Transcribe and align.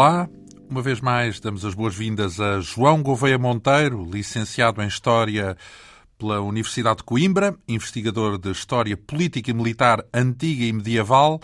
Olá, 0.00 0.30
uma 0.70 0.80
vez 0.80 1.00
mais 1.00 1.40
damos 1.40 1.64
as 1.64 1.74
boas-vindas 1.74 2.38
a 2.38 2.60
João 2.60 3.02
Gouveia 3.02 3.36
Monteiro, 3.36 4.08
licenciado 4.08 4.80
em 4.80 4.86
História 4.86 5.56
pela 6.16 6.40
Universidade 6.40 6.98
de 6.98 7.02
Coimbra, 7.02 7.58
investigador 7.66 8.38
de 8.38 8.48
História 8.48 8.96
Política 8.96 9.50
e 9.50 9.54
Militar 9.54 10.04
Antiga 10.14 10.64
e 10.64 10.72
Medieval, 10.72 11.40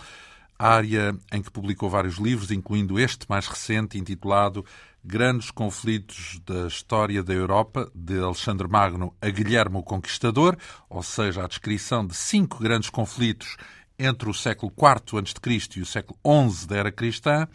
área 0.57 1.13
em 1.33 1.41
que 1.41 1.51
publicou 1.51 1.89
vários 1.89 2.15
livros, 2.15 2.49
incluindo 2.49 2.97
este 2.97 3.25
mais 3.27 3.45
recente, 3.45 3.97
intitulado 3.97 4.65
Grandes 5.03 5.51
Conflitos 5.51 6.39
da 6.45 6.67
História 6.67 7.21
da 7.21 7.33
Europa, 7.33 7.91
de 7.93 8.17
Alexandre 8.19 8.69
Magno 8.69 9.13
a 9.21 9.29
Guilherme 9.29 9.79
o 9.79 9.83
Conquistador, 9.83 10.57
ou 10.89 11.03
seja, 11.03 11.43
a 11.43 11.47
descrição 11.47 12.07
de 12.07 12.15
cinco 12.15 12.59
grandes 12.63 12.89
conflitos 12.89 13.57
entre 13.99 14.29
o 14.29 14.33
século 14.33 14.71
IV 14.71 15.19
a.C. 15.19 15.79
e 15.79 15.81
o 15.81 15.85
século 15.85 16.17
XI 16.25 16.67
da 16.67 16.77
Era 16.77 16.91
Cristã, 16.91 17.49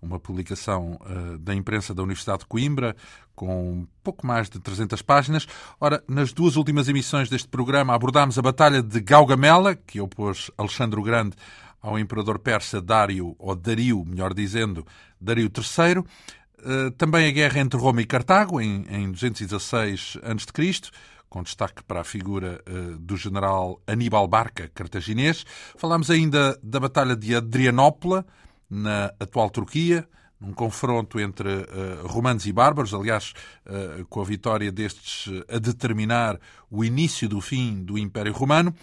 uma 0.00 0.18
publicação 0.18 0.98
uh, 1.02 1.38
da 1.38 1.54
imprensa 1.54 1.94
da 1.94 2.02
Universidade 2.02 2.40
de 2.40 2.46
Coimbra, 2.46 2.96
com 3.34 3.86
pouco 4.02 4.26
mais 4.26 4.48
de 4.48 4.58
300 4.58 5.02
páginas. 5.02 5.46
Ora, 5.80 6.02
nas 6.08 6.32
duas 6.32 6.56
últimas 6.56 6.88
emissões 6.88 7.28
deste 7.28 7.48
programa 7.48 7.94
abordámos 7.94 8.38
a 8.38 8.42
Batalha 8.42 8.82
de 8.82 9.00
Gaugamela, 9.00 9.74
que 9.74 10.00
opôs 10.00 10.50
Alexandre 10.56 10.98
o 10.98 11.02
Grande 11.02 11.36
ao 11.82 11.98
imperador 11.98 12.38
persa 12.38 12.80
Dário, 12.80 13.34
ou 13.38 13.54
Dario, 13.54 14.04
melhor 14.04 14.34
dizendo, 14.34 14.86
Dario 15.20 15.50
III. 15.50 15.98
Uh, 15.98 16.90
também 16.92 17.26
a 17.26 17.30
guerra 17.30 17.60
entre 17.60 17.80
Roma 17.80 18.02
e 18.02 18.06
Cartago, 18.06 18.60
em, 18.60 18.84
em 18.90 19.10
216 19.10 20.18
a.C., 20.22 20.90
com 21.30 21.44
destaque 21.44 21.82
para 21.84 22.00
a 22.00 22.04
figura 22.04 22.60
uh, 22.68 22.98
do 22.98 23.16
general 23.16 23.80
Aníbal 23.86 24.26
Barca, 24.26 24.68
cartaginês. 24.74 25.46
Falámos 25.76 26.10
ainda 26.10 26.58
da 26.62 26.80
Batalha 26.80 27.16
de 27.16 27.34
Adrianópola, 27.34 28.26
na 28.70 29.12
atual 29.18 29.50
Turquia, 29.50 30.06
num 30.40 30.52
confronto 30.52 31.20
entre 31.20 31.48
uh, 31.48 32.06
romanos 32.06 32.46
e 32.46 32.52
bárbaros, 32.52 32.94
aliás, 32.94 33.34
uh, 33.66 34.04
com 34.06 34.22
a 34.22 34.24
vitória 34.24 34.72
destes 34.72 35.30
a 35.52 35.58
determinar 35.58 36.38
o 36.70 36.82
início 36.82 37.28
do 37.28 37.40
fim 37.40 37.82
do 37.82 37.98
Império 37.98 38.32
Romano. 38.32 38.74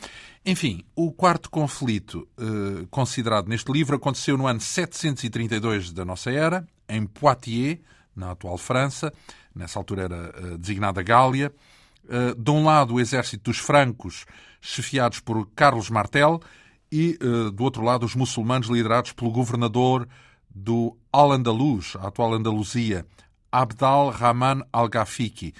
Enfim, 0.46 0.86
o 0.96 1.12
quarto 1.12 1.50
conflito 1.50 2.26
considerado 2.90 3.50
neste 3.50 3.70
livro 3.70 3.98
aconteceu 3.98 4.38
no 4.38 4.48
ano 4.48 4.62
732 4.62 5.92
da 5.92 6.06
nossa 6.06 6.32
era, 6.32 6.66
em 6.88 7.06
Poitiers, 7.06 7.80
na 8.16 8.32
atual 8.32 8.58
França, 8.58 9.12
nessa 9.54 9.78
altura 9.78 10.04
era 10.04 10.58
designada 10.58 11.04
Gália. 11.04 11.52
de 12.38 12.50
um 12.50 12.64
lado, 12.64 12.94
o 12.94 13.00
exército 13.02 13.52
dos 13.52 13.58
francos, 13.58 14.26
chefiados 14.62 15.20
por 15.20 15.46
Carlos 15.54 15.90
Martel, 15.90 16.40
e, 16.92 17.18
uh, 17.22 17.52
do 17.52 17.64
outro 17.64 17.84
lado, 17.84 18.06
os 18.06 18.16
muçulmanos 18.16 18.68
liderados 18.68 19.12
pelo 19.12 19.32
governador 19.32 20.08
do 20.50 20.98
Al-Andalus, 21.12 21.96
a 21.98 22.08
atual 22.08 22.34
Andaluzia, 22.34 23.06
Abdal 23.52 24.10
Rahman 24.10 24.64
Al-Ghafiqi. 24.72 25.54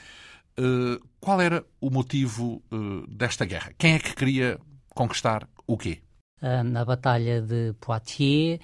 Uh, 0.60 1.00
qual 1.20 1.42
era 1.42 1.64
o 1.80 1.90
motivo 1.90 2.62
uh, 2.72 3.06
desta 3.08 3.46
guerra? 3.46 3.72
Quem 3.78 3.96
é 3.96 4.00
que 4.00 4.16
queria 4.16 4.60
conquistar 4.90 5.48
o 5.66 5.78
quê? 5.78 6.00
Na 6.40 6.86
Batalha 6.86 7.42
de 7.42 7.74
Poitiers 7.82 8.60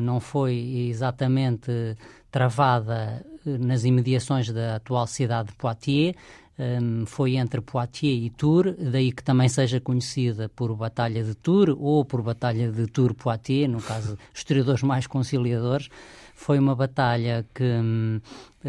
não 0.00 0.18
foi 0.18 0.88
exatamente 0.88 1.94
travada 2.30 3.22
nas 3.44 3.84
imediações 3.84 4.50
da 4.50 4.76
atual 4.76 5.06
cidade 5.06 5.50
de 5.50 5.56
Poitiers, 5.56 6.16
um, 6.58 7.06
foi 7.06 7.36
entre 7.36 7.60
Poitiers 7.60 8.26
e 8.26 8.30
Tours, 8.30 8.74
daí 8.78 9.12
que 9.12 9.24
também 9.24 9.48
seja 9.48 9.80
conhecida 9.80 10.48
por 10.48 10.74
Batalha 10.76 11.24
de 11.24 11.34
Tours 11.34 11.74
ou 11.78 12.04
por 12.04 12.22
Batalha 12.22 12.70
de 12.70 12.86
Tours-Poitiers, 12.86 13.70
no 13.70 13.80
caso, 13.80 14.18
historiadores 14.34 14.82
mais 14.82 15.06
conciliadores. 15.06 15.88
Foi 16.34 16.58
uma 16.58 16.74
batalha 16.74 17.46
que 17.54 17.62
um, 17.62 18.20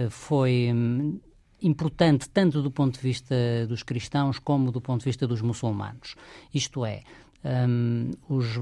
foi 0.09 0.69
um, 0.73 1.19
importante 1.61 2.29
tanto 2.29 2.61
do 2.61 2.71
ponto 2.71 2.95
de 2.95 3.01
vista 3.01 3.35
dos 3.67 3.83
cristãos 3.83 4.39
como 4.39 4.71
do 4.71 4.81
ponto 4.81 4.99
de 4.99 5.05
vista 5.05 5.27
dos 5.27 5.41
muçulmanos. 5.41 6.15
Isto 6.53 6.85
é, 6.85 7.03
um, 7.43 8.11
os 8.29 8.57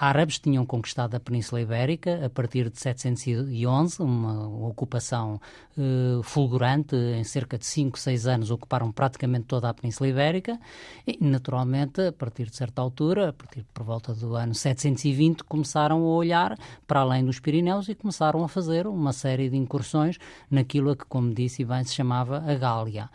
árabes 0.00 0.38
tinham 0.38 0.64
conquistado 0.64 1.14
a 1.14 1.20
Península 1.20 1.60
Ibérica 1.60 2.24
a 2.24 2.30
partir 2.30 2.70
de 2.70 2.80
711, 2.80 4.00
uma 4.00 4.48
ocupação 4.66 5.38
uh, 5.76 6.22
fulgurante, 6.22 6.96
em 6.96 7.22
cerca 7.22 7.58
de 7.58 7.66
5, 7.66 7.98
6 7.98 8.26
anos 8.26 8.50
ocuparam 8.50 8.90
praticamente 8.90 9.44
toda 9.44 9.68
a 9.68 9.74
Península 9.74 10.08
Ibérica 10.08 10.58
e, 11.06 11.18
naturalmente, 11.20 12.00
a 12.00 12.12
partir 12.12 12.46
de 12.46 12.56
certa 12.56 12.80
altura, 12.80 13.28
a 13.28 13.32
partir 13.34 13.62
por 13.74 13.84
volta 13.84 14.14
do 14.14 14.34
ano 14.34 14.54
720, 14.54 15.44
começaram 15.44 15.98
a 15.98 16.08
olhar 16.08 16.58
para 16.86 17.00
além 17.00 17.22
dos 17.22 17.38
Pirineus 17.38 17.90
e 17.90 17.94
começaram 17.94 18.42
a 18.42 18.48
fazer 18.48 18.86
uma 18.86 19.12
série 19.12 19.50
de 19.50 19.56
incursões 19.58 20.18
naquilo 20.50 20.92
a 20.92 20.96
que, 20.96 21.04
como 21.04 21.34
disse 21.34 21.62
bem, 21.62 21.84
se 21.84 21.94
chamava 21.94 22.38
a 22.38 22.54
Gália. 22.54 23.10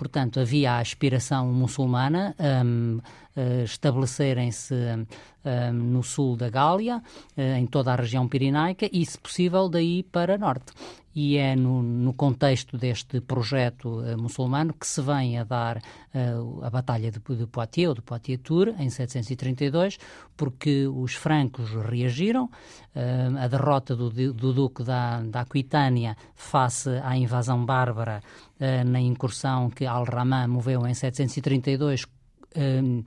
Portanto, 0.00 0.40
havia 0.40 0.72
a 0.72 0.78
aspiração 0.78 1.52
muçulmana 1.52 2.34
um, 2.64 3.00
estabelecerem-se 3.64 4.74
um, 4.74 5.72
no 5.72 6.02
sul 6.02 6.36
da 6.36 6.50
Gália, 6.50 6.98
uh, 7.36 7.40
em 7.40 7.66
toda 7.66 7.92
a 7.92 7.96
região 7.96 8.28
pirinaica 8.28 8.88
e, 8.92 9.04
se 9.04 9.18
possível, 9.18 9.68
daí 9.68 10.02
para 10.02 10.36
norte. 10.38 10.72
E 11.12 11.36
é 11.36 11.56
no, 11.56 11.82
no 11.82 12.14
contexto 12.14 12.78
deste 12.78 13.20
projeto 13.20 14.00
uh, 14.00 14.16
muçulmano 14.16 14.72
que 14.72 14.86
se 14.86 15.02
vem 15.02 15.38
a 15.38 15.44
dar 15.44 15.78
uh, 15.78 16.64
a 16.64 16.70
Batalha 16.70 17.10
de, 17.10 17.18
de 17.18 17.46
Poitiers, 17.46 17.88
ou 17.88 17.94
de 17.96 18.02
Poitiers-Tours, 18.02 18.78
em 18.78 18.88
732, 18.88 19.98
porque 20.36 20.86
os 20.86 21.14
francos 21.14 21.72
reagiram, 21.72 22.44
uh, 22.44 23.38
a 23.38 23.48
derrota 23.48 23.96
do, 23.96 24.10
do 24.10 24.52
Duque 24.52 24.84
da, 24.84 25.20
da 25.22 25.40
Aquitânia 25.40 26.16
face 26.34 26.90
à 27.02 27.16
invasão 27.16 27.64
bárbara 27.64 28.22
na 28.86 29.00
incursão 29.00 29.70
que 29.70 29.86
Al-Rahman 29.86 30.46
moveu 30.46 30.86
em 30.86 30.92
732 30.92 32.04
um, 32.56 33.02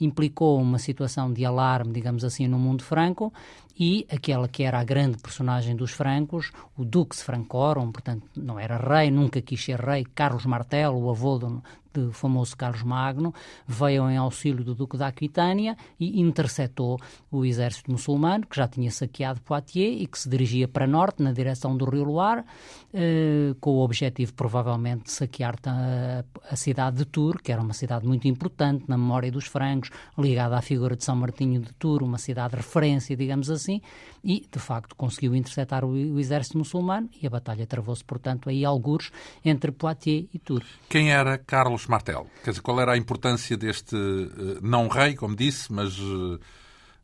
implicou 0.00 0.60
uma 0.60 0.78
situação 0.78 1.32
de 1.32 1.44
alarme, 1.44 1.92
digamos 1.92 2.24
assim, 2.24 2.46
no 2.46 2.58
mundo 2.58 2.82
franco 2.82 3.32
e 3.78 4.06
aquela 4.10 4.46
que 4.46 4.62
era 4.62 4.78
a 4.78 4.84
grande 4.84 5.18
personagem 5.18 5.74
dos 5.74 5.90
francos, 5.90 6.52
o 6.76 6.84
Dux 6.84 7.22
Francorum, 7.22 7.90
portanto 7.90 8.24
não 8.36 8.58
era 8.58 8.76
rei, 8.76 9.10
nunca 9.10 9.42
quis 9.42 9.64
ser 9.64 9.80
rei, 9.80 10.04
Carlos 10.14 10.46
Martel, 10.46 10.94
o 10.94 11.10
avô 11.10 11.38
do, 11.38 11.62
do 11.94 12.12
famoso 12.12 12.56
Carlos 12.56 12.82
Magno, 12.82 13.32
veio 13.66 14.10
em 14.10 14.16
auxílio 14.16 14.64
do 14.64 14.74
Duque 14.74 14.96
da 14.96 15.06
Aquitânia 15.06 15.76
e 15.98 16.20
interceptou 16.20 16.98
o 17.30 17.44
exército 17.44 17.90
muçulmano, 17.90 18.46
que 18.46 18.56
já 18.56 18.66
tinha 18.66 18.90
saqueado 18.90 19.40
Poitiers 19.40 20.02
e 20.02 20.06
que 20.06 20.18
se 20.18 20.28
dirigia 20.28 20.66
para 20.66 20.86
norte, 20.86 21.22
na 21.22 21.32
direção 21.32 21.76
do 21.76 21.84
rio 21.84 22.04
Loire, 22.04 22.44
eh, 22.92 23.54
com 23.60 23.70
o 23.70 23.84
objetivo, 23.84 24.34
provavelmente, 24.34 25.04
de 25.04 25.12
saquear 25.12 25.56
a, 25.66 26.24
a 26.50 26.56
cidade 26.56 26.96
de 26.98 27.04
Tours, 27.04 27.40
que 27.42 27.52
era 27.52 27.62
uma 27.62 27.72
cidade 27.72 28.06
muito 28.06 28.26
importante 28.28 28.84
na 28.88 28.96
memória 28.96 29.30
dos 29.30 29.46
francos, 29.46 29.90
ligada 30.18 30.56
à 30.56 30.62
figura 30.62 30.96
de 30.96 31.04
São 31.04 31.16
Martinho 31.16 31.60
de 31.60 31.72
Tours, 31.74 32.04
uma 32.04 32.18
cidade 32.18 32.50
de 32.50 32.56
referência, 32.56 33.16
digamos 33.16 33.50
assim, 33.50 33.80
e, 34.22 34.46
de 34.50 34.58
facto, 34.58 34.94
conseguiu 34.96 35.34
interceptar 35.34 35.84
o, 35.84 35.90
o 35.90 36.18
exército 36.18 36.58
muçulmano 36.58 37.08
e 37.20 37.26
a 37.26 37.30
batalha 37.30 37.66
travou-se, 37.66 38.04
portanto, 38.04 38.48
aí 38.48 38.64
algures 38.64 39.10
entre 39.44 39.70
Poitiers 39.70 40.26
e 40.32 40.38
Tours. 40.38 40.66
Quem 40.88 41.10
era 41.10 41.36
Carlos 41.38 41.83
Carlos 41.84 41.88
Martel. 41.88 42.26
Quer 42.42 42.50
dizer, 42.50 42.62
qual 42.62 42.80
era 42.80 42.92
a 42.92 42.96
importância 42.96 43.56
deste 43.56 43.94
uh, 43.94 44.58
não 44.62 44.88
rei, 44.88 45.14
como 45.14 45.36
disse, 45.36 45.72
mas 45.72 45.98
uh, 45.98 46.38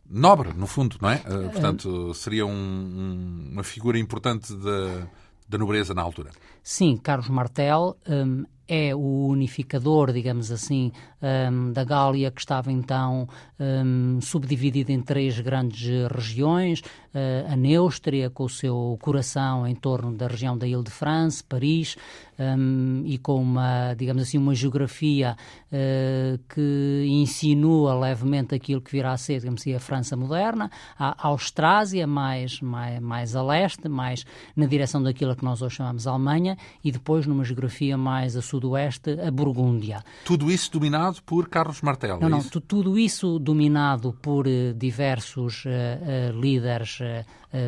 nobre, 0.08 0.52
no 0.54 0.66
fundo, 0.66 0.96
não 1.00 1.10
é? 1.10 1.16
Uh, 1.16 1.50
portanto, 1.50 2.14
seria 2.14 2.46
um, 2.46 2.50
um, 2.50 3.48
uma 3.52 3.62
figura 3.62 3.98
importante 3.98 4.54
da, 4.54 5.06
da 5.48 5.58
nobreza 5.58 5.94
na 5.94 6.02
altura. 6.02 6.30
Sim, 6.62 6.96
Carlos 6.96 7.28
Martel 7.28 7.96
um, 8.08 8.44
é 8.68 8.94
o 8.94 9.26
unificador, 9.26 10.12
digamos 10.12 10.52
assim, 10.52 10.92
um, 11.20 11.72
da 11.72 11.82
Gália, 11.82 12.30
que 12.30 12.40
estava 12.40 12.70
então 12.70 13.28
um, 13.58 14.20
subdividida 14.20 14.92
em 14.92 15.00
três 15.00 15.40
grandes 15.40 16.08
regiões, 16.08 16.78
uh, 16.80 17.50
a 17.52 17.56
Neustria, 17.56 18.30
com 18.30 18.44
o 18.44 18.48
seu 18.48 18.96
coração 19.02 19.66
em 19.66 19.74
torno 19.74 20.16
da 20.16 20.28
região 20.28 20.56
da 20.56 20.68
Ile-de-France, 20.68 21.42
Paris, 21.42 21.96
um, 22.40 23.02
e 23.04 23.18
com 23.18 23.40
uma, 23.40 23.94
digamos 23.94 24.22
assim, 24.22 24.38
uma 24.38 24.54
geografia 24.54 25.36
uh, 25.66 26.38
que 26.48 27.04
insinua 27.06 27.94
levemente 27.94 28.54
aquilo 28.54 28.80
que 28.80 28.90
virá 28.90 29.12
a 29.12 29.16
ser, 29.16 29.40
digamos 29.40 29.60
assim, 29.60 29.74
a 29.74 29.80
França 29.80 30.16
moderna, 30.16 30.70
a 30.98 31.28
Austrásia, 31.28 32.06
mais, 32.06 32.60
mais, 32.60 33.00
mais 33.00 33.36
a 33.36 33.42
leste, 33.42 33.88
mais 33.88 34.24
na 34.56 34.66
direção 34.66 35.02
daquilo 35.02 35.36
que 35.36 35.44
nós 35.44 35.60
hoje 35.60 35.76
chamamos 35.76 36.06
Alemanha, 36.06 36.56
e 36.82 36.90
depois 36.90 37.26
numa 37.26 37.44
geografia 37.44 37.96
mais 37.98 38.36
a 38.36 38.42
sudoeste, 38.42 39.20
a 39.20 39.30
Burgúndia. 39.30 40.02
Tudo 40.24 40.50
isso 40.50 40.72
dominado 40.72 41.22
por 41.22 41.48
Carlos 41.48 41.82
Martel? 41.82 42.18
Não, 42.20 42.28
é 42.28 42.30
não, 42.30 42.38
isso? 42.38 42.60
tudo 42.60 42.98
isso 42.98 43.38
dominado 43.38 44.16
por 44.22 44.46
uh, 44.46 44.74
diversos 44.74 45.64
uh, 45.66 46.40
líderes 46.40 46.98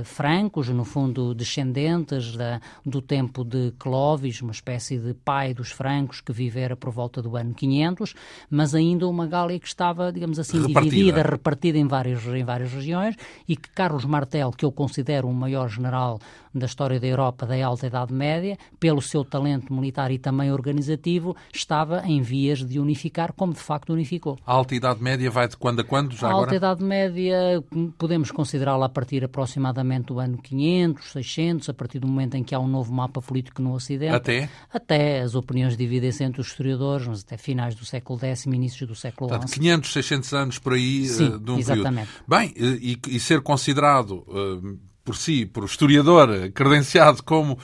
francos, 0.05 0.69
no 0.69 0.85
fundo 0.85 1.35
descendentes 1.35 2.37
da, 2.37 2.61
do 2.87 3.03
tempo 3.03 3.43
de 3.45 3.73
Clovis, 3.81 4.41
uma 4.41 4.53
espécie 4.63 4.97
de 4.97 5.13
pai 5.13 5.53
dos 5.53 5.73
francos 5.73 6.21
que 6.21 6.33
vivera 6.33 6.77
por 6.77 6.91
volta 6.91 7.21
do 7.21 7.37
ano 7.37 7.53
500, 7.53 8.15
mas 8.49 8.75
ainda 8.75 9.09
uma 9.09 9.27
Gália 9.27 9.59
que 9.59 9.67
estava, 9.67 10.13
digamos 10.13 10.39
assim, 10.39 10.59
repartida. 10.65 10.95
dividida, 10.95 11.23
repartida 11.23 11.79
em 11.79 11.87
várias, 11.87 12.25
em 12.27 12.45
várias 12.45 12.73
regiões 12.73 13.17
e 13.49 13.57
que 13.57 13.69
Carlos 13.71 14.05
Martel, 14.05 14.53
que 14.53 14.65
eu 14.65 14.71
considero 14.71 15.29
o 15.29 15.35
maior 15.35 15.69
general 15.69 16.21
da 16.55 16.67
história 16.67 17.01
da 17.01 17.07
Europa 17.07 17.47
da 17.47 17.65
Alta 17.65 17.87
Idade 17.87 18.13
Média, 18.13 18.59
pelo 18.79 19.01
seu 19.01 19.25
talento 19.25 19.73
militar 19.73 20.11
e 20.11 20.19
também 20.19 20.53
organizativo, 20.53 21.35
estava 21.53 22.03
em 22.07 22.21
vias 22.21 22.65
de 22.65 22.79
unificar, 22.79 23.33
como 23.33 23.53
de 23.53 23.59
facto 23.59 23.93
unificou. 23.93 24.39
A 24.47 24.53
Alta 24.53 24.75
Idade 24.75 25.03
Média 25.03 25.31
vai 25.31 25.49
de 25.49 25.57
quando 25.57 25.81
a 25.81 25.85
quando, 25.85 26.15
já 26.15 26.27
a 26.27 26.31
agora? 26.31 26.47
Alta 26.47 26.57
Idade 26.57 26.85
Média 26.85 27.65
podemos 27.97 28.31
considerá-la 28.31 28.87
a 28.87 28.89
partir 28.89 29.25
aproximadamente 29.25 30.07
do 30.07 30.19
ano 30.19 30.37
500, 30.39 31.13
600, 31.13 31.69
a 31.71 31.75
partir 31.75 31.99
do 31.99 32.07
momento 32.07 32.37
em 32.37 32.45
que 32.45 32.55
há 32.55 32.61
um 32.61 32.69
novo 32.69 32.93
mapa 32.93 33.21
político 33.23 33.63
no 33.63 33.73
Ocidente. 33.73 34.15
Até? 34.15 34.51
Até 34.73 35.21
as 35.21 35.35
opiniões 35.35 35.77
dividem-se 35.77 36.25
entre 36.25 36.41
os 36.41 36.49
historiadores, 36.49 37.07
mas 37.07 37.21
até 37.21 37.37
finais 37.37 37.75
do 37.75 37.85
século 37.85 38.19
X 38.21 38.47
inícios 38.47 38.89
do 38.89 38.95
século 38.95 39.31
XI. 39.31 39.39
Portanto, 39.39 39.55
500, 39.55 39.93
600 39.93 40.33
anos 40.35 40.59
por 40.59 40.73
aí 40.75 41.07
Sim, 41.07 41.29
uh, 41.29 41.39
de 41.39 41.51
um 41.51 41.59
exatamente. 41.59 42.09
período. 42.09 42.25
Bem, 42.27 42.55
e, 42.57 42.99
e 43.09 43.21
ser 43.21 43.41
considerado 43.41 44.25
uh, 44.29 44.79
por 45.05 45.17
si, 45.17 45.47
por 45.47 45.65
historiador, 45.65 46.51
credenciado 46.53 47.23
como 47.23 47.59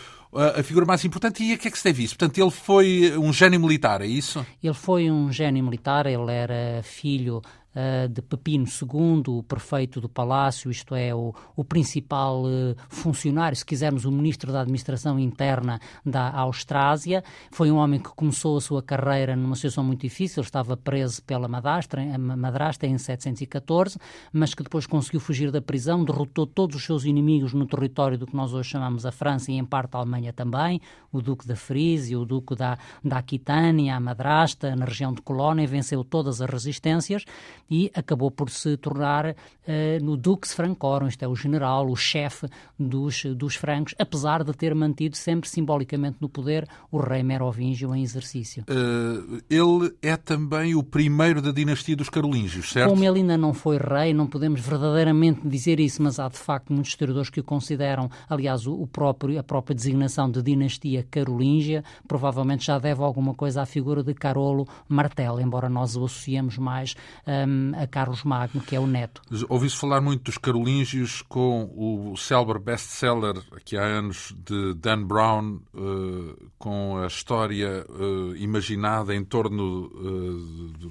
a 0.56 0.62
figura 0.62 0.84
mais 0.84 1.04
importante 1.04 1.42
e 1.42 1.54
a 1.54 1.58
que 1.58 1.68
é 1.68 1.70
que 1.70 1.78
se 1.78 1.84
deve 1.84 2.04
isso? 2.04 2.16
Portanto, 2.16 2.38
ele 2.38 2.50
foi 2.50 3.16
um 3.16 3.32
gênio 3.32 3.58
militar, 3.58 4.02
é 4.02 4.06
isso? 4.06 4.44
Ele 4.62 4.74
foi 4.74 5.10
um 5.10 5.32
gênio 5.32 5.64
militar, 5.64 6.06
ele 6.06 6.30
era 6.30 6.82
filho 6.82 7.40
uh, 7.74 8.08
de 8.08 8.22
Pepino 8.22 8.64
II, 8.64 9.22
o 9.28 9.42
prefeito 9.42 10.00
do 10.00 10.08
Palácio, 10.08 10.70
isto 10.70 10.94
é, 10.94 11.14
o, 11.14 11.34
o 11.56 11.64
principal 11.64 12.44
uh, 12.44 12.76
funcionário, 12.88 13.56
se 13.56 13.64
quisermos, 13.64 14.04
o 14.04 14.12
ministro 14.12 14.52
da 14.52 14.62
Administração 14.62 15.18
Interna 15.18 15.80
da 16.04 16.30
Austrásia. 16.30 17.22
Foi 17.50 17.70
um 17.70 17.76
homem 17.76 18.00
que 18.00 18.10
começou 18.10 18.56
a 18.56 18.60
sua 18.60 18.82
carreira 18.82 19.36
numa 19.36 19.54
situação 19.54 19.84
muito 19.84 20.02
difícil, 20.02 20.42
estava 20.42 20.76
preso 20.76 21.22
pela 21.22 21.48
madrasta, 21.48 21.98
madrasta 22.18 22.86
em 22.86 22.96
714, 22.96 23.98
mas 24.32 24.54
que 24.54 24.62
depois 24.62 24.86
conseguiu 24.86 25.20
fugir 25.20 25.50
da 25.50 25.60
prisão, 25.60 26.04
derrotou 26.04 26.46
todos 26.46 26.76
os 26.76 26.84
seus 26.84 27.04
inimigos 27.04 27.52
no 27.52 27.66
território 27.66 28.18
do 28.18 28.26
que 28.26 28.36
nós 28.36 28.52
hoje 28.52 28.70
chamamos 28.70 29.04
a 29.06 29.12
França 29.12 29.50
e 29.50 29.54
em 29.54 29.64
parte 29.64 29.96
a 29.96 29.98
Alemanha 29.98 30.32
também, 30.32 30.80
o 31.12 31.20
Duque 31.20 31.46
da 31.46 31.56
Frísia, 31.56 32.18
o 32.18 32.24
Duque 32.24 32.54
da, 32.54 32.78
da 33.04 33.18
Aquitânia, 33.18 33.96
a 33.96 34.00
Madrasta, 34.00 34.74
na 34.76 34.84
região 34.84 35.12
de 35.12 35.22
Colónia, 35.22 35.66
venceu 35.66 36.04
todas 36.04 36.40
as 36.40 36.50
resistências 36.50 37.24
e 37.70 37.90
acabou 37.94 38.30
por 38.30 38.50
se 38.50 38.76
tornar 38.76 39.30
uh, 39.30 40.04
no 40.04 40.16
Dux 40.16 40.52
Francorum, 40.52 41.08
isto 41.08 41.22
é, 41.22 41.28
o 41.28 41.34
general, 41.34 41.88
o 41.88 41.96
chefe 41.96 42.46
dos, 42.78 43.24
dos 43.24 43.54
francos, 43.54 43.94
apesar 43.98 44.42
de 44.44 44.52
ter 44.52 44.74
mantido 44.74 45.16
sempre 45.16 45.48
simbolicamente 45.48 46.18
no 46.20 46.28
poder 46.28 46.66
o 46.90 46.98
rei 46.98 47.22
Merovingio 47.22 47.94
em 47.94 48.02
exercício. 48.02 48.64
Uh, 48.68 49.42
ele 49.50 49.94
é 50.02 50.16
também 50.16 50.74
o 50.74 50.82
primeiro 50.82 51.42
da 51.42 51.52
dinastia 51.52 51.96
dos 51.96 52.08
Carolíngios, 52.08 52.70
certo? 52.70 52.90
Como 52.90 53.04
ele 53.04 53.20
ainda 53.20 53.36
não 53.36 53.52
foi 53.52 53.78
rei, 53.78 54.12
não 54.14 54.26
podemos 54.26 54.60
verdadeiramente 54.60 55.46
dizer 55.46 55.80
isso, 55.80 56.02
mas 56.02 56.18
há 56.18 56.28
de 56.28 56.38
facto 56.38 56.72
muitos 56.72 56.92
historiadores 56.92 57.30
que 57.30 57.40
o 57.40 57.44
consideram, 57.44 58.10
aliás, 58.28 58.66
o, 58.66 58.74
o 58.74 58.86
próprio, 58.86 59.38
a 59.38 59.42
própria 59.42 59.74
designação 59.74 60.30
de 60.30 60.42
dinastia 60.42 61.06
carolíngia 61.10 61.84
provavelmente 62.06 62.66
já 62.66 62.78
deve 62.78 63.02
alguma 63.02 63.34
coisa 63.34 63.62
à 63.62 63.66
figura 63.66 64.02
de 64.02 64.14
Carolo 64.14 64.66
Martel, 64.88 65.40
embora 65.40 65.68
nós 65.68 65.96
o 65.96 66.04
associemos 66.04 66.58
mais 66.58 66.94
um, 67.26 67.57
a 67.76 67.86
Carlos 67.86 68.24
Magno, 68.24 68.60
que 68.60 68.74
é 68.76 68.80
o 68.80 68.86
neto. 68.86 69.22
Ouvi-se 69.48 69.76
falar 69.76 70.00
muito 70.00 70.24
dos 70.24 70.38
carolíngios 70.38 71.22
com 71.22 71.70
o 71.74 72.16
célebre 72.16 72.58
best-seller, 72.58 73.42
aqui 73.52 73.76
há 73.76 73.84
anos, 73.84 74.34
de 74.44 74.74
Dan 74.74 75.04
Brown, 75.04 75.60
uh, 75.74 76.50
com 76.58 76.98
a 76.98 77.06
história 77.06 77.84
uh, 77.88 78.36
imaginada 78.36 79.14
em 79.14 79.24
torno 79.24 79.86
uh, 79.86 80.72
de, 80.78 80.90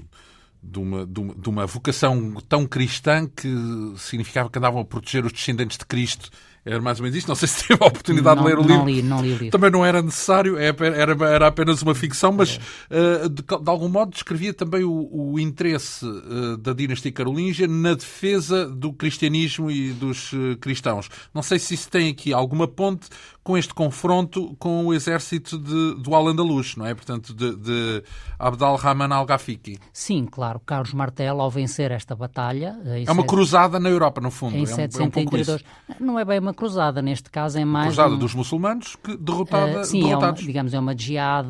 de, 0.63 0.79
uma, 0.79 1.05
de, 1.05 1.19
uma, 1.19 1.35
de 1.35 1.49
uma 1.49 1.65
vocação 1.65 2.33
tão 2.47 2.65
cristã 2.65 3.27
que 3.27 3.49
significava 3.97 4.49
que 4.49 4.57
andavam 4.57 4.81
a 4.81 4.85
proteger 4.85 5.25
os 5.25 5.31
descendentes 5.31 5.77
de 5.77 5.85
Cristo 5.85 6.29
era 6.67 6.81
mais 6.81 6.99
ou 6.99 7.03
menos 7.03 7.17
isto. 7.17 7.27
Não 7.27 7.35
sei 7.35 7.47
se 7.47 7.67
teve 7.67 7.83
a 7.83 7.87
oportunidade 7.87 8.35
não, 8.35 8.43
de 8.43 8.49
ler 8.49 8.59
o 8.59 8.61
não 8.61 8.85
livro. 8.85 8.85
Li, 8.85 9.01
não 9.01 9.21
li 9.21 9.27
o 9.29 9.37
livro. 9.37 9.49
Também 9.49 9.71
não 9.71 9.85
era 9.85 10.01
necessário, 10.01 10.57
é 10.57 10.67
era, 10.67 11.25
era 11.25 11.47
apenas 11.47 11.81
uma 11.81 11.95
ficção, 11.95 12.31
mas 12.31 12.57
uh, 12.57 13.29
de, 13.29 13.41
de, 13.41 13.69
algum 13.69 13.87
modo 13.87 14.11
descrevia 14.11 14.53
também 14.53 14.83
o, 14.83 15.09
o 15.11 15.39
interesse 15.39 16.05
uh, 16.05 16.57
da 16.57 16.73
dinastia 16.73 17.11
carolíngia 17.11 17.67
na 17.67 17.93
defesa 17.93 18.67
do 18.67 18.91
cristianismo 18.93 19.71
e 19.71 19.93
dos 19.93 20.33
uh, 20.33 20.57
cristãos. 20.59 21.09
Não 21.33 21.41
sei 21.41 21.57
se 21.57 21.73
isso 21.73 21.89
tem 21.89 22.09
aqui 22.09 22.33
alguma 22.33 22.67
ponte 22.67 23.07
com 23.47 23.57
este 23.57 23.73
confronto 23.73 24.53
com 24.59 24.87
o 24.87 24.93
exército 24.93 25.57
de, 25.57 25.95
do 26.03 26.13
Al-Andalus, 26.13 26.75
não 26.75 26.85
é? 26.85 26.93
Portanto, 26.93 27.33
de, 27.33 27.55
de 27.55 28.03
Abdal-Rahman 28.37 29.13
al-Ghafiqi. 29.13 29.79
Sim, 29.93 30.27
claro. 30.29 30.59
Carlos 30.59 30.93
Martel, 30.93 31.39
ao 31.39 31.49
vencer 31.49 31.91
esta 31.91 32.13
batalha... 32.13 32.77
É 33.07 33.09
uma 33.09 33.23
cruzada 33.25 33.79
na 33.79 33.87
Europa, 33.87 34.19
no 34.19 34.29
fundo. 34.29 34.57
Em 34.57 34.63
é, 34.63 34.65
732. 34.65 35.47
Um, 35.47 35.53
é 35.53 35.93
um 35.93 36.05
não 36.05 36.19
é 36.19 36.25
bem 36.25 36.39
uma 36.39 36.53
cruzada, 36.53 37.01
neste 37.01 37.29
caso 37.29 37.57
é 37.57 37.63
mais... 37.63 37.87
Cruzada 37.87 38.15
um... 38.15 38.17
dos 38.17 38.35
muçulmanos 38.35 38.97
que 39.01 39.15
derrotada, 39.15 39.79
uh, 39.79 39.85
sim, 39.85 40.03
derrotados. 40.03 40.41
É 40.41 40.43
uma, 40.43 40.47
digamos, 40.47 40.73
é 40.73 40.79
uma 40.79 40.97
jihad 40.97 41.47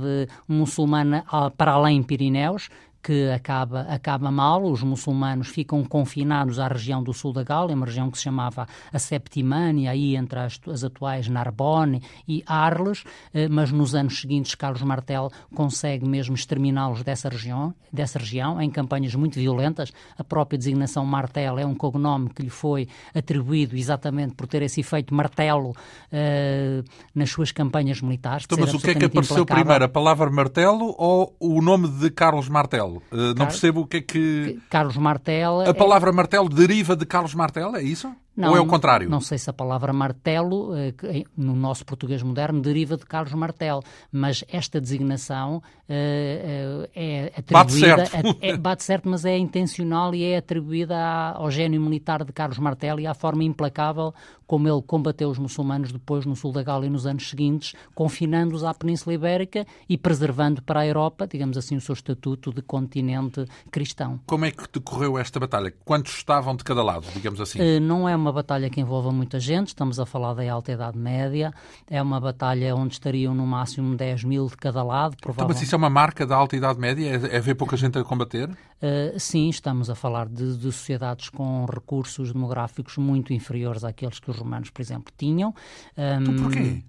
muçulmana 0.47 1.25
para 1.57 1.71
além 1.71 2.03
Pirineus, 2.03 2.69
que 3.01 3.29
acaba, 3.29 3.81
acaba 3.81 4.29
mal, 4.31 4.63
os 4.63 4.83
muçulmanos 4.83 5.47
ficam 5.47 5.83
confinados 5.83 6.59
à 6.59 6.67
região 6.67 7.01
do 7.01 7.13
sul 7.13 7.31
da 7.33 7.43
Gália, 7.43 7.75
uma 7.75 7.85
região 7.85 8.11
que 8.11 8.17
se 8.17 8.23
chamava 8.25 8.67
a 8.91 8.99
Septimânia, 8.99 9.91
aí 9.91 10.15
entre 10.15 10.39
as, 10.39 10.59
as 10.67 10.83
atuais 10.83 11.27
Narbonne 11.27 12.01
e 12.27 12.43
Arles, 12.45 13.03
eh, 13.33 13.47
mas 13.47 13.71
nos 13.71 13.95
anos 13.95 14.19
seguintes 14.19 14.55
Carlos 14.55 14.81
Martel 14.81 15.31
consegue 15.55 16.07
mesmo 16.07 16.35
exterminá-los 16.35 17.03
dessa 17.03 17.29
região, 17.29 17.73
dessa 17.91 18.19
região, 18.19 18.61
em 18.61 18.69
campanhas 18.69 19.15
muito 19.15 19.35
violentas. 19.35 19.91
A 20.17 20.23
própria 20.23 20.57
designação 20.57 21.05
Martel 21.05 21.57
é 21.57 21.65
um 21.65 21.75
cognome 21.75 22.29
que 22.29 22.41
lhe 22.41 22.49
foi 22.49 22.87
atribuído 23.15 23.75
exatamente 23.75 24.35
por 24.35 24.47
ter 24.47 24.61
esse 24.61 24.81
efeito 24.81 25.13
martelo 25.13 25.69
uh, 25.71 26.83
nas 27.15 27.29
suas 27.29 27.51
campanhas 27.51 28.01
militares. 28.01 28.45
Então, 28.45 28.57
mas 28.59 28.73
o 28.73 28.79
que 28.79 28.91
é 28.91 28.95
que 28.95 29.05
apareceu 29.05 29.43
implacável. 29.43 29.63
primeiro, 29.63 29.85
a 29.85 29.89
palavra 29.89 30.29
martelo 30.29 30.93
ou 30.97 31.35
o 31.39 31.61
nome 31.61 31.87
de 31.87 32.09
Carlos 32.09 32.49
Martel? 32.49 32.86
Uh, 32.87 33.33
não 33.37 33.45
percebo 33.45 33.81
o 33.81 33.87
que 33.87 33.97
é 33.97 34.01
que. 34.01 34.59
Carlos 34.69 34.97
Martel. 34.97 35.61
A 35.61 35.73
palavra 35.73 36.09
é... 36.09 36.13
martelo 36.13 36.49
deriva 36.49 36.95
de 36.95 37.05
Carlos 37.05 37.33
Martel, 37.33 37.75
é 37.75 37.83
isso? 37.83 38.13
Não, 38.37 38.51
Ou 38.51 38.57
é 38.57 38.61
o 38.61 38.67
contrário? 38.67 39.09
Não 39.09 39.19
sei 39.19 39.39
se 39.39 39.49
a 39.49 39.53
palavra 39.53 39.91
martelo, 39.91 40.75
eh, 40.75 40.93
no 41.35 41.55
nosso 41.55 41.83
português 41.83 42.21
moderno, 42.21 42.61
deriva 42.61 42.95
de 42.95 43.03
Carlos 43.03 43.33
Martel, 43.33 43.81
mas 44.11 44.43
esta 44.47 44.79
designação 44.79 45.63
eh, 45.89 46.87
é 46.95 47.33
atribuída. 47.35 47.97
Bate 47.97 48.11
certo. 48.11 48.37
É, 48.39 48.55
bate 48.55 48.83
certo, 48.83 49.09
mas 49.09 49.25
é 49.25 49.35
intencional 49.35 50.13
e 50.13 50.23
é 50.23 50.37
atribuída 50.37 50.95
ao 51.31 51.49
gênio 51.49 51.81
militar 51.81 52.23
de 52.23 52.31
Carlos 52.31 52.59
Martel 52.59 52.99
e 52.99 53.07
à 53.07 53.15
forma 53.15 53.43
implacável 53.43 54.13
como 54.47 54.67
ele 54.67 54.81
combateu 54.81 55.29
os 55.29 55.37
muçulmanos 55.37 55.91
depois 55.91 56.25
no 56.25 56.35
sul 56.35 56.53
da 56.53 56.63
Gália 56.63 56.89
nos 56.89 57.05
anos 57.05 57.29
seguintes, 57.29 57.73
confinando-os 57.93 58.63
à 58.63 58.73
Península 58.73 59.13
Ibérica 59.13 59.67
e 59.89 59.97
preservando 59.97 60.61
para 60.61 60.79
a 60.79 60.87
Europa, 60.87 61.27
digamos 61.27 61.57
assim, 61.57 61.75
o 61.75 61.81
seu 61.81 61.93
estatuto 61.93 62.53
de 62.53 62.61
continente 62.61 63.45
cristão. 63.69 64.19
Como 64.25 64.45
é 64.45 64.51
que 64.51 64.63
decorreu 64.71 65.17
esta 65.17 65.39
batalha? 65.39 65.73
Quantos 65.83 66.13
estavam 66.13 66.55
de 66.55 66.63
cada 66.63 66.81
lado, 66.81 67.05
digamos 67.13 67.41
assim? 67.41 67.79
Não 67.81 68.07
é 68.07 68.15
uma 68.15 68.26
batalha 68.31 68.69
que 68.69 68.79
envolva 68.81 69.11
muita 69.11 69.39
gente, 69.39 69.67
estamos 69.67 69.99
a 69.99 70.05
falar 70.05 70.33
da 70.33 70.51
Alta 70.51 70.71
Idade 70.71 70.97
Média, 70.97 71.53
é 71.89 72.01
uma 72.01 72.19
batalha 72.19 72.75
onde 72.75 72.93
estariam 72.93 73.33
no 73.33 73.45
máximo 73.45 73.95
10 73.95 74.23
mil 74.23 74.47
de 74.47 74.57
cada 74.57 74.83
lado, 74.83 75.15
provavelmente. 75.21 75.35
Então, 75.35 75.47
mas 75.47 75.61
isso 75.61 75.75
é 75.75 75.77
uma 75.77 75.89
marca 75.89 76.25
da 76.25 76.35
Alta 76.35 76.55
Idade 76.55 76.79
Média? 76.79 77.09
É, 77.09 77.37
é 77.37 77.39
ver 77.39 77.55
pouca 77.55 77.77
gente 77.77 77.97
a 77.97 78.03
combater? 78.03 78.49
Uh, 78.49 79.19
sim, 79.19 79.49
estamos 79.49 79.89
a 79.89 79.95
falar 79.95 80.27
de, 80.27 80.57
de, 80.57 80.71
sociedades 80.71 81.29
com 81.29 81.65
recursos 81.65 82.31
demográficos 82.31 82.97
muito 82.97 83.33
inferiores 83.33 83.83
àqueles 83.83 84.19
que 84.19 84.29
os 84.29 84.37
romanos, 84.37 84.69
por 84.69 84.81
exemplo, 84.81 85.11
tinham. 85.17 85.53
Um, 85.97 86.21
então 86.21 86.35
porquê? 86.43 86.83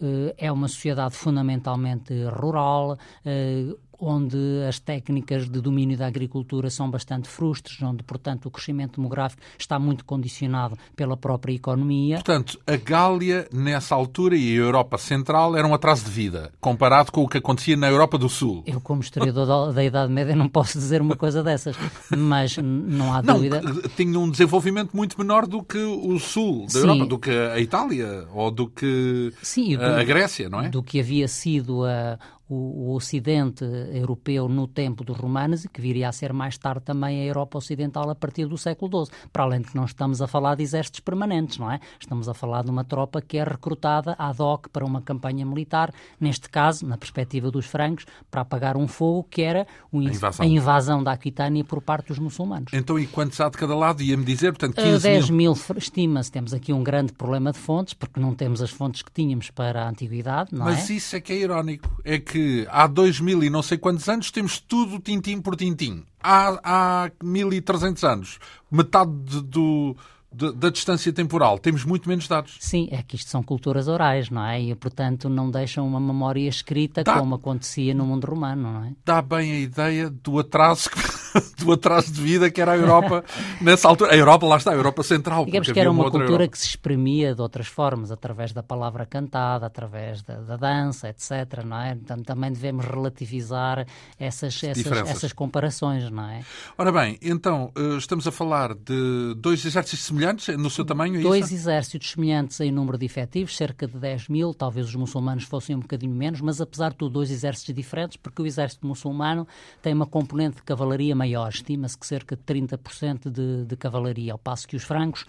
Uh, 0.00 0.34
é 0.36 0.52
uma 0.52 0.68
sociedade 0.68 1.14
fundamentalmente 1.14 2.12
rural, 2.24 2.98
uh, 3.24 3.78
onde 3.98 4.36
as 4.68 4.78
técnicas 4.78 5.48
de 5.48 5.60
domínio 5.60 5.96
da 5.96 6.06
agricultura 6.06 6.70
são 6.70 6.90
bastante 6.90 7.28
frustras, 7.28 7.80
onde, 7.82 8.02
portanto, 8.02 8.46
o 8.46 8.50
crescimento 8.50 8.96
demográfico 8.96 9.42
está 9.58 9.78
muito 9.78 10.04
condicionado 10.04 10.76
pela 10.94 11.16
própria 11.16 11.54
economia. 11.54 12.16
Portanto, 12.16 12.58
a 12.66 12.76
Gália, 12.76 13.48
nessa 13.52 13.94
altura, 13.94 14.36
e 14.36 14.54
a 14.54 14.60
Europa 14.60 14.98
Central 14.98 15.56
eram 15.56 15.70
um 15.70 15.74
atraso 15.74 16.04
de 16.04 16.10
vida, 16.10 16.52
comparado 16.60 17.10
com 17.12 17.22
o 17.22 17.28
que 17.28 17.38
acontecia 17.38 17.76
na 17.76 17.88
Europa 17.88 18.18
do 18.18 18.28
Sul. 18.28 18.62
Eu, 18.66 18.80
como 18.80 19.00
historiador 19.00 19.46
da, 19.46 19.72
da 19.72 19.84
Idade 19.84 20.12
Média, 20.12 20.36
não 20.36 20.48
posso 20.48 20.78
dizer 20.78 21.00
uma 21.00 21.16
coisa 21.16 21.42
dessas, 21.42 21.76
mas 22.16 22.56
não 22.56 23.12
há 23.12 23.20
dúvida... 23.20 23.60
Não, 23.62 23.82
tinha 23.96 24.18
um 24.18 24.30
desenvolvimento 24.30 24.96
muito 24.96 25.18
menor 25.18 25.46
do 25.46 25.62
que 25.62 25.78
o 25.78 26.18
Sul 26.18 26.64
da 26.64 26.70
Sim. 26.70 26.78
Europa, 26.80 27.06
do 27.06 27.18
que 27.18 27.30
a 27.30 27.58
Itália, 27.60 28.26
ou 28.32 28.50
do 28.50 28.68
que 28.68 29.32
Sim, 29.42 29.76
do, 29.76 29.84
a 29.84 30.04
Grécia, 30.04 30.48
não 30.48 30.60
é? 30.60 30.68
Do 30.68 30.82
que 30.82 31.00
havia 31.00 31.28
sido 31.28 31.84
a 31.84 32.18
o, 32.48 32.54
o, 32.54 32.94
Ocidente 32.94 33.64
europeu 33.92 34.48
no 34.48 34.66
tempo 34.66 35.04
dos 35.04 35.16
romanos 35.16 35.64
e 35.64 35.68
que 35.68 35.80
viria 35.80 36.08
a 36.08 36.12
ser 36.12 36.32
mais 36.32 36.56
tarde 36.56 36.84
também 36.84 37.20
a 37.20 37.24
Europa 37.24 37.58
Ocidental 37.58 38.08
a 38.08 38.14
partir 38.14 38.46
do 38.46 38.56
século 38.56 39.04
XII. 39.04 39.14
Para 39.32 39.42
além 39.44 39.60
de 39.60 39.68
que 39.68 39.76
não 39.76 39.84
estamos 39.84 40.22
a 40.22 40.26
falar 40.26 40.54
de 40.54 40.62
exércitos 40.62 41.00
permanentes, 41.00 41.58
não 41.58 41.70
é? 41.70 41.80
Estamos 42.00 42.28
a 42.28 42.34
falar 42.34 42.62
de 42.62 42.70
uma 42.70 42.84
tropa 42.84 43.20
que 43.20 43.36
é 43.36 43.44
recrutada 43.44 44.14
ad 44.18 44.40
hoc 44.40 44.68
para 44.68 44.84
uma 44.84 45.02
campanha 45.02 45.44
militar, 45.44 45.92
neste 46.20 46.48
caso, 46.48 46.86
na 46.86 46.96
perspectiva 46.96 47.50
dos 47.50 47.66
francos, 47.66 48.06
para 48.30 48.42
apagar 48.42 48.76
um 48.76 48.86
fogo 48.86 49.24
que 49.24 49.42
era 49.42 49.66
o, 49.90 50.00
a, 50.00 50.04
invasão. 50.04 50.44
a, 50.44 50.48
invasão. 50.48 51.02
da 51.02 51.12
Aquitânia 51.12 51.64
por 51.64 51.82
parte 51.82 52.08
dos 52.08 52.18
muçulmanos. 52.18 52.72
Então, 52.72 52.98
e 52.98 53.06
quantos 53.06 53.40
há 53.40 53.48
de 53.48 53.56
cada 53.56 53.74
lado? 53.74 54.02
Ia-me 54.02 54.24
dizer, 54.24 54.52
portanto, 54.52 54.76
15 54.76 54.96
uh, 54.96 55.00
10 55.00 55.30
mil, 55.30 55.54
mil 55.54 55.76
estima-se. 55.76 56.30
Temos 56.30 56.54
aqui 56.54 56.72
um 56.72 56.82
grande 56.82 57.12
problema 57.12 57.52
de 57.52 57.58
fontes, 57.58 57.94
porque 57.94 58.20
não 58.20 58.34
temos 58.34 58.62
as 58.62 58.70
fontes 58.70 59.02
que 59.02 59.10
tínhamos 59.10 59.50
para 59.50 59.84
a 59.84 59.88
antiguidade, 59.88 60.50
não 60.52 60.64
Mas 60.64 60.88
é? 60.90 60.94
isso 60.94 61.16
é 61.16 61.20
que 61.20 61.32
é 61.32 61.36
irónico. 61.36 61.88
É 62.04 62.18
que 62.18 62.35
há 62.68 62.86
dois 62.86 63.20
mil 63.20 63.42
e 63.42 63.50
não 63.50 63.62
sei 63.62 63.78
quantos 63.78 64.08
anos 64.08 64.30
temos 64.30 64.58
tudo 64.58 64.98
tintim 64.98 65.40
por 65.40 65.56
tintim. 65.56 66.04
Há, 66.22 66.60
há 66.62 67.10
1300 67.22 68.04
anos, 68.04 68.38
metade 68.70 69.10
do 69.42 69.96
da 70.36 70.68
distância 70.68 71.10
temporal, 71.12 71.58
temos 71.58 71.84
muito 71.84 72.08
menos 72.08 72.28
dados. 72.28 72.56
Sim, 72.60 72.88
é 72.90 73.02
que 73.02 73.16
isto 73.16 73.30
são 73.30 73.42
culturas 73.42 73.88
orais, 73.88 74.28
não 74.28 74.44
é? 74.44 74.60
E, 74.60 74.74
portanto, 74.74 75.28
não 75.30 75.50
deixam 75.50 75.86
uma 75.86 76.00
memória 76.00 76.46
escrita 76.46 77.02
Dá... 77.02 77.18
como 77.18 77.36
acontecia 77.36 77.94
no 77.94 78.04
mundo 78.04 78.26
romano, 78.26 78.70
não 78.70 78.84
é? 78.84 78.92
Dá 79.04 79.22
bem 79.22 79.52
a 79.52 79.58
ideia 79.58 80.10
do 80.10 80.38
atraso 80.38 80.90
que 80.90 81.55
do 81.66 81.72
atraso 81.72 82.12
de 82.12 82.20
vida 82.20 82.50
que 82.50 82.60
era 82.60 82.72
a 82.72 82.76
Europa 82.76 83.24
nessa 83.60 83.88
altura. 83.88 84.12
A 84.12 84.16
Europa, 84.16 84.46
lá 84.46 84.56
está, 84.56 84.70
a 84.70 84.74
Europa 84.74 85.02
Central. 85.02 85.44
Digamos 85.44 85.70
que 85.70 85.78
era 85.78 85.90
uma, 85.90 86.04
uma 86.04 86.10
cultura 86.10 86.32
Europa. 86.32 86.52
que 86.52 86.58
se 86.58 86.66
exprimia 86.66 87.34
de 87.34 87.40
outras 87.40 87.66
formas, 87.66 88.10
através 88.10 88.52
da 88.52 88.62
palavra 88.62 89.04
cantada, 89.04 89.66
através 89.66 90.22
da, 90.22 90.36
da 90.36 90.56
dança, 90.56 91.08
etc. 91.08 91.64
Não 91.64 91.80
é? 91.80 91.92
Então, 91.92 92.22
também 92.22 92.52
devemos 92.52 92.84
relativizar 92.84 93.86
essas, 94.18 94.62
essas, 94.62 95.08
essas 95.08 95.32
comparações, 95.32 96.10
não 96.10 96.28
é? 96.28 96.42
Ora 96.78 96.92
bem, 96.92 97.18
então, 97.20 97.72
eh, 97.76 97.96
estamos 97.96 98.26
a 98.26 98.32
falar 98.32 98.74
de 98.74 99.34
dois 99.36 99.64
exércitos 99.64 100.04
semelhantes 100.04 100.56
no 100.56 100.70
seu 100.70 100.84
tamanho, 100.84 101.16
é 101.18 101.22
Dois 101.22 101.46
isso? 101.46 101.54
exércitos 101.54 102.10
semelhantes 102.10 102.60
em 102.60 102.70
número 102.70 102.98
de 102.98 103.04
efetivos, 103.04 103.56
cerca 103.56 103.86
de 103.86 103.98
10 103.98 104.28
mil, 104.28 104.54
talvez 104.54 104.86
os 104.86 104.94
muçulmanos 104.94 105.44
fossem 105.44 105.74
um 105.74 105.80
bocadinho 105.80 106.14
menos, 106.14 106.40
mas 106.40 106.60
apesar 106.60 106.90
de 106.90 106.96
tudo, 106.96 107.12
dois 107.12 107.30
exércitos 107.30 107.74
diferentes, 107.74 108.16
porque 108.16 108.42
o 108.42 108.46
exército 108.46 108.86
muçulmano 108.86 109.46
tem 109.82 109.92
uma 109.92 110.06
componente 110.06 110.56
de 110.56 110.62
cavalaria 110.62 111.14
maior, 111.14 111.50
estima-se 111.56 111.98
que 111.98 112.06
cerca 112.06 112.36
de 112.36 112.42
30% 112.42 113.30
de, 113.30 113.64
de 113.64 113.76
cavalaria, 113.76 114.32
ao 114.32 114.38
passo 114.38 114.66
que 114.66 114.76
os 114.76 114.84
francos, 114.84 115.24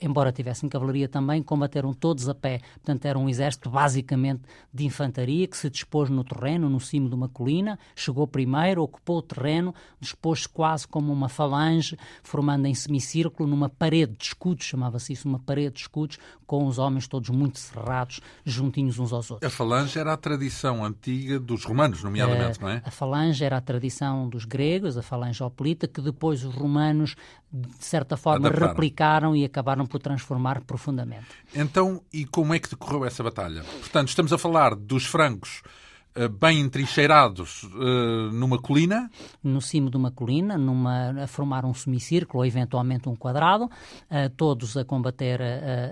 embora 0.00 0.32
tivessem 0.32 0.68
cavalaria 0.68 1.08
também, 1.08 1.42
combateram 1.42 1.92
todos 1.92 2.28
a 2.28 2.34
pé. 2.34 2.60
Portanto, 2.74 3.04
era 3.04 3.18
um 3.18 3.28
exército 3.28 3.70
basicamente 3.70 4.42
de 4.72 4.84
infantaria 4.84 5.46
que 5.46 5.56
se 5.56 5.68
dispôs 5.70 6.10
no 6.10 6.24
terreno, 6.24 6.68
no 6.68 6.80
cimo 6.80 7.08
de 7.08 7.14
uma 7.14 7.28
colina, 7.28 7.78
chegou 7.94 8.26
primeiro, 8.26 8.82
ocupou 8.82 9.18
o 9.18 9.22
terreno, 9.22 9.74
dispôs-se 10.00 10.48
quase 10.48 10.86
como 10.86 11.12
uma 11.12 11.28
falange, 11.28 11.96
formando 12.22 12.66
em 12.66 12.74
semicírculo 12.74 13.48
numa 13.48 13.68
parede 13.68 14.14
de 14.16 14.24
escudos, 14.24 14.64
chamava-se 14.64 15.12
isso 15.12 15.28
uma 15.28 15.38
parede 15.38 15.76
de 15.76 15.80
escudos, 15.80 16.18
com 16.46 16.66
os 16.66 16.78
homens 16.78 17.08
todos 17.08 17.30
muito 17.30 17.58
cerrados, 17.58 18.20
juntinhos 18.44 18.98
uns 18.98 19.12
aos 19.12 19.30
outros. 19.30 19.50
A 19.50 19.54
falange 19.54 19.98
era 19.98 20.12
a 20.12 20.16
tradição 20.16 20.84
antiga 20.84 21.40
dos 21.40 21.64
romanos, 21.64 22.02
nomeadamente, 22.02 22.58
uh, 22.58 22.62
não 22.62 22.68
é? 22.68 22.82
A 22.84 22.90
falange 22.90 23.42
era 23.44 23.56
a 23.56 23.60
tradição 23.60 24.28
dos 24.28 24.44
gregos, 24.44 24.98
a 24.98 25.02
falange 25.02 25.42
hoplita, 25.42 25.88
que 25.88 26.00
depois 26.00 26.44
os 26.44 26.54
romanos, 26.54 27.16
de 27.52 27.84
certa 27.84 28.16
forma, 28.16 28.46
Adaptaram. 28.48 28.72
replicaram 28.72 29.36
e 29.36 29.44
acabaram 29.44 29.86
por 29.86 30.00
transformar 30.00 30.62
profundamente. 30.62 31.26
Então, 31.54 32.02
e 32.12 32.24
como 32.24 32.54
é 32.54 32.58
que 32.58 32.70
decorreu 32.70 33.04
essa 33.04 33.22
batalha? 33.22 33.62
Portanto, 33.62 34.08
estamos 34.08 34.32
a 34.32 34.38
falar 34.38 34.74
dos 34.74 35.04
francos 35.04 35.62
eh, 36.14 36.28
bem 36.28 36.60
entrincheirados 36.60 37.62
uh, 37.62 38.30
numa 38.32 38.58
colina? 38.58 39.10
No 39.42 39.62
cimo 39.62 39.88
de 39.90 39.96
uma 39.96 40.10
colina, 40.10 40.58
numa, 40.58 41.22
a 41.22 41.26
formar 41.26 41.64
um 41.64 41.72
semicírculo 41.72 42.40
ou 42.42 42.46
eventualmente 42.46 43.08
um 43.08 43.16
quadrado, 43.16 43.64
uh, 43.64 44.30
todos 44.36 44.76
a 44.76 44.84
combater 44.84 45.40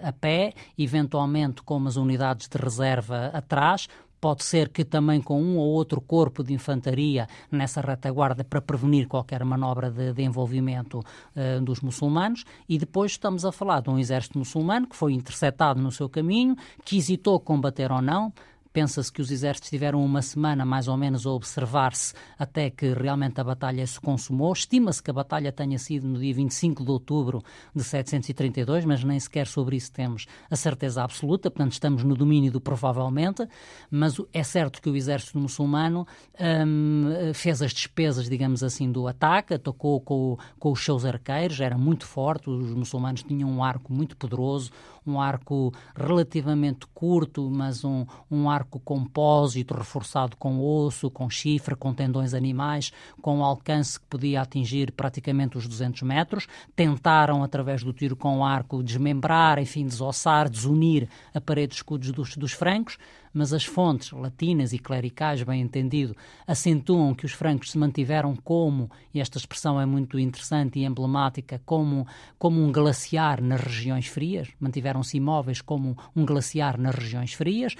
a 0.02 0.12
pé, 0.12 0.52
eventualmente 0.76 1.62
com 1.62 1.86
as 1.86 1.96
unidades 1.96 2.48
de 2.48 2.58
reserva 2.58 3.26
atrás, 3.32 3.88
Pode 4.20 4.44
ser 4.44 4.68
que 4.68 4.84
também 4.84 5.22
com 5.22 5.42
um 5.42 5.56
ou 5.56 5.68
outro 5.68 6.00
corpo 6.00 6.44
de 6.44 6.52
infantaria 6.52 7.26
nessa 7.50 7.80
retaguarda 7.80 8.44
para 8.44 8.60
prevenir 8.60 9.08
qualquer 9.08 9.42
manobra 9.44 9.90
de, 9.90 10.12
de 10.12 10.22
envolvimento 10.22 10.98
uh, 10.98 11.60
dos 11.62 11.80
muçulmanos. 11.80 12.44
E 12.68 12.76
depois 12.76 13.12
estamos 13.12 13.44
a 13.44 13.52
falar 13.52 13.80
de 13.80 13.88
um 13.88 13.98
exército 13.98 14.38
muçulmano 14.38 14.86
que 14.86 14.96
foi 14.96 15.14
interceptado 15.14 15.80
no 15.80 15.90
seu 15.90 16.08
caminho, 16.08 16.54
que 16.84 16.98
hesitou 16.98 17.40
combater 17.40 17.90
ou 17.90 18.02
não, 18.02 18.32
Pensa-se 18.72 19.12
que 19.12 19.20
os 19.20 19.30
exércitos 19.30 19.70
tiveram 19.70 20.04
uma 20.04 20.22
semana 20.22 20.64
mais 20.64 20.88
ou 20.88 20.96
menos 20.96 21.26
a 21.26 21.30
observar-se 21.30 22.14
até 22.38 22.70
que 22.70 22.92
realmente 22.92 23.40
a 23.40 23.44
batalha 23.44 23.86
se 23.86 24.00
consumou. 24.00 24.52
Estima-se 24.52 25.02
que 25.02 25.10
a 25.10 25.14
batalha 25.14 25.50
tenha 25.50 25.78
sido 25.78 26.06
no 26.06 26.18
dia 26.18 26.34
25 26.34 26.84
de 26.84 26.90
outubro 26.90 27.42
de 27.74 27.82
732, 27.82 28.84
mas 28.84 29.02
nem 29.02 29.18
sequer 29.18 29.46
sobre 29.46 29.76
isso 29.76 29.90
temos 29.92 30.26
a 30.50 30.56
certeza 30.56 31.02
absoluta, 31.02 31.50
portanto 31.50 31.72
estamos 31.72 32.04
no 32.04 32.14
domínio 32.14 32.52
do 32.52 32.60
provavelmente, 32.60 33.46
mas 33.90 34.16
é 34.32 34.42
certo 34.42 34.80
que 34.80 34.88
o 34.88 34.96
exército 34.96 35.38
muçulmano 35.38 36.06
hum, 36.38 37.32
fez 37.34 37.62
as 37.62 37.72
despesas, 37.72 38.28
digamos 38.28 38.62
assim, 38.62 38.90
do 38.90 39.08
ataque, 39.08 39.54
atacou 39.54 40.00
com, 40.00 40.38
com 40.58 40.70
os 40.70 40.84
seus 40.84 41.04
arqueiros, 41.04 41.60
era 41.60 41.76
muito 41.76 42.06
forte, 42.06 42.48
os 42.48 42.72
muçulmanos 42.74 43.22
tinham 43.22 43.50
um 43.50 43.64
arco 43.64 43.92
muito 43.92 44.16
poderoso, 44.16 44.70
um 45.06 45.20
arco 45.20 45.72
relativamente 45.96 46.86
curto, 46.94 47.50
mas 47.50 47.84
um, 47.84 48.04
um 48.30 48.48
arco 48.48 48.78
compósito, 48.80 49.74
reforçado 49.74 50.36
com 50.36 50.60
osso, 50.60 51.10
com 51.10 51.28
chifre, 51.28 51.74
com 51.74 51.92
tendões 51.92 52.34
animais, 52.34 52.92
com 53.20 53.44
alcance 53.44 53.98
que 53.98 54.06
podia 54.06 54.42
atingir 54.42 54.92
praticamente 54.92 55.58
os 55.58 55.66
200 55.66 56.02
metros. 56.02 56.46
Tentaram, 56.74 57.42
através 57.42 57.82
do 57.82 57.92
tiro 57.92 58.16
com 58.16 58.44
arco, 58.44 58.82
desmembrar, 58.82 59.58
enfim, 59.58 59.86
desossar, 59.86 60.48
desunir 60.48 61.08
a 61.34 61.40
parede 61.40 61.70
de 61.70 61.76
escudos 61.76 62.10
dos, 62.12 62.36
dos 62.36 62.52
francos 62.52 62.98
mas 63.32 63.52
as 63.52 63.64
fontes 63.64 64.10
latinas 64.12 64.72
e 64.72 64.78
clericais, 64.78 65.42
bem 65.42 65.60
entendido, 65.60 66.16
acentuam 66.46 67.14
que 67.14 67.24
os 67.24 67.32
francos 67.32 67.70
se 67.70 67.78
mantiveram 67.78 68.34
como, 68.36 68.90
e 69.14 69.20
esta 69.20 69.38
expressão 69.38 69.80
é 69.80 69.86
muito 69.86 70.18
interessante 70.18 70.78
e 70.78 70.84
emblemática, 70.84 71.60
como, 71.64 72.06
como 72.38 72.62
um 72.62 72.72
glaciar 72.72 73.40
nas 73.40 73.60
regiões 73.60 74.06
frias, 74.06 74.48
mantiveram-se 74.58 75.16
imóveis 75.16 75.60
como 75.60 75.96
um 76.14 76.24
glaciar 76.24 76.78
nas 76.78 76.94
regiões 76.94 77.32
frias. 77.32 77.74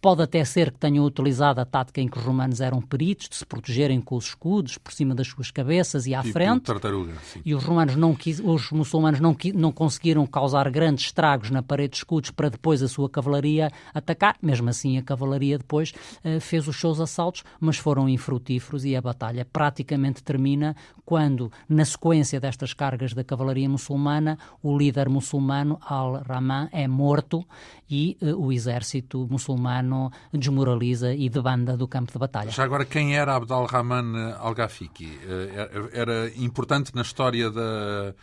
Pode 0.00 0.22
até 0.22 0.42
ser 0.46 0.70
que 0.70 0.78
tenham 0.78 1.04
utilizado 1.04 1.60
a 1.60 1.64
tática 1.66 2.00
em 2.00 2.08
que 2.08 2.16
os 2.16 2.24
romanos 2.24 2.62
eram 2.62 2.80
peritos, 2.80 3.28
de 3.28 3.36
se 3.36 3.44
protegerem 3.44 4.00
com 4.00 4.16
os 4.16 4.28
escudos 4.28 4.78
por 4.78 4.94
cima 4.94 5.14
das 5.14 5.26
suas 5.26 5.50
cabeças 5.50 6.06
e 6.06 6.14
à 6.14 6.22
frente. 6.22 6.62
Tartaruga, 6.62 7.12
sim. 7.22 7.42
E 7.44 7.54
os 7.54 7.62
romanos 7.62 7.96
não 7.96 8.16
os 8.44 8.70
muçulmanos 8.70 9.20
não, 9.20 9.36
não 9.54 9.70
conseguiram 9.70 10.26
causar 10.26 10.70
grandes 10.70 11.04
estragos 11.06 11.50
na 11.50 11.62
parede 11.62 11.90
de 11.90 11.96
escudos 11.98 12.30
para 12.30 12.48
depois 12.48 12.82
a 12.82 12.88
sua 12.88 13.10
cavalaria 13.10 13.70
atacar. 13.92 14.36
Mesmo 14.40 14.70
assim, 14.70 14.96
a 14.96 15.02
cavalaria 15.02 15.58
depois 15.58 15.92
uh, 16.24 16.40
fez 16.40 16.66
os 16.66 16.80
seus 16.80 16.98
assaltos, 16.98 17.44
mas 17.60 17.76
foram 17.76 18.08
infrutíferos 18.08 18.86
e 18.86 18.96
a 18.96 19.02
batalha 19.02 19.44
praticamente 19.44 20.22
termina 20.22 20.74
quando, 21.04 21.52
na 21.68 21.84
sequência 21.84 22.40
destas 22.40 22.72
cargas 22.72 23.12
da 23.12 23.24
cavalaria 23.24 23.68
muçulmana, 23.68 24.38
o 24.62 24.78
líder 24.78 25.10
muçulmano 25.10 25.78
Al-Rahman 25.82 26.68
é 26.72 26.88
morto 26.88 27.44
e 27.90 28.16
uh, 28.22 28.46
o 28.46 28.50
exército 28.50 29.26
muçulmano 29.30 29.89
desmoraliza 30.32 31.14
e 31.14 31.28
debanda 31.28 31.76
do 31.76 31.86
campo 31.88 32.12
de 32.12 32.18
batalha. 32.18 32.50
Já 32.50 32.64
agora, 32.64 32.84
quem 32.84 33.16
era 33.16 33.36
Abdal-Rahman 33.36 34.34
Al-Ghafiqi? 34.38 35.18
Eh, 35.24 35.90
era 35.92 36.30
importante 36.36 36.94
na 36.94 37.02
história 37.02 37.50
da... 37.50 38.14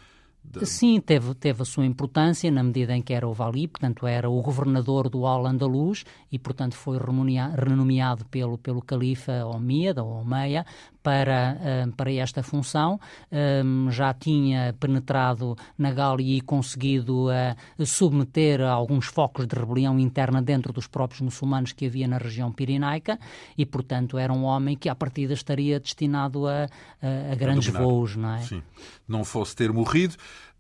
Sim, 0.64 1.02
teve, 1.02 1.34
teve 1.36 1.62
a 1.62 1.66
sua 1.66 1.86
importância 1.86 2.50
na 2.50 2.64
medida 2.64 2.96
em 2.96 3.02
que 3.02 3.14
era 3.14 3.28
o 3.28 3.34
Vali, 3.34 3.68
portanto 3.68 4.08
era 4.08 4.30
o 4.30 4.42
governador 4.42 5.10
do 5.10 5.26
Al-Andalus 5.26 6.06
e, 6.32 6.40
portanto, 6.40 6.76
foi 6.76 6.98
renomeado 6.98 8.26
pelo, 8.26 8.58
pelo 8.58 8.82
califa 8.82 9.46
Omíada 9.46 10.04
ou 10.04 10.22
Omeia 10.22 10.66
para, 11.08 11.58
uh, 11.88 11.92
para 11.94 12.12
esta 12.12 12.44
função. 12.44 13.00
Um, 13.32 13.90
já 13.90 14.14
tinha 14.14 14.76
penetrado 14.78 15.56
na 15.78 15.94
Gália 15.94 16.36
e 16.36 16.42
conseguido 16.42 17.28
uh, 17.28 17.86
submeter 17.86 18.60
alguns 18.60 19.06
focos 19.06 19.48
de 19.48 19.56
rebelião 19.56 19.98
interna 19.98 20.42
dentro 20.42 20.74
dos 20.74 20.86
próprios 20.86 21.22
muçulmanos 21.22 21.72
que 21.72 21.86
havia 21.86 22.10
na 22.10 22.18
região 22.18 22.52
pirinaica 22.52 23.18
e, 23.58 23.66
portanto, 23.66 24.18
era 24.18 24.34
um 24.34 24.44
homem 24.44 24.76
que, 24.76 24.90
à 24.90 24.96
partida, 24.96 25.34
estaria 25.34 25.80
destinado 25.80 26.46
a, 26.46 26.66
a, 27.02 27.32
a 27.32 27.36
grandes 27.36 27.74
a 27.74 27.80
voos. 27.80 28.18
Não 28.18 28.34
é? 28.34 28.40
Sim. 28.40 28.62
Não 29.08 29.24
fosse 29.24 29.56
ter 29.56 29.72
morrido. 29.72 30.16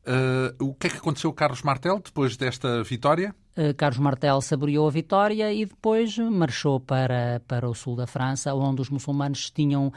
Uh, 0.05 0.63
o 0.63 0.73
que 0.73 0.87
é 0.87 0.89
que 0.89 0.97
aconteceu 0.97 1.33
Carlos 1.33 1.61
Martel 1.61 1.99
depois 1.99 2.37
desta 2.37 2.81
vitória? 2.83 3.35
Uh, 3.57 3.73
Carlos 3.75 3.97
Martel 3.97 4.39
saboreou 4.39 4.87
a 4.87 4.91
vitória 4.91 5.51
e 5.51 5.65
depois 5.65 6.15
marchou 6.19 6.79
para, 6.79 7.41
para 7.47 7.67
o 7.67 7.73
sul 7.73 7.95
da 7.95 8.05
França, 8.05 8.53
onde 8.53 8.81
os 8.81 8.89
muçulmanos 8.89 9.49
tinham 9.49 9.87
uh, 9.87 9.91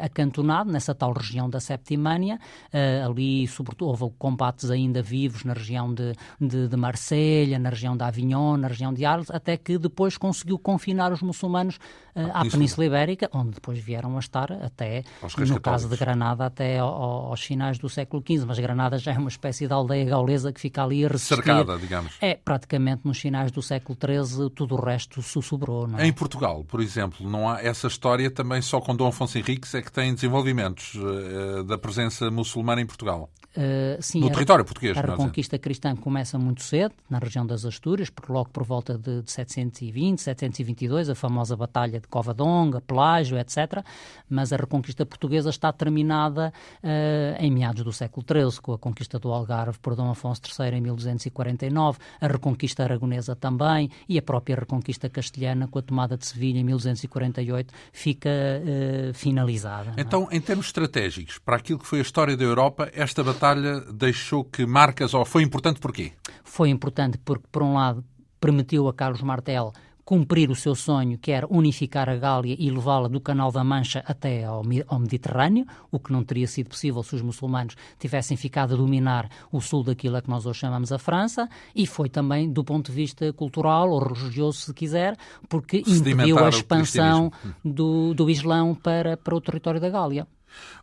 acantonado, 0.00 0.72
nessa 0.72 0.94
tal 0.94 1.12
região 1.12 1.50
da 1.50 1.60
Septimânia. 1.60 2.40
Uh, 2.72 3.10
ali, 3.10 3.46
sobretudo, 3.46 3.88
houve 3.88 4.14
combates 4.18 4.70
ainda 4.70 5.02
vivos 5.02 5.44
na 5.44 5.52
região 5.52 5.92
de, 5.92 6.14
de, 6.40 6.68
de 6.68 6.76
Marselha, 6.76 7.58
na 7.58 7.68
região 7.68 7.94
de 7.94 8.02
Avignon, 8.02 8.56
na 8.56 8.68
região 8.68 8.94
de 8.94 9.04
Arles, 9.04 9.30
até 9.30 9.58
que 9.58 9.76
depois 9.76 10.16
conseguiu 10.16 10.58
confinar 10.58 11.12
os 11.12 11.20
muçulmanos 11.20 11.78
à 12.14 12.42
Península. 12.42 12.86
Ibérica, 12.86 13.28
onde 13.32 13.52
depois 13.52 13.78
vieram 13.78 14.16
a 14.16 14.20
estar 14.20 14.50
até, 14.52 15.04
no 15.38 15.60
caso 15.60 15.88
de 15.88 15.96
Granada, 15.96 16.46
até 16.46 16.78
aos 16.78 17.42
finais 17.42 17.78
do 17.78 17.88
século 17.88 18.22
XV. 18.26 18.46
Mas 18.46 18.58
Granada 18.58 18.98
já 18.98 19.12
é 19.12 19.18
uma 19.18 19.28
espécie 19.28 19.66
de 19.66 19.72
aldeia 19.72 20.04
gaulesa 20.04 20.52
que 20.52 20.60
fica 20.60 20.82
ali 20.82 21.04
a 21.04 21.08
resistir. 21.08 21.36
Cercada, 21.36 21.78
digamos. 21.78 22.16
É, 22.20 22.34
praticamente 22.34 23.01
nos 23.04 23.18
finais 23.18 23.50
do 23.50 23.62
século 23.62 23.98
XIII 23.98 24.50
tudo 24.50 24.74
o 24.74 24.80
resto 24.80 25.22
sussurrou. 25.22 25.86
Não 25.86 25.98
é? 25.98 26.06
Em 26.06 26.12
Portugal, 26.12 26.64
por 26.64 26.80
exemplo, 26.80 27.28
não 27.28 27.48
há 27.48 27.62
essa 27.62 27.86
história 27.86 28.30
também 28.30 28.62
só 28.62 28.80
com 28.80 28.94
Dom 28.94 29.08
Afonso 29.08 29.38
Henriques 29.38 29.74
é 29.74 29.82
que 29.82 29.92
tem 29.92 30.14
desenvolvimentos 30.14 30.94
uh, 30.94 31.64
da 31.64 31.78
presença 31.78 32.30
muçulmana 32.30 32.80
em 32.80 32.86
Portugal. 32.86 33.30
Uh, 33.56 34.00
sim, 34.00 34.20
no 34.20 34.28
a, 34.28 34.30
território 34.30 34.64
português. 34.64 34.96
A 34.96 35.02
reconquista 35.02 35.58
cristã 35.58 35.94
começa 35.94 36.38
muito 36.38 36.62
cedo, 36.62 36.94
na 37.08 37.18
região 37.18 37.46
das 37.46 37.66
Astúrias, 37.66 38.08
porque 38.08 38.32
logo 38.32 38.48
por 38.48 38.64
volta 38.64 38.96
de, 38.96 39.20
de 39.20 39.30
720, 39.30 40.22
722, 40.22 41.10
a 41.10 41.14
famosa 41.14 41.54
Batalha 41.54 42.00
de 42.00 42.08
Covadonga, 42.08 42.80
Pelágio, 42.80 43.38
etc. 43.38 43.84
Mas 44.28 44.54
a 44.54 44.56
reconquista 44.56 45.04
portuguesa 45.04 45.50
está 45.50 45.70
terminada 45.70 46.52
uh, 46.82 47.42
em 47.42 47.50
meados 47.50 47.84
do 47.84 47.92
século 47.92 48.24
XIII, 48.26 48.60
com 48.62 48.72
a 48.72 48.78
conquista 48.78 49.18
do 49.18 49.30
Algarve 49.30 49.78
por 49.80 49.94
Dom 49.94 50.10
Afonso 50.10 50.40
III 50.58 50.78
em 50.78 50.80
1249, 50.80 51.98
a 52.22 52.26
reconquista 52.26 52.84
aragonesa 52.84 53.36
também 53.36 53.90
e 54.08 54.16
a 54.16 54.22
própria 54.22 54.56
reconquista 54.56 55.10
castelhana 55.10 55.68
com 55.68 55.78
a 55.78 55.82
tomada 55.82 56.16
de 56.16 56.26
Sevilha 56.26 56.58
em 56.58 56.64
1248 56.64 57.74
fica 57.92 58.30
uh, 58.30 59.12
finalizada. 59.12 59.92
É? 59.98 60.00
Então, 60.00 60.26
é? 60.30 60.36
em 60.36 60.40
termos 60.40 60.66
estratégicos, 60.66 61.38
para 61.38 61.56
aquilo 61.56 61.78
que 61.78 61.86
foi 61.86 61.98
a 61.98 62.02
história 62.02 62.34
da 62.34 62.44
Europa, 62.44 62.90
esta 62.94 63.22
batalha 63.22 63.41
batalha 63.42 63.80
deixou 63.92 64.44
que 64.44 64.64
marcas, 64.64 65.14
ou 65.14 65.24
foi 65.24 65.42
importante 65.42 65.80
porquê? 65.80 66.12
Foi 66.44 66.68
importante 66.68 67.18
porque, 67.18 67.44
por 67.50 67.62
um 67.62 67.74
lado, 67.74 68.04
permitiu 68.40 68.88
a 68.88 68.94
Carlos 68.94 69.20
Martel 69.20 69.72
cumprir 70.04 70.50
o 70.50 70.54
seu 70.54 70.74
sonho, 70.74 71.16
que 71.16 71.30
era 71.30 71.46
unificar 71.48 72.08
a 72.08 72.16
Gália 72.16 72.56
e 72.58 72.70
levá-la 72.70 73.08
do 73.08 73.20
Canal 73.20 73.52
da 73.52 73.62
Mancha 73.62 74.02
até 74.06 74.44
ao, 74.44 74.62
ao, 74.88 74.98
Mediterrâneo, 74.98 75.64
o 75.90 75.98
que 75.98 76.12
não 76.12 76.24
teria 76.24 76.46
sido 76.46 76.70
possível 76.70 77.02
se 77.02 77.14
os 77.14 77.22
muçulmanos 77.22 77.76
tivessem 77.98 78.36
ficado 78.36 78.74
a 78.74 78.76
dominar 78.76 79.28
o 79.50 79.60
sul 79.60 79.84
daquilo 79.84 80.16
a 80.16 80.22
que 80.22 80.28
nós 80.28 80.44
hoje 80.44 80.58
chamamos 80.58 80.92
a 80.92 80.98
França, 80.98 81.48
e 81.74 81.86
foi 81.86 82.08
também 82.08 82.52
do 82.52 82.64
ponto 82.64 82.90
de 82.90 82.96
vista 82.96 83.32
cultural 83.32 83.90
ou 83.90 84.00
religioso, 84.00 84.58
se 84.58 84.74
quiser, 84.74 85.16
porque 85.48 85.78
impediu 85.86 86.38
a 86.38 86.48
expansão 86.48 87.32
do, 87.64 88.12
do 88.12 88.28
Islão 88.28 88.74
para, 88.74 89.16
para 89.16 89.36
o 89.36 89.40
território 89.40 89.80
da 89.80 89.88
Gália. 89.88 90.26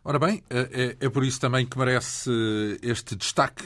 Ora 0.04 0.18
bem, 0.18 0.42
é, 0.50 0.96
é, 1.00 1.08
por 1.08 1.24
isso 1.24 1.40
também 1.40 1.66
que 1.66 1.78
merece 1.78 2.30
este 2.82 3.14
destaque, 3.14 3.64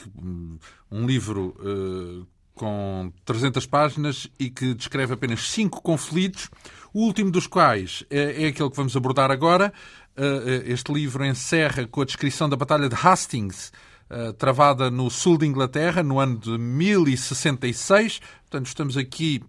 um 0.91 1.05
livro 1.05 1.55
uh, 1.59 2.27
com 2.55 3.11
300 3.25 3.65
páginas 3.65 4.27
e 4.39 4.49
que 4.49 4.73
descreve 4.73 5.13
apenas 5.13 5.49
cinco 5.49 5.81
conflitos, 5.81 6.49
o 6.93 7.01
último 7.01 7.29
dos 7.29 7.45
quais 7.45 8.05
é, 8.09 8.43
é 8.43 8.47
aquele 8.47 8.69
que 8.69 8.77
vamos 8.77 8.95
abordar 8.95 9.29
agora. 9.29 9.71
Uh, 10.17 10.63
este 10.65 10.93
livro 10.93 11.25
encerra 11.25 11.85
com 11.85 12.01
a 12.01 12.05
descrição 12.05 12.47
da 12.47 12.55
Batalha 12.55 12.87
de 12.87 12.95
Hastings, 12.95 13.73
uh, 14.09 14.31
travada 14.33 14.89
no 14.89 15.09
sul 15.09 15.37
de 15.37 15.45
Inglaterra, 15.45 16.01
no 16.01 16.19
ano 16.19 16.37
de 16.37 16.57
1066. 16.57 18.21
Portanto, 18.43 18.67
estamos 18.67 18.95
aqui 18.95 19.43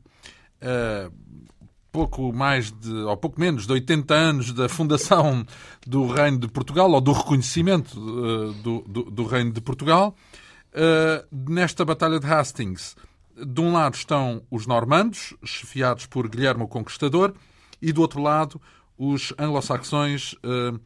pouco 1.97 2.31
mais 2.31 2.71
de, 2.71 2.93
ou 2.93 3.17
pouco 3.17 3.41
menos 3.41 3.67
de 3.67 3.73
80 3.73 4.15
anos 4.15 4.53
da 4.53 4.69
fundação 4.69 5.47
do 5.87 6.07
Reino 6.07 6.39
de 6.39 6.47
Portugal, 6.47 6.91
ou 6.91 7.01
do 7.01 7.11
reconhecimento 7.11 7.99
uh, 7.99 8.53
do, 8.53 8.85
do, 8.87 9.03
do, 9.05 9.25
Reino 9.25 9.51
de 9.51 9.63
Portugal. 9.63 10.15
Uh, 10.75 11.51
nesta 11.51 11.87
Batalha 11.87 12.21
de 12.21 12.27
Hastings, 12.27 12.97
de 13.35 13.61
um 13.63 13.73
lado 13.73 13.95
estão 13.95 14.43
os 14.51 14.67
normandos, 14.67 15.33
chefiados 15.43 16.05
por 16.05 16.29
Guilherme 16.29 16.65
o 16.65 16.69
Conquistador, 16.69 17.33
e 17.81 17.95
do 17.95 18.03
outro 18.03 18.21
lado 18.21 18.61
os 18.99 19.33
anglo-saxões, 19.39 20.35
uh, 20.35 20.79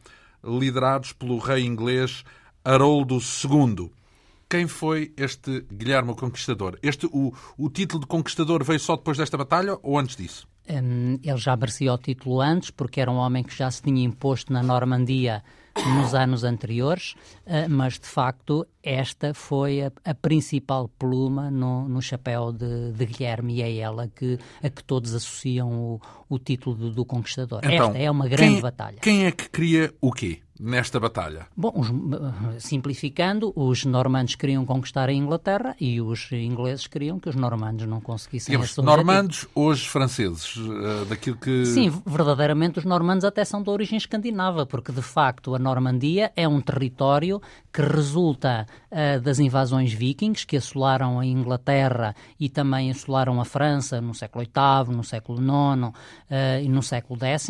liderados 0.45 1.11
pelo 1.11 1.39
rei 1.39 1.65
inglês 1.65 2.23
Haroldo 2.63 3.17
II. 3.17 3.91
Quem 4.49 4.65
foi 4.65 5.13
este 5.17 5.65
Guilherme 5.69 6.11
o 6.11 6.15
Conquistador? 6.15 6.79
Este, 6.81 7.05
o, 7.07 7.33
o 7.57 7.69
título 7.69 7.99
de 7.99 8.07
conquistador 8.07 8.63
veio 8.63 8.79
só 8.79 8.95
depois 8.95 9.17
desta 9.17 9.35
batalha 9.35 9.77
ou 9.83 9.99
antes 9.99 10.15
disso? 10.15 10.49
Um, 10.71 11.19
ele 11.21 11.37
já 11.37 11.55
merecia 11.57 11.93
o 11.93 11.97
título 11.97 12.39
antes, 12.39 12.69
porque 12.69 13.01
era 13.01 13.11
um 13.11 13.17
homem 13.17 13.43
que 13.43 13.53
já 13.55 13.69
se 13.69 13.81
tinha 13.81 14.03
imposto 14.03 14.53
na 14.53 14.63
Normandia 14.63 15.43
nos 15.75 16.13
anos 16.13 16.43
anteriores, 16.43 17.15
uh, 17.45 17.69
mas 17.69 17.99
de 17.99 18.05
facto 18.07 18.65
esta 18.83 19.33
foi 19.33 19.81
a, 19.81 19.91
a 20.03 20.13
principal 20.13 20.89
pluma 20.99 21.49
no, 21.49 21.87
no 21.87 22.01
chapéu 22.01 22.51
de, 22.51 22.91
de, 22.91 23.05
Guilherme 23.05 23.55
e 23.55 23.61
é 23.61 23.77
ela 23.77 24.07
que, 24.07 24.37
a 24.61 24.69
que 24.69 24.83
todos 24.83 25.13
associam 25.13 25.71
o, 25.71 26.01
o 26.29 26.39
título 26.39 26.75
do, 26.75 26.91
do 26.91 27.05
conquistador. 27.05 27.61
Então, 27.63 27.87
esta 27.87 27.97
é 27.97 28.09
uma 28.09 28.27
grande 28.27 28.53
quem, 28.53 28.61
batalha. 28.61 28.97
Quem 29.01 29.25
é 29.25 29.31
que 29.31 29.49
cria 29.49 29.93
o 30.01 30.11
quê? 30.11 30.41
Nesta 30.61 30.99
batalha? 30.99 31.47
Bom, 31.57 31.73
os, 31.75 32.63
simplificando, 32.63 33.51
os 33.55 33.83
normandos 33.83 34.35
queriam 34.35 34.63
conquistar 34.63 35.09
a 35.09 35.13
Inglaterra 35.13 35.75
e 35.79 35.99
os 35.99 36.31
ingleses 36.31 36.85
queriam 36.85 37.19
que 37.19 37.27
os 37.27 37.35
normandos 37.35 37.87
não 37.87 37.99
conseguissem 37.99 38.51
Digamos, 38.51 38.69
esse 38.69 38.81
normandos, 38.81 39.47
hoje 39.55 39.87
franceses, 39.87 40.55
uh, 40.55 41.05
daquilo 41.09 41.37
que... 41.37 41.65
Sim, 41.65 41.89
verdadeiramente 42.05 42.77
os 42.77 42.85
normandos 42.85 43.25
até 43.25 43.43
são 43.43 43.63
de 43.63 43.69
origem 43.69 43.97
escandinava, 43.97 44.65
porque 44.65 44.91
de 44.91 45.01
facto 45.01 45.55
a 45.55 45.59
Normandia 45.59 46.31
é 46.35 46.47
um 46.47 46.61
território 46.61 47.41
que 47.71 47.81
resulta 47.81 48.65
uh, 48.91 49.21
das 49.21 49.39
invasões 49.39 49.93
vikings 49.93 50.45
que 50.45 50.57
assolaram 50.57 51.19
a 51.19 51.25
Inglaterra 51.25 52.15
e 52.39 52.49
também 52.49 52.91
assolaram 52.91 53.39
a 53.39 53.45
França 53.45 54.01
no 54.01 54.13
século 54.13 54.45
VIII, 54.45 54.95
no 54.95 55.03
século 55.03 55.39
IX 55.39 55.87
uh, 55.87 55.93
e 56.61 56.67
no 56.67 56.83
século 56.83 57.19
X, 57.23 57.49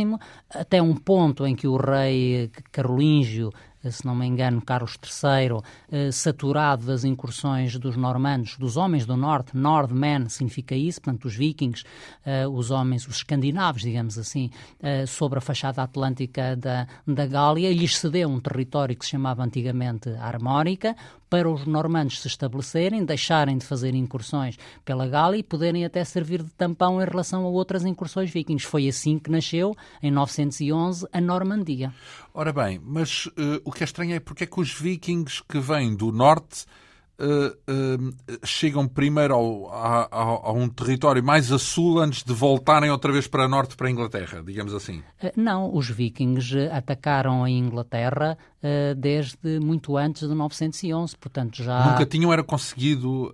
até 0.49 0.81
um 0.81 0.95
ponto 0.95 1.45
em 1.45 1.55
que 1.55 1.67
o 1.67 1.77
rei 1.77 2.51
carolíngio 2.71 3.51
se 3.89 4.05
não 4.05 4.15
me 4.15 4.25
engano, 4.27 4.61
Carlos 4.61 4.97
III, 5.03 5.61
eh, 5.91 6.11
saturado 6.11 6.85
das 6.85 7.03
incursões 7.03 7.77
dos 7.77 7.95
normandos, 7.97 8.57
dos 8.57 8.77
homens 8.77 9.05
do 9.05 9.17
norte, 9.17 9.55
Nordmen 9.57 10.29
significa 10.29 10.75
isso, 10.75 11.01
portanto, 11.01 11.25
os 11.25 11.35
vikings, 11.35 11.83
eh, 12.25 12.47
os 12.47 12.69
homens, 12.69 13.07
os 13.07 13.17
escandinavos, 13.17 13.81
digamos 13.81 14.17
assim, 14.17 14.51
eh, 14.81 15.05
sobre 15.05 15.39
a 15.39 15.41
fachada 15.41 15.81
atlântica 15.81 16.55
da, 16.55 16.87
da 17.07 17.25
Gália, 17.25 17.73
lhes 17.73 17.97
cedeu 17.97 18.29
um 18.29 18.39
território 18.39 18.95
que 18.95 19.05
se 19.05 19.11
chamava 19.11 19.43
antigamente 19.43 20.09
Armórica, 20.09 20.95
para 21.31 21.49
os 21.49 21.65
normandos 21.65 22.19
se 22.19 22.27
estabelecerem, 22.27 23.05
deixarem 23.05 23.57
de 23.57 23.65
fazer 23.65 23.95
incursões 23.95 24.57
pela 24.83 25.07
Gália 25.07 25.37
e 25.37 25.43
poderem 25.43 25.85
até 25.85 26.03
servir 26.03 26.43
de 26.43 26.49
tampão 26.49 27.01
em 27.01 27.05
relação 27.05 27.45
a 27.45 27.47
outras 27.47 27.85
incursões 27.85 28.29
vikings. 28.29 28.67
Foi 28.67 28.85
assim 28.89 29.17
que 29.17 29.31
nasceu, 29.31 29.73
em 30.03 30.11
911, 30.11 31.07
a 31.09 31.21
Normandia. 31.21 31.93
Ora 32.33 32.51
bem, 32.51 32.81
mas 32.83 33.27
uh, 33.27 33.61
o 33.63 33.71
que 33.71 33.81
é 33.81 33.85
estranho 33.85 34.13
é 34.13 34.19
porque 34.19 34.43
é 34.43 34.47
que 34.47 34.59
os 34.59 34.73
vikings 34.73 35.41
que 35.47 35.57
vêm 35.57 35.95
do 35.95 36.11
norte 36.11 36.65
uh, 37.21 37.47
uh, 37.71 38.45
chegam 38.45 38.87
primeiro 38.87 39.33
ao, 39.33 39.71
a, 39.71 40.07
a, 40.11 40.21
a, 40.21 40.51
um 40.51 40.67
território 40.67 41.23
mais 41.23 41.51
a 41.51 41.59
sul 41.59 41.99
antes 41.99 42.23
de 42.23 42.33
voltarem 42.33 42.89
outra 42.89 43.11
vez 43.11 43.27
para 43.27 43.47
norte, 43.47 43.75
para 43.75 43.87
a 43.87 43.91
Inglaterra, 43.91 44.41
digamos 44.43 44.73
assim? 44.73 45.03
Não, 45.35 45.73
os 45.73 45.89
vikings 45.89 46.57
atacaram 46.71 47.43
a 47.43 47.49
Inglaterra 47.49 48.37
uh, 48.63 48.95
desde 48.95 49.59
muito 49.59 49.95
antes 49.95 50.27
de 50.27 50.33
911, 50.33 51.15
portanto 51.17 51.63
já... 51.63 51.91
Nunca 51.91 52.05
tinham 52.05 52.33
era 52.33 52.43
conseguido 52.43 53.31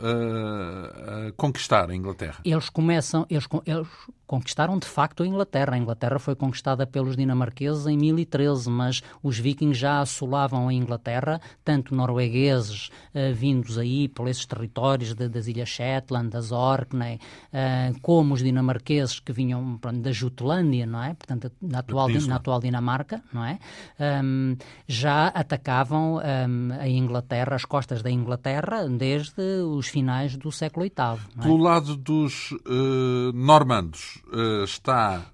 conquistar 1.36 1.90
a 1.90 1.96
Inglaterra? 1.96 2.40
Eles 2.44 2.70
começam, 2.70 3.26
eles, 3.30 3.48
eles 3.66 3.88
conquistaram 4.28 4.78
de 4.78 4.86
facto 4.86 5.24
a 5.24 5.28
Inglaterra. 5.28 5.74
A 5.74 5.78
Inglaterra 5.78 6.20
foi 6.20 6.36
conquistada 6.36 6.86
pelos 6.86 7.16
dinamarqueses 7.16 7.88
em 7.88 7.98
1013, 7.98 8.70
mas 8.70 9.02
os 9.24 9.40
vikings 9.40 9.80
já 9.80 10.02
assolavam 10.02 10.68
a 10.68 10.74
Inglaterra, 10.74 11.40
tanto 11.64 11.96
noruegueses 11.96 12.90
uh, 13.16 13.34
aí 13.78 14.08
por 14.08 14.28
esses 14.28 14.46
territórios 14.46 15.14
de, 15.14 15.28
das 15.30 15.48
Ilhas 15.48 15.70
Shetland, 15.70 16.30
das 16.30 16.52
Orkney, 16.52 17.20
uh, 17.54 18.00
como 18.02 18.34
os 18.34 18.44
dinamarqueses 18.44 19.20
que 19.20 19.32
vinham 19.32 19.78
pronto, 19.78 20.00
da 20.00 20.12
Jutlândia, 20.12 20.86
não 20.86 21.04
é? 21.04 21.14
Portanto, 21.14 21.52
na 21.62 21.80
atual, 21.80 22.10
na 22.10 22.36
atual 22.36 22.60
Dinamarca, 22.60 23.22
não 23.34 23.46
é? 23.46 23.60
Um, 24.00 24.56
já 24.88 25.28
atacavam 25.28 26.18
um, 26.18 26.74
a 26.80 26.88
Inglaterra, 26.88 27.56
as 27.56 27.66
costas 27.66 28.02
da 28.02 28.10
Inglaterra, 28.10 28.88
desde 28.88 29.42
os 29.62 29.88
finais 29.88 30.36
do 30.36 30.52
século 30.52 30.86
VIII. 30.86 31.20
É? 31.38 31.42
Pelo 31.42 31.58
lado 31.58 31.96
dos 31.96 32.52
uh, 32.52 33.32
normandos 33.34 34.22
uh, 34.28 34.64
está 34.64 35.26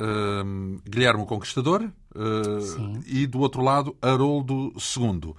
uh, 0.00 0.80
Guilherme 0.88 1.22
o 1.22 1.26
Conquistador 1.26 1.90
e 3.06 3.26
do 3.26 3.40
outro 3.40 3.62
lado 3.62 3.94
Haroldo 4.00 4.72
II. 4.96 5.34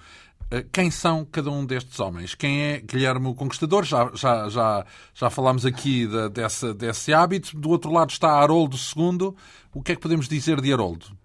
Eh, 0.49 0.65
quem 0.71 0.89
são 0.89 1.25
cada 1.25 1.51
um 1.51 1.65
destes 1.65 1.99
homens? 1.99 2.33
Quem 2.33 2.61
é 2.61 2.79
Guilherme 2.79 3.27
o 3.27 3.35
Conquistador? 3.35 3.83
Já, 3.83 4.09
já, 4.13 4.49
já, 4.49 4.85
já 5.13 5.29
falámos 5.29 5.65
aqui 5.65 6.07
de, 6.07 6.29
dessa, 6.29 6.73
desse 6.73 7.13
hábito. 7.13 7.57
Do 7.57 7.69
outro 7.69 7.91
lado 7.91 8.11
está 8.11 8.31
Haroldo 8.31 8.77
II. 8.77 9.33
O 9.73 9.81
que 9.81 9.91
é 9.91 9.95
que 9.95 10.01
podemos 10.01 10.27
dizer 10.27 10.61
de 10.61 10.71
Haroldo? 10.71 11.17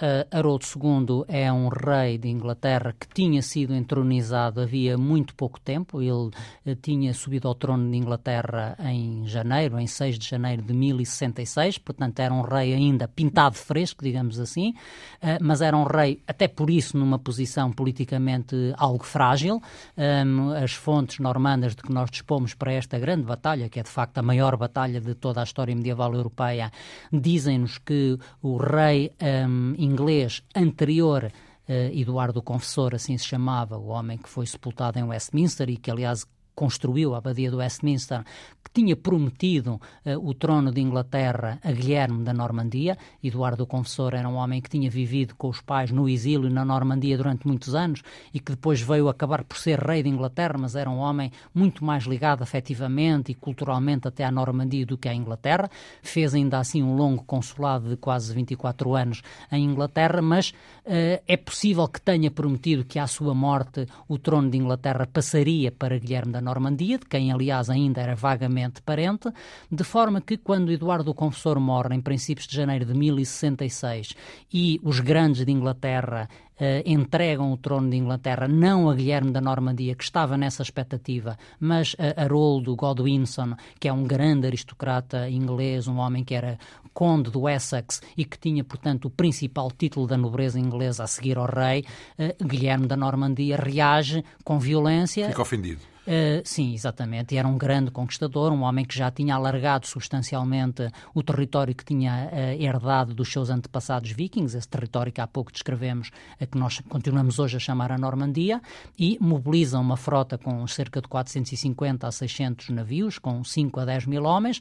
Uh, 0.00 0.24
Haroldo 0.34 0.64
II 0.64 1.24
é 1.28 1.52
um 1.52 1.68
rei 1.68 2.16
de 2.16 2.26
Inglaterra 2.26 2.94
que 2.98 3.06
tinha 3.06 3.42
sido 3.42 3.74
entronizado 3.74 4.62
havia 4.62 4.96
muito 4.96 5.34
pouco 5.34 5.60
tempo. 5.60 6.00
Ele 6.00 6.10
uh, 6.12 6.74
tinha 6.80 7.12
subido 7.12 7.46
ao 7.46 7.54
trono 7.54 7.90
de 7.90 7.98
Inglaterra 7.98 8.78
em 8.80 9.26
janeiro, 9.26 9.78
em 9.78 9.86
6 9.86 10.18
de 10.18 10.26
janeiro 10.26 10.62
de 10.62 10.72
1066, 10.72 11.76
portanto 11.76 12.18
era 12.18 12.32
um 12.32 12.40
rei 12.40 12.72
ainda 12.72 13.06
pintado 13.06 13.56
fresco, 13.56 14.02
digamos 14.02 14.40
assim, 14.40 14.70
uh, 14.70 15.36
mas 15.42 15.60
era 15.60 15.76
um 15.76 15.84
rei, 15.84 16.22
até 16.26 16.48
por 16.48 16.70
isso, 16.70 16.96
numa 16.96 17.18
posição 17.18 17.70
politicamente 17.70 18.56
algo 18.78 19.04
frágil. 19.04 19.60
Um, 19.98 20.52
as 20.52 20.72
fontes 20.72 21.18
normandas 21.18 21.76
de 21.76 21.82
que 21.82 21.92
nós 21.92 22.10
dispomos 22.10 22.54
para 22.54 22.72
esta 22.72 22.98
grande 22.98 23.24
batalha, 23.24 23.68
que 23.68 23.78
é 23.78 23.82
de 23.82 23.90
facto 23.90 24.16
a 24.16 24.22
maior 24.22 24.56
batalha 24.56 24.98
de 24.98 25.14
toda 25.14 25.40
a 25.40 25.44
história 25.44 25.76
medieval 25.76 26.14
europeia, 26.14 26.72
dizem-nos 27.12 27.76
que 27.76 28.18
o 28.42 28.56
rei 28.56 29.12
um, 29.46 29.74
inglês 29.90 30.42
anterior 30.54 31.30
Uh, 31.70 31.96
Eduardo 31.96 32.42
Confessor, 32.42 32.96
assim 32.96 33.16
se 33.16 33.24
chamava, 33.24 33.78
o 33.78 33.86
homem 33.86 34.18
que 34.18 34.28
foi 34.28 34.44
sepultado 34.44 34.98
em 34.98 35.04
Westminster 35.04 35.70
e 35.70 35.76
que, 35.76 35.88
aliás, 35.88 36.26
construiu 36.60 37.14
a 37.14 37.18
abadia 37.18 37.50
do 37.50 37.56
Westminster, 37.56 38.22
que 38.62 38.70
tinha 38.70 38.94
prometido 38.94 39.80
uh, 40.04 40.28
o 40.28 40.34
trono 40.34 40.70
de 40.70 40.78
Inglaterra 40.78 41.58
a 41.64 41.72
Guilherme 41.72 42.22
da 42.22 42.34
Normandia. 42.34 42.98
Eduardo 43.24 43.62
o 43.62 43.66
Confessor 43.66 44.14
era 44.14 44.28
um 44.28 44.34
homem 44.34 44.60
que 44.60 44.68
tinha 44.68 44.90
vivido 44.90 45.34
com 45.36 45.48
os 45.48 45.62
pais 45.62 45.90
no 45.90 46.06
exílio 46.06 46.50
na 46.50 46.62
Normandia 46.62 47.16
durante 47.16 47.46
muitos 47.46 47.74
anos 47.74 48.02
e 48.34 48.38
que 48.38 48.52
depois 48.52 48.82
veio 48.82 49.08
acabar 49.08 49.42
por 49.42 49.56
ser 49.56 49.78
rei 49.78 50.02
de 50.02 50.10
Inglaterra, 50.10 50.58
mas 50.58 50.76
era 50.76 50.90
um 50.90 50.98
homem 50.98 51.32
muito 51.54 51.82
mais 51.82 52.04
ligado 52.04 52.42
afetivamente 52.42 53.32
e 53.32 53.34
culturalmente 53.34 54.06
até 54.06 54.22
à 54.22 54.30
Normandia 54.30 54.84
do 54.84 54.98
que 54.98 55.08
à 55.08 55.14
Inglaterra. 55.14 55.70
Fez 56.02 56.34
ainda 56.34 56.58
assim 56.58 56.82
um 56.82 56.94
longo 56.94 57.24
consulado 57.24 57.88
de 57.88 57.96
quase 57.96 58.34
24 58.34 58.94
anos 58.94 59.22
em 59.50 59.64
Inglaterra, 59.64 60.20
mas 60.20 60.50
uh, 60.50 61.22
é 61.26 61.36
possível 61.38 61.88
que 61.88 62.02
tenha 62.02 62.30
prometido 62.30 62.84
que 62.84 62.98
à 62.98 63.06
sua 63.06 63.34
morte 63.34 63.86
o 64.06 64.18
trono 64.18 64.50
de 64.50 64.58
Inglaterra 64.58 65.08
passaria 65.10 65.72
para 65.72 65.98
Guilherme 65.98 66.32
da 66.32 66.40
Normandia, 66.42 66.49
de 66.76 66.98
quem 67.08 67.32
aliás 67.32 67.70
ainda 67.70 68.00
era 68.00 68.14
vagamente 68.14 68.82
parente, 68.82 69.30
de 69.70 69.84
forma 69.84 70.20
que 70.20 70.36
quando 70.36 70.72
Eduardo 70.72 71.10
o 71.10 71.14
Confessor 71.14 71.60
morre 71.60 71.94
em 71.94 72.00
princípios 72.00 72.46
de 72.46 72.56
janeiro 72.56 72.84
de 72.84 72.94
1066 72.94 74.14
e 74.52 74.80
os 74.82 75.00
grandes 75.00 75.44
de 75.44 75.52
Inglaterra 75.52 76.28
Uh, 76.60 76.84
entregam 76.84 77.50
o 77.50 77.56
trono 77.56 77.88
de 77.88 77.96
Inglaterra 77.96 78.46
não 78.46 78.90
a 78.90 78.94
Guilherme 78.94 79.30
da 79.30 79.40
Normandia, 79.40 79.94
que 79.94 80.04
estava 80.04 80.36
nessa 80.36 80.62
expectativa, 80.62 81.38
mas 81.58 81.96
a 81.98 82.22
Haroldo 82.22 82.76
Godwinson, 82.76 83.54
que 83.78 83.88
é 83.88 83.92
um 83.94 84.04
grande 84.04 84.46
aristocrata 84.46 85.30
inglês, 85.30 85.88
um 85.88 85.96
homem 85.96 86.22
que 86.22 86.34
era 86.34 86.58
conde 86.92 87.30
do 87.30 87.48
Essex 87.48 88.02
e 88.14 88.26
que 88.26 88.38
tinha, 88.38 88.62
portanto, 88.62 89.06
o 89.06 89.10
principal 89.10 89.70
título 89.70 90.06
da 90.06 90.18
nobreza 90.18 90.60
inglesa 90.60 91.04
a 91.04 91.06
seguir 91.06 91.38
ao 91.38 91.46
rei, 91.46 91.82
uh, 92.18 92.46
Guilherme 92.46 92.86
da 92.86 92.94
Normandia 92.94 93.56
reage 93.56 94.22
com 94.44 94.58
violência. 94.58 95.28
Fica 95.28 95.40
ofendido. 95.40 95.80
Uh, 96.06 96.40
sim, 96.44 96.72
exatamente. 96.72 97.34
E 97.34 97.38
era 97.38 97.46
um 97.46 97.58
grande 97.58 97.90
conquistador, 97.90 98.52
um 98.52 98.62
homem 98.62 98.84
que 98.84 98.96
já 98.96 99.10
tinha 99.10 99.34
alargado 99.34 99.86
substancialmente 99.86 100.90
o 101.14 101.22
território 101.22 101.74
que 101.74 101.84
tinha 101.84 102.30
uh, 102.32 102.62
herdado 102.62 103.14
dos 103.14 103.30
seus 103.30 103.50
antepassados 103.50 104.10
vikings, 104.10 104.56
esse 104.56 104.68
território 104.68 105.12
que 105.12 105.20
há 105.20 105.26
pouco 105.26 105.52
descrevemos, 105.52 106.10
uh, 106.40 106.46
que 106.46 106.56
nós 106.56 106.80
continuamos 106.88 107.38
hoje 107.38 107.56
a 107.56 107.60
chamar 107.60 107.92
a 107.92 107.98
Normandia, 107.98 108.62
e 108.98 109.18
mobiliza 109.20 109.78
uma 109.78 109.96
frota 109.96 110.38
com 110.38 110.66
cerca 110.66 111.02
de 111.02 111.08
450 111.08 112.06
a 112.06 112.10
600 112.10 112.70
navios, 112.70 113.18
com 113.18 113.44
5 113.44 113.80
a 113.80 113.84
10 113.84 114.06
mil 114.06 114.24
homens, 114.24 114.60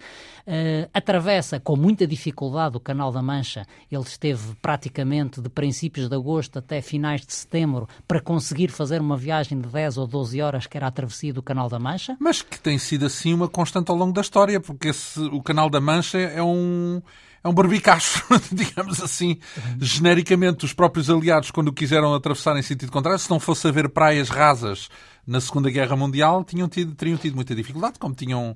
atravessa 0.94 1.60
com 1.60 1.76
muita 1.76 2.06
dificuldade 2.06 2.78
o 2.78 2.80
Canal 2.80 3.12
da 3.12 3.22
Mancha. 3.22 3.66
Ele 3.92 4.02
esteve 4.02 4.56
praticamente 4.62 5.42
de 5.42 5.50
princípios 5.50 6.10
de 6.10 6.16
agosto 6.16 6.60
até 6.60 6.82
finais 6.82 7.26
de 7.26 7.34
setembro 7.34 7.88
para 8.08 8.22
conseguir 8.22 8.70
fazer 8.70 9.02
uma 9.02 9.18
viagem 9.18 9.60
de 9.60 9.68
10 9.68 9.98
ou 9.98 10.08
12 10.08 10.42
horas, 10.42 10.68
que 10.68 10.78
era 10.78 10.88
a 10.88 10.92
travessia 10.92 11.29
do 11.34 11.42
Canal 11.42 11.70
da 11.70 11.80
Mancha. 11.80 12.16
Mas 12.20 12.42
que 12.42 12.60
tem 12.60 12.78
sido 12.78 13.06
assim 13.06 13.34
uma 13.34 13.48
constante 13.48 13.90
ao 13.90 13.98
longo 13.98 14.14
da 14.14 14.22
história, 14.22 14.60
porque 14.60 14.90
esse, 14.90 15.20
o 15.20 15.42
Canal 15.42 15.70
da 15.70 15.80
Mancha 15.80 16.18
é 16.18 16.42
um 16.42 17.02
é 17.44 17.48
um 17.48 17.54
barbicacho, 17.54 18.24
digamos 18.52 19.02
assim, 19.02 19.38
genericamente. 19.80 20.66
Os 20.66 20.74
próprios 20.74 21.10
aliados, 21.10 21.52
quando 21.52 21.72
quiseram 21.72 22.14
atravessar 22.14 22.58
em 22.58 22.62
sentido 22.62 22.92
contrário, 22.92 23.20
se 23.20 23.30
não 23.30 23.40
fosse 23.40 23.68
haver 23.68 23.90
praias 23.90 24.30
rasas 24.30 24.90
na 25.26 25.40
Segunda 25.40 25.70
Guerra 25.70 25.96
Mundial, 25.96 26.44
tinham 26.44 26.68
tido, 26.68 26.94
teriam 26.96 27.18
tido 27.18 27.36
muita 27.36 27.56
dificuldade, 27.56 28.00
como 28.00 28.14
tinham. 28.14 28.56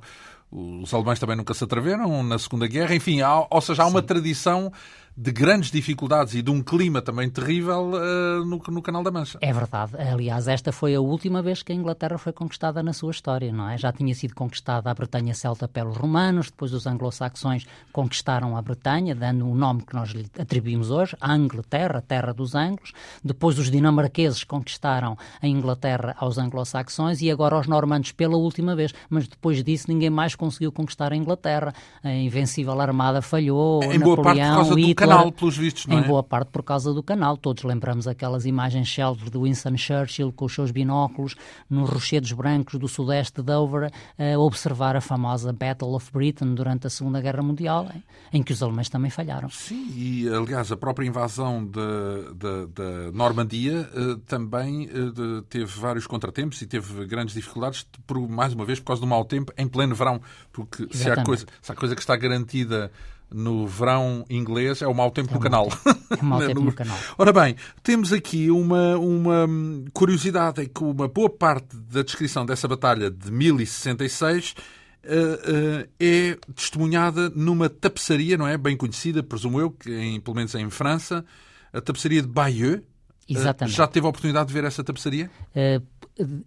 Os 0.56 0.94
alemães 0.94 1.18
também 1.18 1.36
nunca 1.36 1.52
se 1.56 1.64
atreveram 1.64 2.22
na 2.22 2.38
Segunda 2.38 2.68
Guerra. 2.68 2.94
Enfim, 2.94 3.22
há, 3.22 3.48
ou 3.50 3.60
seja, 3.60 3.82
há 3.82 3.88
uma 3.88 4.02
Sim. 4.02 4.06
tradição 4.06 4.72
de 5.16 5.32
grandes 5.32 5.70
dificuldades 5.70 6.34
e 6.34 6.42
de 6.42 6.50
um 6.50 6.62
clima 6.62 7.00
também 7.00 7.30
terrível 7.30 7.92
uh, 7.92 8.44
no, 8.46 8.58
no, 8.68 8.82
Canal 8.82 9.04
da 9.04 9.12
Mancha. 9.12 9.38
É 9.42 9.54
verdade. 9.54 9.94
Aliás, 9.96 10.48
esta 10.48 10.72
foi 10.72 10.96
a 10.96 11.02
última 11.02 11.42
vez 11.42 11.62
que 11.62 11.72
a 11.72 11.76
Inglaterra 11.76 12.18
foi 12.18 12.34
conquistada 12.34 12.82
na 12.82 12.94
sua 12.94 13.12
história, 13.12 13.52
não 13.52 13.70
é? 13.70 13.78
Já 13.78 13.92
tinha 13.92 14.14
sido 14.16 14.34
conquistada 14.34 14.90
a 14.90 14.94
Bretanha 14.94 15.36
Celta 15.36 15.68
pelos 15.68 15.98
romanos, 15.98 16.48
depois 16.48 16.74
os 16.74 16.88
anglo-saxões 16.88 17.68
conquistaram 17.92 18.58
a 18.58 18.62
Bretanha, 18.62 19.14
dando 19.14 19.48
o 19.48 19.54
nome 19.54 19.84
que 19.84 19.94
nós 19.94 20.10
lhe 20.10 20.26
atribuímos 20.40 20.90
hoje, 20.90 21.16
Angleterra, 21.22 22.02
terra 22.02 22.34
dos 22.34 22.56
anglos. 22.56 22.92
Depois 23.24 23.60
os 23.60 23.70
dinamarqueses 23.70 24.44
conquistaram 24.44 25.16
a 25.40 25.48
Inglaterra 25.48 26.16
aos 26.18 26.40
anglo-saxões 26.40 27.22
e 27.22 27.30
agora 27.30 27.60
os 27.60 27.68
normandos 27.68 28.12
pela 28.12 28.36
última 28.36 28.76
vez. 28.76 28.94
Mas 29.10 29.28
depois 29.28 29.64
disso 29.64 29.86
ninguém 29.90 30.10
mais 30.10 30.34
conseguiu 30.34 30.72
conquistar 30.72 31.14
a 31.14 31.16
Inglaterra. 31.16 31.72
A 32.04 32.12
invencível 32.12 32.80
armada 32.82 33.22
falhou, 33.22 33.84
em 33.84 34.00
Napoleão, 34.00 34.16
boa 34.16 34.24
parte 34.24 34.42
por 34.42 34.56
causa 34.56 34.76
do 34.76 35.03
canal, 35.08 35.32
pelos 35.32 35.58
vistos, 35.58 35.86
não 35.86 35.98
é? 35.98 36.02
Em 36.02 36.08
boa 36.08 36.24
parte 36.24 36.50
por 36.50 36.64
causa 36.64 36.94
do 36.94 37.04
canal. 37.04 37.38
Todos 37.38 37.64
lembramos 37.64 38.08
aquelas 38.08 38.46
imagens 38.46 38.94
célebres 38.94 39.30
de 39.30 39.38
Winston 39.38 39.78
Churchill 39.78 40.32
com 40.32 40.46
os 40.46 40.54
seus 40.54 40.72
binóculos 40.72 41.36
nos 41.70 41.90
rochedos 41.90 42.32
brancos 42.32 42.80
do 42.80 42.88
sudeste 42.88 43.42
de 43.42 43.44
Dover 43.44 43.92
a 44.18 44.38
observar 44.40 44.96
a 44.96 45.02
famosa 45.02 45.52
Battle 45.54 45.96
of 45.96 46.12
Britain 46.12 46.54
durante 46.56 46.88
a 46.88 46.90
Segunda 46.90 47.22
Guerra 47.22 47.42
Mundial, 47.42 47.90
em 48.32 48.42
que 48.42 48.54
os 48.54 48.62
alemães 48.64 48.90
também 48.90 49.10
falharam. 49.10 49.50
Sim, 49.50 49.92
e 49.96 50.28
aliás 50.30 50.72
a 50.72 50.78
própria 50.78 51.06
invasão 51.08 51.66
da 51.66 53.12
Normandia 53.14 53.90
uh, 53.94 54.18
também 54.20 54.88
uh, 54.88 55.42
teve 55.44 55.80
vários 55.80 56.08
contratempos 56.08 56.62
e 56.62 56.68
teve 56.68 57.06
grandes 57.06 57.34
dificuldades, 57.34 57.86
por, 58.06 58.28
mais 58.28 58.54
uma 58.54 58.66
vez, 58.66 58.80
por 58.80 58.88
causa 58.88 59.02
do 59.02 59.08
mau 59.08 59.24
tempo, 59.26 59.52
em 59.58 59.68
pleno 59.68 59.96
verão, 59.96 60.22
porque 60.52 60.88
se 60.92 61.10
há, 61.10 61.24
coisa, 61.24 61.46
se 61.62 61.72
há 61.72 61.76
coisa 61.76 61.96
que 61.96 62.02
está 62.02 62.16
garantida 62.16 62.92
no 63.34 63.68
verão 63.68 64.24
inglês 64.30 64.82
é 64.82 64.88
o 64.88 64.94
mau 64.94 65.12
tempo 65.12 65.32
é 65.32 65.34
no 65.34 65.40
canal. 65.40 65.68
É 66.10 66.22
o 66.22 66.26
mau 66.26 66.40
tempo 66.46 66.60
no... 66.60 66.66
no 66.68 66.74
canal. 66.74 66.98
Ora 67.18 67.34
bem, 67.34 67.56
temos 67.82 68.14
aqui 68.14 68.52
uma, 68.52 68.98
uma 68.98 69.48
curiosidade, 69.92 70.62
é 70.62 70.66
que 70.66 70.84
uma 70.84 71.08
boa 71.08 71.30
parte 71.30 71.76
da 71.76 72.04
descrição 72.04 72.46
dessa 72.46 72.68
batalha 72.68 73.10
de 73.10 73.32
1066 73.32 74.52
uh, 74.52 75.08
uh, 75.08 75.90
é 76.00 76.38
testemunhada 76.56 77.30
numa 77.30 77.70
tapeçaria, 77.70 78.38
não 78.38 78.48
é? 78.48 78.58
Bem 78.58 78.78
conhecida, 78.78 79.24
presumo 79.24 79.60
eu, 79.60 79.72
que 79.72 79.92
em, 79.92 80.20
pelo 80.20 80.36
menos 80.36 80.54
em 80.56 80.70
França, 80.70 81.26
a 81.72 81.82
tapeçaria 81.82 82.22
de 82.22 82.28
Bayeux. 82.28 82.82
Uh, 83.30 83.38
Exatamente. 83.38 83.76
já 83.76 83.88
teve 83.88 84.06
a 84.06 84.10
oportunidade 84.10 84.48
de 84.48 84.54
ver 84.54 84.66
essa 84.66 84.84
tapeçaria? 84.84 85.32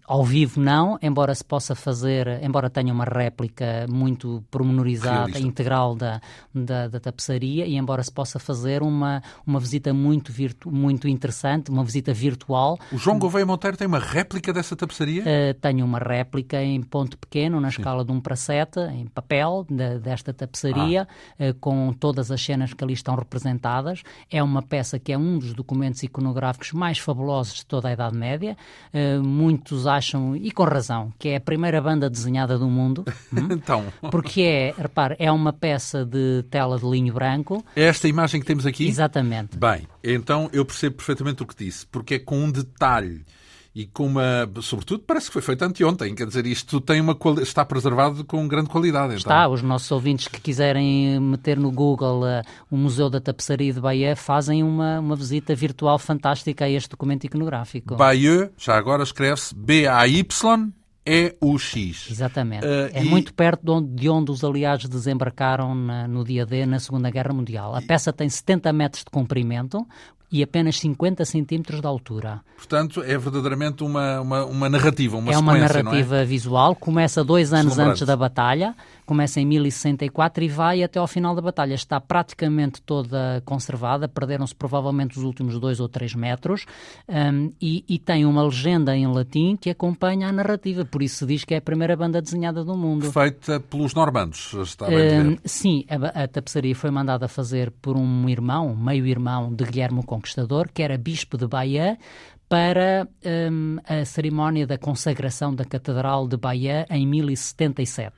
Ao 0.07 0.25
vivo 0.25 0.61
não, 0.61 0.97
embora 1.03 1.35
se 1.35 1.45
possa 1.45 1.75
fazer, 1.75 2.41
embora 2.41 2.71
tenha 2.71 2.93
uma 2.93 3.05
réplica 3.05 3.85
muito 3.91 4.45
pormenorizada, 4.49 5.27
Realista. 5.27 5.41
integral 5.41 5.97
da, 5.97 6.21
da, 6.55 6.87
da, 6.87 7.01
tapeçaria, 7.01 7.67
e 7.67 7.77
embora 7.77 8.01
se 8.05 8.13
possa 8.13 8.39
fazer 8.39 8.81
uma, 8.81 9.21
uma 9.45 9.59
visita 9.59 9.93
muito, 9.93 10.31
virtu, 10.31 10.71
muito 10.71 11.09
interessante, 11.09 11.69
uma 11.69 11.83
visita 11.83 12.15
virtual. 12.15 12.79
O 12.93 12.97
João 12.97 13.19
Gouveia 13.19 13.45
Monteiro 13.45 13.77
tem 13.77 13.89
uma 13.89 13.99
réplica 13.99 14.53
dessa 14.53 14.77
tapeçaria? 14.77 15.23
Uh, 15.23 15.55
tenho 15.61 15.85
uma 15.85 15.99
réplica 15.99 16.63
em 16.63 16.81
ponto 16.81 17.19
pequeno, 17.19 17.61
na 17.61 17.69
Sim. 17.69 17.79
escala 17.79 18.05
de 18.05 18.13
1 18.13 18.21
para 18.21 18.37
7, 18.37 18.81
em 18.93 19.07
papel, 19.09 19.67
de, 19.69 19.99
desta 19.99 20.33
tapeçaria, 20.33 21.09
ah. 21.41 21.51
uh, 21.51 21.55
com 21.55 21.93
todas 21.93 22.31
as 22.31 22.41
cenas 22.41 22.73
que 22.73 22.85
ali 22.85 22.93
estão 22.93 23.17
representadas. 23.17 24.05
É 24.31 24.41
uma 24.41 24.63
peça 24.63 24.97
que 24.97 25.13
é 25.13 25.19
um 25.19 25.41
dos 25.41 25.53
documentos 25.55 26.05
iconográficos 26.05 26.71
mais 26.73 27.01
fabulosos 27.01 27.55
de 27.55 27.67
toda 27.67 27.89
a 27.89 27.93
Idade 27.93 28.17
Média, 28.17 28.57
uh, 28.95 29.23
muito 29.25 29.56
muitos 29.57 29.87
acham, 29.87 30.37
e 30.37 30.51
com 30.51 30.65
razão, 30.65 31.13
que 31.19 31.31
é 31.31 31.37
a 31.37 31.41
primeira 31.41 31.81
banda 31.81 32.11
desenhada 32.11 32.59
do 32.59 32.69
mundo. 32.69 33.05
Hum? 33.33 33.49
então. 33.53 33.87
Porque 34.11 34.43
é, 34.43 34.75
repare, 34.77 35.17
é 35.19 35.33
uma 35.33 35.53
peça 35.53 36.05
de 36.05 36.45
tela 36.51 36.79
de 36.79 36.85
linho 36.85 37.15
branco. 37.15 37.65
É 37.75 37.85
esta 37.85 38.07
imagem 38.07 38.41
que 38.41 38.47
temos 38.47 38.67
aqui? 38.67 38.87
Exatamente. 38.87 39.57
Bem, 39.57 39.87
então 40.05 40.51
eu 40.53 40.65
percebo 40.65 40.97
perfeitamente 40.97 41.43
o 41.43 41.47
que 41.47 41.57
disse, 41.57 41.87
porque 41.87 42.15
é 42.15 42.19
com 42.19 42.39
um 42.39 42.51
detalhe 42.51 43.25
e 43.77 43.85
com 43.85 44.07
uma, 44.07 44.51
sobretudo, 44.63 45.05
parece 45.07 45.27
que 45.27 45.35
foi 45.35 45.43
feito 45.43 45.63
anteontem, 45.63 46.15
quer 46.15 46.27
dizer, 46.27 46.47
isto 46.47 46.81
tem 46.81 46.99
uma, 46.99 47.15
está 47.43 47.63
preservado 47.63 48.25
com 48.25 48.49
grande 48.49 48.71
qualidade. 48.71 49.09
Então. 49.09 49.19
Está, 49.19 49.47
os 49.47 49.61
nossos 49.61 49.93
ouvintes 49.93 50.29
que 50.29 50.41
quiserem 50.41 51.21
meter 51.21 51.59
no 51.59 51.71
Google 51.71 52.23
uh, 52.23 52.43
o 52.71 52.77
Museu 52.79 53.11
da 53.11 53.21
Tapeçaria 53.21 53.75
de 53.75 53.79
Bahia 53.79 54.17
fazem 54.17 54.63
uma, 54.63 54.99
uma 54.99 55.15
visita 55.15 55.55
virtual 55.55 55.99
fantástica 55.99 56.65
a 56.65 56.71
este 56.71 56.89
documento 56.89 57.25
iconográfico. 57.25 57.97
Bayeux, 57.97 58.51
já 58.57 58.79
agora 58.79 59.03
escreve-se 59.03 59.55
B-A-Y, 59.55 60.73
é 61.07 61.37
o 61.41 61.57
X. 61.57 62.09
Exatamente. 62.11 62.67
Uh, 62.67 62.91
é 62.93 63.05
e... 63.05 63.09
muito 63.09 63.33
perto 63.33 63.63
de 63.63 63.71
onde, 63.71 63.95
de 63.95 64.09
onde, 64.09 64.31
os 64.33 64.43
aliados 64.43 64.89
desembarcaram 64.89 65.75
na, 65.75 66.09
no 66.09 66.25
dia 66.25 66.45
D 66.45 66.67
na 66.67 66.81
Segunda 66.81 67.09
Guerra 67.11 67.33
Mundial. 67.33 67.77
A 67.77 67.81
peça 67.81 68.13
tem 68.13 68.29
70 68.29 68.73
metros 68.73 69.05
de 69.05 69.11
comprimento, 69.11 69.87
e 70.31 70.43
apenas 70.43 70.79
50 70.79 71.25
centímetros 71.25 71.81
de 71.81 71.87
altura. 71.87 72.41
Portanto, 72.57 73.03
é 73.03 73.17
verdadeiramente 73.17 73.85
uma, 73.85 74.21
uma, 74.21 74.45
uma 74.45 74.69
narrativa, 74.69 75.17
uma 75.17 75.33
É 75.33 75.39
uma 75.39 75.57
narrativa 75.57 76.17
é? 76.17 76.25
visual, 76.25 76.75
começa 76.75 77.23
dois 77.23 77.53
anos 77.53 77.79
antes 77.79 78.03
da 78.03 78.17
batalha, 78.17 78.75
começa 79.05 79.41
em 79.41 79.47
1064 79.47 80.43
e 80.43 80.49
vai 80.49 80.83
até 80.83 80.99
ao 80.99 81.07
final 81.07 81.35
da 81.35 81.43
batalha. 81.43 81.75
Está 81.75 82.01
praticamente 82.01 82.81
toda 82.83 83.43
conservada, 83.45 84.09
perderam-se 84.09 84.55
provavelmente 84.55 85.19
os 85.19 85.25
últimos 85.25 85.61
dois 85.61 85.81
ou 85.81 85.89
três 85.89 86.15
metros, 86.15 86.65
um, 87.09 87.53
e, 87.61 87.85
e, 87.89 87.99
tem 87.99 88.25
uma 88.25 88.43
legenda 88.43 88.97
em 88.97 89.07
latim 89.07 89.57
que 89.57 89.71
acompanha 89.71 90.29
a 90.29 90.33
narrativa, 90.33 90.85
por 90.85 91.03
isso 91.03 91.19
se 91.19 91.27
diz 91.27 91.45
que 91.45 91.55
é 91.55 91.59
a 91.59 91.63
primeira 91.63 91.97
banda 91.97 92.21
desenhada 92.21 92.65
do 92.65 92.77
mundo. 92.77 93.13
Feita 93.13 93.61
pelos 93.61 93.95
normandos, 93.95 94.55
está 94.55 94.87
bem 94.87 95.21
um, 95.21 95.37
Sim, 95.45 95.85
a, 95.89 96.25
a 96.25 96.29
tapeçaria 96.29 96.75
foi 96.75 96.91
mandada 96.91 97.29
fazer 97.29 97.71
por 97.71 97.97
um 97.97 98.29
irmão, 98.29 98.75
meio-irmão 98.75 99.55
de 99.55 99.65
Guilherme 99.65 100.01
Conquistador, 100.17 100.71
que 100.73 100.83
era 100.83 100.97
bispo 100.97 101.37
de 101.37 101.47
Bahia, 101.47 101.99
para 102.49 103.07
um, 103.51 103.77
a 103.85 104.05
cerimónia 104.05 104.67
da 104.67 104.79
consagração 104.79 105.55
da 105.55 105.65
Catedral 105.65 106.27
de 106.27 106.37
Bahia 106.37 106.87
em 106.91 107.07
1077. 107.07 108.15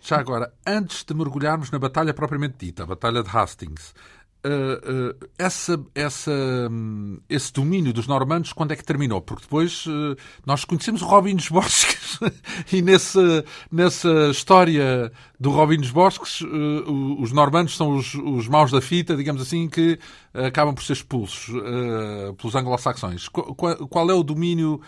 Já 0.00 0.18
agora, 0.18 0.52
antes 0.66 1.04
de 1.04 1.14
mergulharmos 1.14 1.70
na 1.70 1.78
batalha 1.78 2.12
propriamente 2.12 2.56
dita, 2.58 2.82
a 2.82 2.86
Batalha 2.86 3.22
de 3.22 3.28
Hastings, 3.28 3.94
uh, 4.44 5.12
uh, 5.12 5.28
essa, 5.38 5.80
essa, 5.94 6.30
um, 6.70 7.18
esse 7.28 7.52
domínio 7.52 7.92
dos 7.92 8.06
normandos, 8.06 8.52
quando 8.52 8.72
é 8.72 8.76
que 8.76 8.84
terminou? 8.84 9.20
Porque 9.20 9.42
depois 9.42 9.86
uh, 9.86 10.16
nós 10.44 10.64
conhecemos 10.64 11.02
o 11.02 11.06
Robin 11.06 11.36
dos 11.36 11.48
Bosques 11.48 12.18
e 12.72 12.82
nessa, 12.82 13.44
nessa 13.70 14.28
história 14.30 15.12
do 15.38 15.50
Robin 15.50 15.78
dos 15.78 15.90
Bosques, 15.90 16.40
os 17.18 17.32
normandos 17.32 17.76
são 17.76 17.96
os, 17.96 18.14
os 18.14 18.46
maus 18.46 18.70
da 18.70 18.80
fita, 18.80 19.16
digamos 19.16 19.42
assim, 19.42 19.68
que 19.68 19.98
acabam 20.32 20.72
por 20.72 20.84
ser 20.84 20.92
expulsos 20.92 21.52
pelos 22.38 22.54
anglo-saxões. 22.54 23.28
Qual 23.28 24.08
é 24.08 24.14
o 24.14 24.22
domínio 24.22 24.80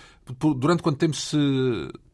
Durante 0.57 0.83
quanto 0.83 0.97
tempo 0.97 1.15
se 1.15 1.37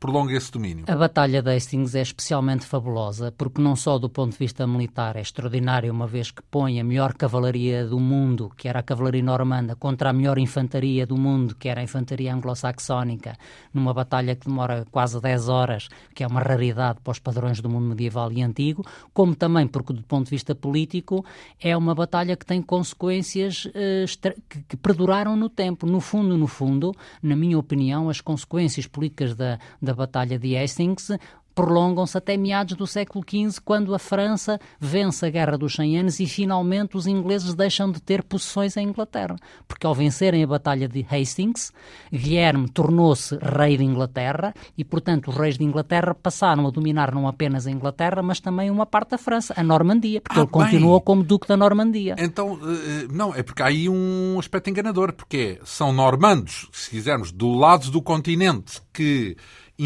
prolonga 0.01 0.33
esse 0.33 0.51
domínio? 0.51 0.87
A 0.89 0.97
Batalha 0.97 1.43
de 1.43 1.55
Hastings 1.55 1.95
é 1.95 2.01
especialmente 2.01 2.65
fabulosa, 2.65 3.33
porque 3.37 3.61
não 3.61 3.77
só 3.77 3.99
do 3.99 4.09
ponto 4.09 4.33
de 4.33 4.39
vista 4.39 4.67
militar 4.67 5.15
é 5.15 5.21
extraordinária, 5.21 5.93
uma 5.93 6.07
vez 6.07 6.31
que 6.31 6.43
põe 6.51 6.81
a 6.81 6.85
melhor 6.85 7.13
cavalaria 7.13 7.87
do 7.87 8.01
mundo, 8.01 8.51
que 8.57 8.67
era 8.67 8.81
a 8.81 8.83
cavalaria 8.83 9.23
normanda, 9.23 9.77
contra 9.77 10.09
a 10.09 10.13
melhor 10.13 10.39
infantaria 10.39 11.07
do 11.07 11.19
mundo, 11.19 11.55
que 11.55 11.69
era 11.69 11.83
a 11.83 11.85
infantaria 11.85 12.35
anglo-saxónica, 12.35 13.37
numa 13.75 13.93
batalha 13.93 14.35
que 14.35 14.47
demora 14.47 14.87
quase 14.91 15.21
10 15.21 15.49
horas, 15.51 15.89
que 16.15 16.25
é 16.25 16.27
uma 16.27 16.41
raridade 16.41 17.01
para 17.05 17.11
os 17.11 17.19
padrões 17.19 17.61
do 17.61 17.69
mundo 17.69 17.89
medieval 17.89 18.33
e 18.33 18.43
antigo, 18.43 18.83
como 19.13 19.35
também 19.35 19.67
porque, 19.67 19.93
do 19.93 20.03
ponto 20.03 20.25
de 20.25 20.31
vista 20.31 20.55
político, 20.55 21.23
é 21.61 21.77
uma 21.77 21.95
batalha 21.95 22.35
que 22.37 22.47
tem 22.47 22.63
consequências 22.63 23.67
uh, 23.67 24.33
que, 24.49 24.63
que 24.63 24.77
perduraram 24.79 25.37
no 25.37 25.51
tempo. 25.51 25.87
No 25.87 26.01
fundo, 26.01 26.39
no 26.39 26.47
fundo, 26.47 26.95
na 27.23 27.37
minha 27.37 27.59
opinião, 27.59 28.09
as 28.09 28.23
consequências 28.23 28.87
políticas 28.87 29.35
da, 29.35 29.59
da 29.81 29.90
Batalha 29.95 30.39
de 30.39 30.57
Hastings 30.57 31.11
prolongam-se 31.55 32.17
até 32.17 32.37
meados 32.37 32.75
do 32.75 32.87
século 32.87 33.25
XV, 33.29 33.61
quando 33.65 33.95
a 33.95 33.99
França 33.99 34.59
vence 34.79 35.27
a 35.27 35.31
Guerra 35.31 35.59
dos 35.59 35.75
Cem 35.75 35.99
Anos 35.99 36.21
e 36.21 36.27
finalmente 36.27 36.97
os 36.97 37.07
ingleses 37.07 37.55
deixam 37.55 37.91
de 37.91 38.01
ter 38.01 38.23
possessões 38.23 38.77
em 38.77 38.89
Inglaterra. 38.89 39.37
Porque 39.67 39.87
ao 39.87 39.95
vencerem 39.95 40.43
a 40.43 40.47
Batalha 40.47 40.89
de 40.89 41.05
Hastings, 41.11 41.73
Guilherme 42.13 42.69
tornou-se 42.69 43.37
rei 43.37 43.77
de 43.77 43.85
Inglaterra 43.85 44.55
e, 44.77 44.85
portanto, 44.85 45.29
os 45.29 45.37
reis 45.37 45.59
de 45.59 45.65
Inglaterra 45.65 46.15
passaram 46.15 46.67
a 46.67 46.71
dominar 46.71 47.15
não 47.15 47.29
apenas 47.29 47.67
a 47.67 47.71
Inglaterra, 47.71 48.23
mas 48.23 48.41
também 48.41 48.71
uma 48.71 48.87
parte 48.87 49.11
da 49.11 49.19
França, 49.19 49.53
a 49.57 49.63
Normandia, 49.63 50.21
porque 50.21 50.39
ah, 50.39 50.43
ele 50.43 50.51
bem. 50.51 50.63
continuou 50.63 51.01
como 51.01 51.23
Duque 51.23 51.47
da 51.47 51.57
Normandia. 51.57 52.15
Então, 52.19 52.59
eh, 52.63 53.07
não, 53.11 53.35
é 53.35 53.43
porque 53.43 53.63
há 53.63 53.67
aí 53.67 53.89
um 53.89 54.39
aspecto 54.39 54.71
enganador, 54.71 55.13
porque 55.13 55.61
são 55.65 55.93
normandos, 55.93 56.69
se 56.73 56.91
quisermos, 56.91 57.31
do 57.33 57.53
lado 57.53 57.91
do 57.91 58.01
continente 58.01 58.81
que 58.93 59.37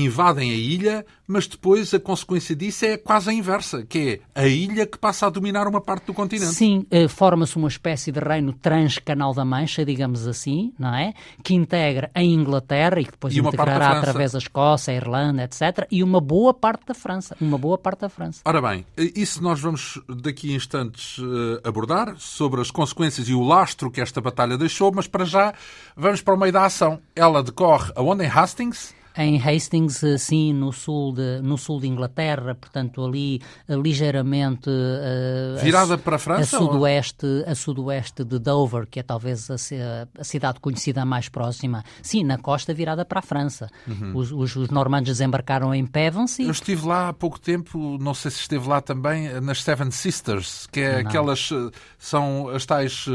invadem 0.03 0.51
a 0.51 0.55
ilha, 0.55 1.07
mas 1.27 1.47
depois 1.47 1.95
a 1.95 2.01
consequência 2.01 2.55
disso 2.55 2.85
é 2.85 2.97
quase 2.97 3.31
a 3.31 3.33
inversa, 3.33 3.85
que 3.85 4.21
é 4.35 4.43
a 4.43 4.47
ilha 4.47 4.87
que 4.87 4.99
passa 4.99 5.27
a 5.27 5.31
dominar 5.31 5.67
uma 5.69 5.81
parte 5.81 6.07
do 6.07 6.15
continente. 6.15 6.53
Sim, 6.53 6.85
eh, 6.91 7.07
forma-se 7.07 7.57
uma 7.57 7.69
espécie 7.69 8.11
de 8.11 8.19
reino 8.19 8.53
transcanal 8.53 9.33
da 9.33 9.45
Mancha, 9.45 9.85
digamos 9.85 10.27
assim, 10.27 10.73
não 10.79 10.95
é? 10.95 11.15
Que 11.43 11.55
integra 11.55 12.11
a 12.15 12.23
Inglaterra 12.23 13.01
e 13.01 13.05
que 13.05 13.13
depois 13.13 13.35
e 13.35 13.39
integrará 13.39 13.99
através 13.99 14.33
da 14.33 14.39
Escócia, 14.39 14.93
a 14.93 14.97
Irlanda, 14.97 15.45
etc. 15.45 15.87
E 15.91 16.03
uma 16.03 16.21
boa 16.21 16.53
parte 16.53 16.87
da 16.87 16.95
França, 16.95 17.37
uma 17.41 17.57
boa 17.57 17.79
parte 17.79 18.01
da 18.01 18.09
França. 18.09 18.41
Ora 18.45 18.61
bem, 18.61 18.85
isso 18.97 19.43
nós 19.43 19.61
vamos 19.61 20.01
daqui 20.09 20.53
a 20.53 20.57
instantes 20.57 21.19
eh, 21.19 21.69
abordar, 21.69 22.17
sobre 22.19 22.61
as 22.61 22.71
consequências 22.71 23.29
e 23.29 23.35
o 23.35 23.43
lastro 23.43 23.91
que 23.91 24.01
esta 24.01 24.21
batalha 24.21 24.59
deixou, 24.59 24.93
mas 24.93 25.07
para 25.07 25.25
já 25.25 25.55
vamos 25.97 26.21
para 26.21 26.35
o 26.35 26.39
meio 26.39 26.53
da 26.53 26.65
ação. 26.65 27.01
Ela 27.15 27.43
decorre 27.43 27.93
aonde? 27.95 28.25
Em 28.25 28.29
Hastings? 28.29 28.95
Em 29.17 29.41
Hastings, 29.41 30.03
sim, 30.19 30.53
no 30.53 30.73
sul 30.73 31.13
de, 31.13 31.41
no 31.41 31.57
sul 31.57 31.81
de 31.81 31.87
Inglaterra, 31.87 32.55
portanto 32.55 33.05
ali 33.05 33.41
eh, 33.69 33.77
ligeiramente 33.77 34.69
uh, 34.69 35.63
virada 35.63 35.95
a, 35.95 35.99
para 35.99 36.17
a 36.17 36.19
França, 36.19 36.57
a 36.57 36.61
sudoeste, 36.61 37.27
ou? 37.27 37.45
a 37.47 37.55
sudoeste 37.55 38.25
de 38.25 38.41
Dover, 38.41 38.87
que 38.89 38.99
é 38.99 39.03
talvez 39.03 39.49
a, 39.51 39.55
a, 40.19 40.25
cidade 40.25 40.59
conhecida 40.59 41.05
mais 41.05 41.29
próxima. 41.29 41.85
Sim, 42.03 42.25
na 42.25 42.39
costa 42.39 42.75
virada 42.75 43.05
para 43.05 43.21
a 43.21 43.23
França. 43.23 43.69
Uhum. 43.87 44.17
Os, 44.17 44.33
os, 44.33 44.57
os, 44.57 44.69
normandos 44.71 45.11
desembarcaram 45.11 45.73
em 45.73 45.87
Pevensey. 45.87 46.47
Eu 46.47 46.53
estive 46.53 46.87
lá 46.87 47.11
há 47.11 47.13
pouco 47.13 47.39
tempo, 47.39 47.97
não 48.01 48.15
sei 48.15 48.33
se 48.33 48.41
esteve 48.41 48.69
lá 48.69 48.81
também 48.81 49.41
nas 49.41 49.63
Seven 49.63 49.93
Sisters, 49.93 50.67
que 50.73 50.81
é 50.81 51.03
não. 51.03 51.09
aquelas 51.09 51.51
são 51.99 52.49
as 52.49 52.67
tais 52.67 53.07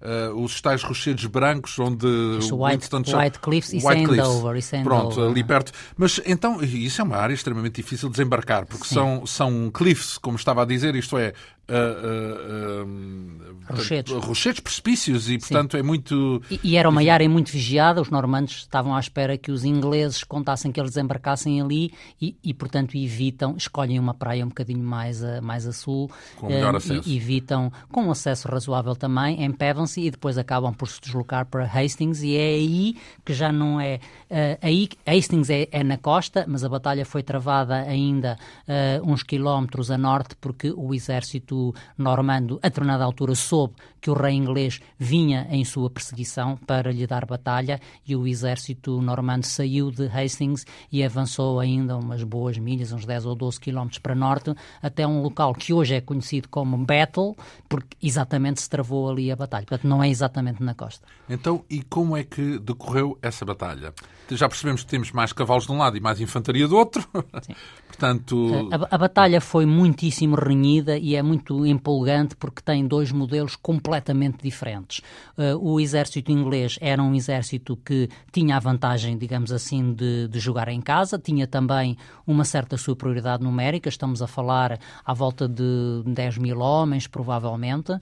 uh, 0.00 0.34
os 0.42 0.60
tais 0.60 0.82
rochedos 0.82 1.24
brancos 1.26 1.78
onde 1.78 2.06
o 2.06 2.64
White, 2.64 2.88
Winston 2.88 3.02
White 3.18 3.38
Cliffs 3.40 3.72
e 3.72 3.80
Sandover. 3.80 4.56
E 4.56 4.62
Sandover. 4.62 4.84
Pronto, 4.84 5.22
ali 5.22 5.44
perto. 5.44 5.72
Mas 5.96 6.20
então, 6.24 6.62
isso 6.62 7.00
é 7.00 7.04
uma 7.04 7.16
área 7.16 7.34
extremamente 7.34 7.76
difícil 7.76 8.08
de 8.08 8.16
desembarcar, 8.16 8.66
porque 8.66 8.86
são, 8.86 9.26
são 9.26 9.70
cliffs, 9.70 10.18
como 10.18 10.36
estava 10.36 10.62
a 10.62 10.64
dizer, 10.64 10.94
isto 10.94 11.16
é, 11.16 11.32
uh, 11.68 12.84
uh, 12.84 13.74
rochedos. 13.74 14.12
rochedos, 14.24 14.60
precipícios 14.60 15.28
e, 15.28 15.38
portanto, 15.38 15.72
Sim. 15.72 15.78
é 15.78 15.82
muito... 15.82 16.42
E, 16.50 16.60
e, 16.64 16.76
era 16.76 16.88
uma 16.88 17.02
área 17.10 17.28
muito 17.28 17.52
vigiada, 17.52 18.00
os 18.00 18.10
normandos 18.10 18.56
estavam 18.58 18.94
à 18.94 19.00
espera 19.00 19.36
que 19.36 19.50
os 19.50 19.64
ingleses 19.64 20.24
contassem 20.24 20.72
que 20.72 20.80
eles 20.80 20.92
desembarcassem 20.92 21.60
ali 21.60 21.92
e, 22.20 22.36
e 22.42 22.54
portanto, 22.54 22.96
evitam, 22.96 23.56
escolhem 23.56 23.98
uma 23.98 24.14
praia 24.14 24.44
um 24.44 24.48
bocadinho 24.48 24.82
mais 24.82 25.22
a, 25.22 25.40
mais 25.40 25.66
a 25.66 25.72
sul. 25.72 26.10
Com 26.36 26.48
melhor 26.48 26.74
acesso. 26.74 27.08
E, 27.08 27.16
evitam, 27.16 27.70
com 27.90 28.04
um 28.04 28.10
acesso 28.10 28.48
razoável 28.48 28.96
também, 28.96 29.42
em 29.42 29.52
Pevensey 29.52 30.06
e 30.06 30.10
depois 30.10 30.38
acabam 30.38 30.72
por 30.72 30.88
se 30.88 31.00
deslocar 31.00 31.46
para 31.46 31.64
Hastings 31.64 32.22
e 32.22 32.36
é 32.36 32.54
aí 32.54 32.96
que 33.24 33.34
já 33.34 33.52
não 33.52 33.80
é... 33.80 34.00
Uh, 34.30 34.58
aí, 34.60 34.88
Hastings 35.06 35.48
é, 35.48 35.68
é, 35.72 35.82
na 35.82 35.96
costa, 35.96 36.44
mas 36.46 36.62
a 36.62 36.68
batalha 36.68 37.04
foi 37.06 37.22
travada 37.22 37.76
ainda 37.76 38.38
uh, 38.66 39.10
uns 39.10 39.22
quilómetros 39.22 39.90
a 39.90 39.96
norte 39.96 40.36
porque 40.38 40.70
o 40.70 40.94
exército 40.94 41.74
normando, 41.96 42.60
a 42.62 42.68
determinada 42.68 43.04
altura, 43.04 43.34
soube 43.34 43.74
que 44.00 44.10
o 44.10 44.14
rei 44.14 44.34
inglês 44.34 44.80
vinha 44.98 45.46
em 45.50 45.64
sua 45.64 45.88
perseguição 45.88 46.56
para 46.56 46.92
lhe 46.92 47.06
dar 47.06 47.24
batalha 47.24 47.80
e 48.06 48.14
o 48.14 48.26
exército 48.26 49.00
normando 49.00 49.44
saiu 49.44 49.90
de 49.90 50.06
Hastings 50.06 50.66
e 50.92 51.02
avançou 51.02 51.58
ainda 51.58 51.96
umas 51.96 52.22
boas 52.22 52.58
milhas, 52.58 52.92
uns 52.92 53.04
10 53.04 53.26
ou 53.26 53.34
12 53.34 53.58
quilómetros 53.58 53.98
para 53.98 54.14
norte, 54.14 54.54
até 54.82 55.06
um 55.06 55.22
local 55.22 55.54
que 55.54 55.72
hoje 55.72 55.94
é 55.94 56.00
conhecido 56.00 56.48
como 56.48 56.76
Battle, 56.76 57.34
porque 57.68 57.96
exatamente 58.02 58.60
se 58.60 58.68
travou 58.68 59.10
ali 59.10 59.32
a 59.32 59.36
batalha. 59.36 59.66
Portanto, 59.66 59.88
não 59.88 60.02
é 60.02 60.08
exatamente 60.08 60.62
na 60.62 60.74
costa. 60.74 61.06
Então, 61.28 61.64
e 61.68 61.82
como 61.82 62.16
é 62.16 62.24
que 62.24 62.58
decorreu 62.58 63.18
essa 63.22 63.44
batalha? 63.44 63.92
Já 64.36 64.48
percebemos 64.48 64.82
que 64.82 64.88
temos 64.88 65.12
mais 65.12 65.32
cavalos 65.32 65.66
de 65.66 65.72
um 65.72 65.78
lado 65.78 65.96
e 65.96 66.00
mais 66.00 66.20
infantaria 66.20 66.66
do 66.66 66.76
outro. 66.76 67.06
Sim. 67.42 67.54
Portanto... 67.98 68.68
A, 68.70 68.94
a, 68.94 68.98
batalha 68.98 69.40
foi 69.40 69.66
muitíssimo 69.66 70.36
renhida 70.36 70.96
e 70.96 71.16
é 71.16 71.22
muito 71.22 71.66
empolgante 71.66 72.36
porque 72.36 72.62
tem 72.62 72.86
dois 72.86 73.10
modelos 73.10 73.56
completamente 73.56 74.38
diferentes. 74.40 75.00
Uh, 75.36 75.58
o 75.58 75.80
exército 75.80 76.30
inglês 76.30 76.78
era 76.80 77.02
um 77.02 77.12
exército 77.12 77.76
que 77.76 78.08
tinha 78.30 78.56
a 78.56 78.60
vantagem, 78.60 79.18
digamos 79.18 79.50
assim, 79.50 79.92
de, 79.92 80.28
de 80.28 80.38
jogar 80.38 80.68
em 80.68 80.80
casa, 80.80 81.18
tinha 81.18 81.46
também 81.46 81.96
uma 82.24 82.44
certa 82.44 82.76
superioridade 82.76 83.42
numérica, 83.42 83.88
estamos 83.88 84.22
a 84.22 84.28
falar 84.28 84.78
à 85.04 85.12
volta 85.12 85.48
de 85.48 86.02
10 86.06 86.38
mil 86.38 86.60
homens, 86.60 87.08
provavelmente, 87.08 87.90
uh, 87.92 88.00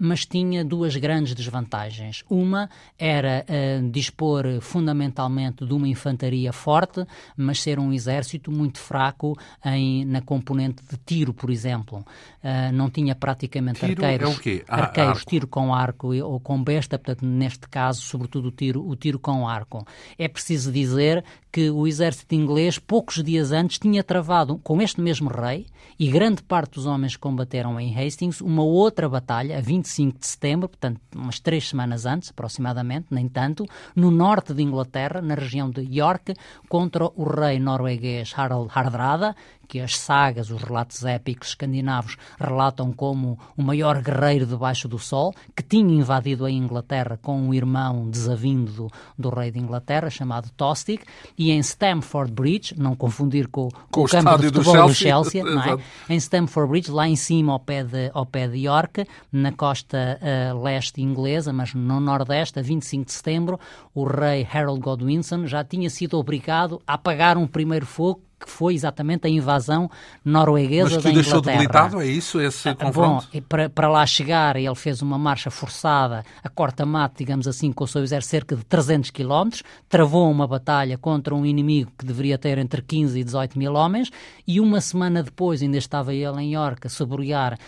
mas 0.00 0.26
tinha 0.26 0.64
duas 0.64 0.96
grandes 0.96 1.34
desvantagens. 1.34 2.24
Uma 2.28 2.68
era 2.98 3.44
uh, 3.48 3.88
dispor 3.90 4.44
fundamentalmente 4.60 5.57
de 5.66 5.72
uma 5.72 5.88
infantaria 5.88 6.52
forte, 6.52 7.04
mas 7.36 7.62
ser 7.62 7.78
um 7.78 7.92
exército 7.92 8.50
muito 8.50 8.78
fraco 8.78 9.36
em, 9.64 10.04
na 10.04 10.20
componente 10.20 10.82
de 10.88 10.96
tiro, 11.04 11.32
por 11.32 11.50
exemplo. 11.50 12.04
Uh, 12.42 12.72
não 12.72 12.90
tinha 12.90 13.14
praticamente 13.14 13.80
tiro 13.80 14.04
arqueiros. 14.04 14.30
É 14.30 14.32
o 14.32 14.38
quê? 14.38 14.64
Ah, 14.68 14.82
arqueiros, 14.82 15.18
arco. 15.18 15.30
tiro 15.30 15.46
com 15.46 15.74
arco 15.74 16.14
ou 16.14 16.40
com 16.40 16.62
besta, 16.62 16.98
portanto, 16.98 17.24
neste 17.24 17.68
caso, 17.68 18.00
sobretudo 18.00 18.48
o 18.48 18.52
tiro, 18.52 18.86
o 18.86 18.96
tiro 18.96 19.18
com 19.18 19.48
arco. 19.48 19.86
É 20.18 20.28
preciso 20.28 20.70
dizer 20.72 21.24
que 21.50 21.70
o 21.70 21.86
exército 21.86 22.34
inglês, 22.34 22.78
poucos 22.78 23.22
dias 23.22 23.52
antes, 23.52 23.78
tinha 23.78 24.04
travado 24.04 24.58
com 24.58 24.80
este 24.82 25.00
mesmo 25.00 25.28
rei 25.28 25.66
e 25.98 26.08
grande 26.08 26.42
parte 26.42 26.74
dos 26.74 26.86
homens 26.86 27.16
que 27.16 27.20
combateram 27.20 27.80
em 27.80 27.98
Hastings 27.98 28.40
uma 28.40 28.62
outra 28.62 29.08
batalha, 29.08 29.58
a 29.58 29.60
25 29.60 30.18
de 30.18 30.26
setembro, 30.26 30.68
portanto, 30.68 31.00
umas 31.14 31.40
três 31.40 31.68
semanas 31.68 32.06
antes, 32.06 32.30
aproximadamente, 32.30 33.06
nem 33.10 33.28
tanto, 33.28 33.66
no 33.96 34.10
norte 34.10 34.54
de 34.54 34.62
Inglaterra, 34.62 35.20
na 35.20 35.34
região 35.34 35.47
de 35.48 35.82
York, 35.90 36.34
contra 36.68 37.04
o 37.04 37.24
rei 37.24 37.58
norueguês 37.58 38.32
Harald 38.36 38.70
Hardrada, 38.74 39.34
que 39.68 39.78
as 39.78 39.98
sagas, 39.98 40.50
os 40.50 40.62
relatos 40.62 41.04
épicos 41.04 41.48
escandinavos 41.48 42.16
relatam 42.40 42.90
como 42.90 43.38
o 43.56 43.62
maior 43.62 44.00
guerreiro 44.02 44.46
debaixo 44.46 44.88
do 44.88 44.98
sol, 44.98 45.34
que 45.54 45.62
tinha 45.62 45.94
invadido 45.94 46.46
a 46.46 46.50
Inglaterra 46.50 47.18
com 47.20 47.38
um 47.38 47.52
irmão 47.52 48.08
desavindo 48.08 48.72
do, 48.72 48.90
do 49.16 49.28
rei 49.28 49.50
de 49.50 49.58
Inglaterra, 49.58 50.08
chamado 50.08 50.50
Tostig, 50.56 51.02
e 51.36 51.50
em 51.50 51.58
Stamford 51.60 52.32
Bridge, 52.32 52.74
não 52.78 52.96
confundir 52.96 53.46
com, 53.48 53.68
com 53.90 54.04
o, 54.04 54.08
campo 54.08 54.38
de 54.38 54.46
futebol 54.46 54.88
do 54.88 54.94
Chelsea, 54.94 55.44
do 55.44 55.50
Chelsea 55.52 55.84
é? 56.08 56.14
em 56.14 56.16
Stamford 56.16 56.70
Bridge, 56.70 56.90
lá 56.90 57.06
em 57.06 57.16
cima, 57.16 57.52
ao 57.52 57.60
pé 57.60 57.84
de, 57.84 58.10
ao 58.14 58.24
pé 58.24 58.48
de 58.48 58.58
York, 58.58 59.06
na 59.30 59.52
costa 59.52 60.18
uh, 60.22 60.62
leste 60.62 61.02
inglesa, 61.02 61.52
mas 61.52 61.74
no 61.74 62.00
nordeste, 62.00 62.58
a 62.58 62.62
25 62.62 63.04
de 63.04 63.12
setembro, 63.12 63.60
o 63.94 64.04
rei 64.04 64.48
Harold 64.50 64.80
Godwinson 64.80 65.46
já 65.46 65.62
tinha 65.62 65.90
sido 65.90 66.16
obrigado 66.18 66.80
a 66.86 66.94
apagar 66.94 67.36
um 67.36 67.46
primeiro 67.46 67.84
fogo 67.84 68.27
que 68.38 68.48
foi 68.48 68.74
exatamente 68.74 69.26
a 69.26 69.30
invasão 69.30 69.90
norueguesa 70.24 70.94
Mas 70.94 71.02
que 71.02 71.08
o 71.08 71.14
deixou 71.14 71.40
debilitado, 71.40 72.00
é 72.00 72.06
isso, 72.06 72.40
esse 72.40 72.68
ah, 72.68 72.74
confronto? 72.74 73.28
Bom, 73.32 73.40
para, 73.48 73.68
para 73.68 73.88
lá 73.88 74.06
chegar, 74.06 74.56
ele 74.56 74.74
fez 74.74 75.02
uma 75.02 75.18
marcha 75.18 75.50
forçada, 75.50 76.24
a 76.42 76.48
corta-mato, 76.48 77.18
digamos 77.18 77.48
assim, 77.48 77.72
com 77.72 77.84
o 77.84 77.86
seu 77.86 78.02
exército 78.02 78.28
cerca 78.28 78.56
de 78.56 78.64
300 78.64 79.10
km, 79.10 79.48
travou 79.88 80.30
uma 80.30 80.46
batalha 80.46 80.96
contra 80.98 81.34
um 81.34 81.44
inimigo 81.44 81.90
que 81.98 82.04
deveria 82.04 82.38
ter 82.38 82.58
entre 82.58 82.82
15 82.82 83.18
e 83.18 83.24
18 83.24 83.58
mil 83.58 83.74
homens, 83.74 84.10
e 84.46 84.60
uma 84.60 84.80
semana 84.80 85.22
depois 85.22 85.62
ainda 85.62 85.78
estava 85.78 86.14
ele 86.14 86.40
em 86.42 86.54
York 86.54 86.86
a 86.86 86.90
saborear 86.90 87.54
uh, 87.54 87.58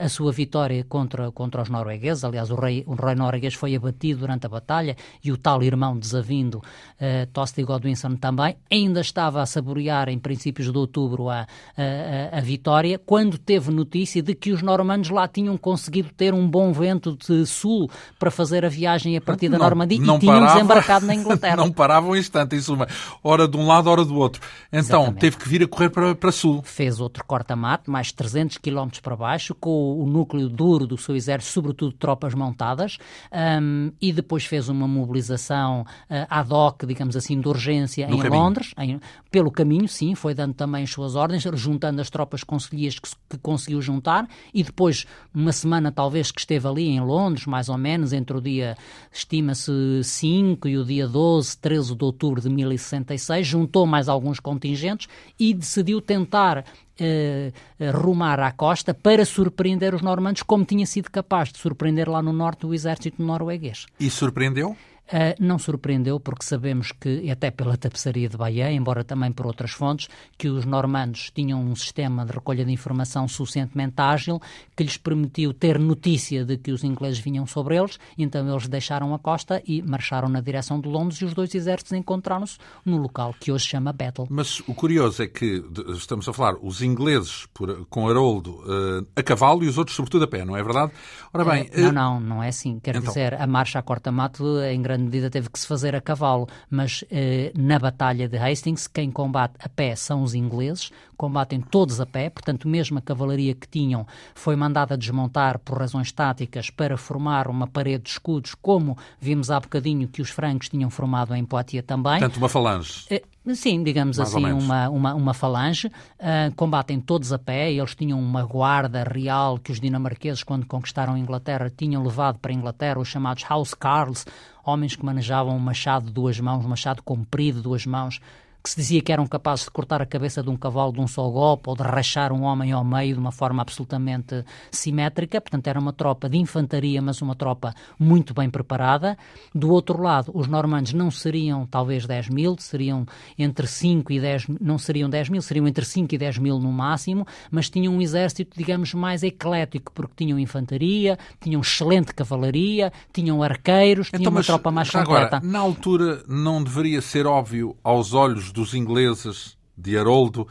a, 0.00 0.04
a, 0.04 0.06
a, 0.06 0.08
sua 0.08 0.32
vitória 0.32 0.84
contra, 0.84 1.30
contra 1.30 1.62
os 1.62 1.68
noruegueses. 1.68 2.24
Aliás, 2.24 2.50
o 2.50 2.54
rei, 2.54 2.84
o 2.86 2.94
rei 2.94 3.14
norueguês 3.14 3.54
foi 3.54 3.74
abatido 3.74 4.20
durante 4.20 4.46
a 4.46 4.48
batalha, 4.48 4.96
e 5.24 5.32
o 5.32 5.36
tal 5.36 5.62
irmão 5.62 5.98
desavindo, 5.98 6.58
uh, 6.58 7.26
Tosti 7.32 7.62
Godwinson 7.62 8.16
também, 8.16 8.56
ainda 8.70 9.00
estava 9.00 9.40
a 9.40 9.46
saborear 9.46 9.61
em 10.08 10.18
princípios 10.18 10.70
de 10.70 10.76
outubro 10.76 11.28
a, 11.28 11.46
a, 11.76 12.38
a, 12.38 12.40
vitória, 12.40 12.98
quando 12.98 13.38
teve 13.38 13.70
notícia 13.70 14.22
de 14.22 14.34
que 14.34 14.52
os 14.52 14.62
normandos 14.62 15.10
lá 15.10 15.28
tinham 15.28 15.56
conseguido 15.56 16.10
ter 16.16 16.34
um 16.34 16.48
bom 16.48 16.72
vento 16.72 17.16
de 17.16 17.46
sul 17.46 17.90
para 18.18 18.30
fazer 18.30 18.64
a 18.64 18.68
viagem 18.68 19.16
a 19.16 19.20
partir 19.20 19.48
da 19.48 19.58
não, 19.58 19.64
Normandia 19.64 19.98
não 20.00 20.16
e 20.16 20.20
tinham 20.20 20.34
parava, 20.34 20.54
desembarcado 20.54 21.06
na 21.06 21.14
Inglaterra. 21.14 21.56
não 21.56 21.70
paravam 21.70 22.10
um 22.10 22.16
instante, 22.16 22.56
em 22.56 22.60
suma, 22.60 22.86
hora 23.22 23.46
de 23.46 23.56
um 23.56 23.66
lado, 23.66 23.88
hora 23.88 24.04
do 24.04 24.16
outro. 24.16 24.40
Então, 24.68 25.02
Exatamente. 25.02 25.20
teve 25.20 25.36
que 25.36 25.48
vir 25.48 25.62
a 25.62 25.68
correr 25.68 25.90
para, 25.90 26.14
para 26.14 26.32
sul. 26.32 26.62
Fez 26.62 27.00
outro 27.00 27.24
corta-mato, 27.24 27.90
mais 27.90 28.12
300 28.12 28.58
km 28.58 28.88
para 29.02 29.16
baixo, 29.16 29.54
com 29.54 30.00
o 30.00 30.06
núcleo 30.06 30.48
duro 30.48 30.86
do 30.86 30.96
seu 30.96 31.14
exército, 31.14 31.52
sobretudo 31.52 31.92
tropas 31.92 32.34
montadas, 32.34 32.98
um, 33.32 33.92
e 34.00 34.12
depois 34.12 34.44
fez 34.44 34.68
uma 34.68 34.88
mobilização 34.88 35.82
uh, 35.82 36.26
ad 36.28 36.52
hoc, 36.52 36.84
digamos 36.86 37.16
assim, 37.16 37.40
de 37.40 37.48
urgência 37.48 38.06
no 38.08 38.16
em 38.16 38.18
caminho. 38.18 38.42
Londres, 38.42 38.74
em, 38.78 39.00
pelo 39.30 39.50
caminho, 39.52 39.86
sim, 39.86 40.14
foi 40.14 40.34
dando 40.34 40.54
também 40.54 40.84
as 40.84 40.90
suas 40.90 41.14
ordens, 41.14 41.44
juntando 41.54 42.00
as 42.00 42.10
tropas 42.10 42.42
conselheiras 42.42 42.98
que, 42.98 43.10
que, 43.30 43.38
conseguiu 43.38 43.80
juntar 43.80 44.28
e 44.52 44.62
depois, 44.62 45.06
uma 45.34 45.52
semana 45.52 45.92
talvez 45.92 46.30
que 46.30 46.40
esteve 46.40 46.66
ali 46.66 46.88
em 46.88 47.00
Londres, 47.00 47.46
mais 47.46 47.68
ou 47.68 47.78
menos, 47.78 48.12
entre 48.12 48.36
o 48.36 48.40
dia, 48.40 48.76
estima-se 49.12 49.72
5 50.02 50.68
e 50.68 50.78
o 50.78 50.84
dia 50.84 51.06
12, 51.06 51.58
13 51.58 51.94
de 51.94 52.04
outubro 52.04 52.40
de 52.40 52.48
1066, 52.48 53.46
juntou 53.46 53.86
mais 53.86 54.08
alguns 54.08 54.40
contingentes 54.40 55.08
e 55.38 55.54
decidiu 55.54 56.00
tentar 56.00 56.64
Uh, 57.00 57.50
rumar 57.98 58.38
à 58.38 58.52
costa 58.52 58.92
para 58.92 59.24
surpreender 59.24 59.94
os 59.94 60.02
normandos, 60.02 60.42
como 60.42 60.62
tinha 60.62 60.84
sido 60.84 61.10
capaz 61.10 61.50
de 61.50 61.58
surpreender 61.58 62.08
lá 62.08 62.22
no 62.22 62.34
norte 62.34 62.66
o 62.66 62.74
exército 62.74 63.20
norueguês. 63.20 63.86
E 63.98 64.10
surpreendeu? 64.10 64.76
Uh, 65.12 65.36
não 65.38 65.58
surpreendeu, 65.58 66.18
porque 66.18 66.42
sabemos 66.42 66.90
que, 66.90 67.30
até 67.30 67.50
pela 67.50 67.76
tapeçaria 67.76 68.30
de 68.30 68.36
Bahia, 68.36 68.72
embora 68.72 69.04
também 69.04 69.30
por 69.30 69.46
outras 69.46 69.72
fontes, 69.72 70.08
que 70.38 70.48
os 70.48 70.64
normandos 70.64 71.30
tinham 71.34 71.60
um 71.60 71.76
sistema 71.76 72.24
de 72.24 72.32
recolha 72.32 72.64
de 72.64 72.72
informação 72.72 73.28
suficientemente 73.28 73.94
ágil 73.98 74.40
que 74.74 74.82
lhes 74.82 74.96
permitiu 74.96 75.52
ter 75.52 75.78
notícia 75.78 76.46
de 76.46 76.56
que 76.56 76.72
os 76.72 76.82
ingleses 76.82 77.18
vinham 77.18 77.46
sobre 77.46 77.76
eles, 77.76 77.98
então 78.16 78.48
eles 78.48 78.68
deixaram 78.68 79.14
a 79.14 79.18
costa 79.18 79.62
e 79.66 79.82
marcharam 79.82 80.28
na 80.28 80.40
direção 80.40 80.80
de 80.80 80.88
Londres 80.88 81.20
e 81.20 81.24
os 81.26 81.34
dois 81.34 81.54
exércitos 81.54 81.92
encontraram-se 81.92 82.56
no 82.84 82.96
local 82.96 83.34
que 83.38 83.52
hoje 83.52 83.64
se 83.64 83.70
chama 83.70 83.92
Battle. 83.92 84.26
Mas 84.30 84.60
o 84.60 84.74
curioso 84.74 85.22
é 85.22 85.26
que 85.26 85.62
estamos 85.88 86.26
a 86.28 86.32
falar 86.32 86.54
os 86.62 86.80
ingleses 86.80 87.46
por, 87.52 87.84
com 87.86 88.08
Haroldo 88.08 88.52
uh, 88.62 89.06
a 89.14 89.22
cavalo 89.22 89.62
e 89.62 89.68
os 89.68 89.76
outros 89.76 89.94
sobretudo 89.94 90.24
a 90.24 90.28
pé, 90.28 90.44
não 90.44 90.56
é 90.56 90.62
verdade? 90.62 90.92
Ora 91.34 91.44
bem... 91.44 91.64
Uh, 91.76 91.92
não, 91.92 91.92
não, 91.92 92.20
não 92.20 92.42
é 92.42 92.48
assim. 92.48 92.78
Quer 92.80 92.96
então... 92.96 93.08
dizer, 93.08 93.34
a 93.34 93.46
marcha 93.46 93.78
a 93.78 93.82
corta-mato 93.82 94.60
em 94.62 94.80
grande 94.80 95.01
medida 95.02 95.30
teve 95.30 95.50
que 95.50 95.58
se 95.58 95.66
fazer 95.66 95.94
a 95.94 96.00
cavalo, 96.00 96.48
mas 96.70 97.04
eh, 97.10 97.52
na 97.56 97.78
Batalha 97.78 98.28
de 98.28 98.36
Hastings, 98.36 98.86
quem 98.86 99.10
combate 99.10 99.54
a 99.58 99.68
pé 99.68 99.94
são 99.94 100.22
os 100.22 100.34
ingleses, 100.34 100.90
combatem 101.16 101.60
todos 101.60 102.00
a 102.00 102.06
pé, 102.06 102.30
portanto, 102.30 102.66
mesmo 102.66 102.98
a 102.98 103.02
cavalaria 103.02 103.54
que 103.54 103.68
tinham 103.68 104.06
foi 104.34 104.56
mandada 104.56 104.96
desmontar 104.96 105.58
por 105.58 105.78
razões 105.78 106.10
táticas 106.10 106.70
para 106.70 106.96
formar 106.96 107.48
uma 107.48 107.66
parede 107.66 108.04
de 108.04 108.10
escudos, 108.10 108.54
como 108.54 108.96
vimos 109.20 109.50
há 109.50 109.60
bocadinho 109.60 110.08
que 110.08 110.22
os 110.22 110.30
francos 110.30 110.68
tinham 110.68 110.90
formado 110.90 111.34
em 111.34 111.44
Poitiers 111.44 111.86
também. 111.86 112.18
Portanto, 112.18 112.36
uma 112.38 112.48
falange. 112.48 113.04
Eh, 113.10 113.22
Sim, 113.54 113.82
digamos 113.82 114.18
Mais 114.18 114.32
assim, 114.32 114.52
uma, 114.52 114.88
uma, 114.88 115.14
uma 115.14 115.34
falange. 115.34 115.88
Uh, 115.88 116.54
combatem 116.54 117.00
todos 117.00 117.32
a 117.32 117.38
pé. 117.38 117.72
Eles 117.72 117.94
tinham 117.94 118.20
uma 118.20 118.44
guarda 118.44 119.02
real 119.02 119.58
que 119.58 119.72
os 119.72 119.80
dinamarqueses, 119.80 120.44
quando 120.44 120.64
conquistaram 120.64 121.14
a 121.14 121.18
Inglaterra, 121.18 121.68
tinham 121.68 122.04
levado 122.04 122.38
para 122.38 122.52
a 122.52 122.54
Inglaterra, 122.54 123.00
os 123.00 123.08
chamados 123.08 123.44
House 123.48 123.74
Carls, 123.74 124.24
homens 124.64 124.96
que 124.96 125.04
manejavam 125.04 125.56
um 125.56 125.58
machado 125.58 126.06
de 126.06 126.12
duas 126.12 126.38
mãos, 126.38 126.64
um 126.64 126.68
machado 126.68 127.02
comprido 127.02 127.56
de 127.58 127.62
duas 127.62 127.84
mãos, 127.84 128.20
que 128.62 128.70
se 128.70 128.76
dizia 128.76 129.02
que 129.02 129.12
eram 129.12 129.26
capazes 129.26 129.64
de 129.64 129.70
cortar 129.70 130.00
a 130.00 130.06
cabeça 130.06 130.42
de 130.42 130.48
um 130.48 130.56
cavalo 130.56 130.92
de 130.92 131.00
um 131.00 131.06
só 131.08 131.28
golpe 131.28 131.68
ou 131.68 131.74
de 131.74 131.82
rachar 131.82 132.32
um 132.32 132.42
homem 132.42 132.70
ao 132.70 132.84
meio 132.84 133.14
de 133.14 133.20
uma 133.20 133.32
forma 133.32 133.60
absolutamente 133.60 134.44
simétrica. 134.70 135.40
Portanto, 135.40 135.66
era 135.66 135.80
uma 135.80 135.92
tropa 135.92 136.28
de 136.28 136.38
infantaria, 136.38 137.02
mas 137.02 137.20
uma 137.20 137.34
tropa 137.34 137.74
muito 137.98 138.32
bem 138.32 138.48
preparada. 138.48 139.18
Do 139.52 139.70
outro 139.70 140.00
lado, 140.00 140.30
os 140.34 140.46
normandos 140.46 140.92
não 140.92 141.10
seriam 141.10 141.66
talvez 141.66 142.06
10 142.06 142.28
mil, 142.28 142.56
seriam 142.58 143.04
entre 143.36 143.66
5 143.66 144.12
e 144.12 144.20
10, 144.20 144.46
não 144.60 144.78
seriam 144.78 145.10
10 145.10 145.28
mil, 145.30 145.42
seriam 145.42 145.66
entre 145.66 145.84
5 145.84 146.14
e 146.14 146.18
10 146.18 146.38
mil 146.38 146.58
no 146.60 146.70
máximo, 146.70 147.26
mas 147.50 147.68
tinham 147.68 147.94
um 147.94 148.00
exército, 148.00 148.56
digamos, 148.56 148.94
mais 148.94 149.24
eclético, 149.24 149.90
porque 149.92 150.14
tinham 150.16 150.38
infantaria, 150.38 151.18
tinham 151.40 151.60
excelente 151.60 152.14
cavalaria, 152.14 152.92
tinham 153.12 153.42
arqueiros, 153.42 154.08
então, 154.08 154.20
tinham 154.20 154.30
uma 154.30 154.44
tropa 154.44 154.70
mais 154.70 154.88
completa. 154.88 155.38
Agora, 155.38 155.40
na 155.42 155.58
altura, 155.58 156.22
não 156.28 156.62
deveria 156.62 157.00
ser 157.00 157.26
óbvio 157.26 157.76
aos 157.82 158.12
olhos 158.14 158.51
dos 158.52 158.74
ingleses, 158.74 159.56
de 159.76 159.96
Haroldo, 159.96 160.46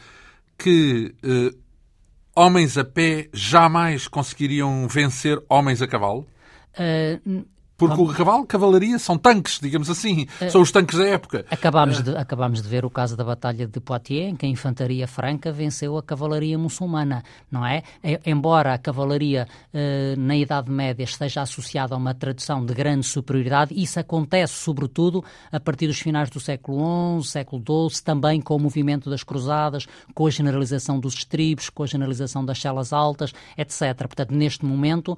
que 0.57 1.15
eh, 1.23 1.55
homens 2.35 2.77
a 2.77 2.83
pé 2.83 3.29
jamais 3.33 4.07
conseguiriam 4.07 4.87
vencer 4.87 5.41
homens 5.49 5.81
a 5.81 5.87
cavalo? 5.87 6.25
Uh, 6.77 7.45
Porque 7.81 7.95
Vamos... 7.95 8.13
o 8.13 8.15
cavalo, 8.15 8.45
cavalaria, 8.45 8.99
são 8.99 9.17
tanques, 9.17 9.59
digamos 9.59 9.89
assim. 9.89 10.27
Uh, 10.39 10.51
são 10.51 10.61
os 10.61 10.71
tanques 10.71 10.99
da 10.99 11.07
época. 11.07 11.43
Acabámos, 11.49 11.97
uh... 11.97 12.03
de, 12.03 12.15
acabámos 12.15 12.61
de 12.61 12.69
ver 12.69 12.85
o 12.85 12.91
caso 12.91 13.17
da 13.17 13.23
Batalha 13.23 13.65
de 13.65 13.79
Poitiers, 13.79 14.33
em 14.33 14.35
que 14.35 14.45
a 14.45 14.49
infantaria 14.49 15.07
franca 15.07 15.51
venceu 15.51 15.97
a 15.97 16.03
cavalaria 16.03 16.59
muçulmana, 16.59 17.23
não 17.49 17.65
é? 17.65 17.81
Embora 18.23 18.75
a 18.75 18.77
cavalaria 18.77 19.47
uh, 19.73 20.19
na 20.19 20.35
Idade 20.35 20.69
Média 20.69 21.03
esteja 21.03 21.41
associada 21.41 21.95
a 21.95 21.97
uma 21.97 22.13
tradição 22.13 22.63
de 22.63 22.71
grande 22.71 23.03
superioridade, 23.03 23.73
isso 23.75 23.99
acontece 23.99 24.53
sobretudo 24.53 25.25
a 25.51 25.59
partir 25.59 25.87
dos 25.87 25.99
finais 25.99 26.29
do 26.29 26.39
século 26.39 27.19
XI, 27.19 27.31
século 27.31 27.63
XII, 27.89 28.03
também 28.03 28.39
com 28.41 28.55
o 28.55 28.59
movimento 28.59 29.09
das 29.09 29.23
cruzadas, 29.23 29.87
com 30.13 30.27
a 30.27 30.29
generalização 30.29 30.99
dos 30.99 31.15
estribos, 31.15 31.67
com 31.67 31.81
a 31.81 31.87
generalização 31.87 32.45
das 32.45 32.61
celas 32.61 32.93
altas, 32.93 33.33
etc. 33.57 33.97
Portanto, 33.97 34.35
neste 34.35 34.63
momento, 34.65 35.17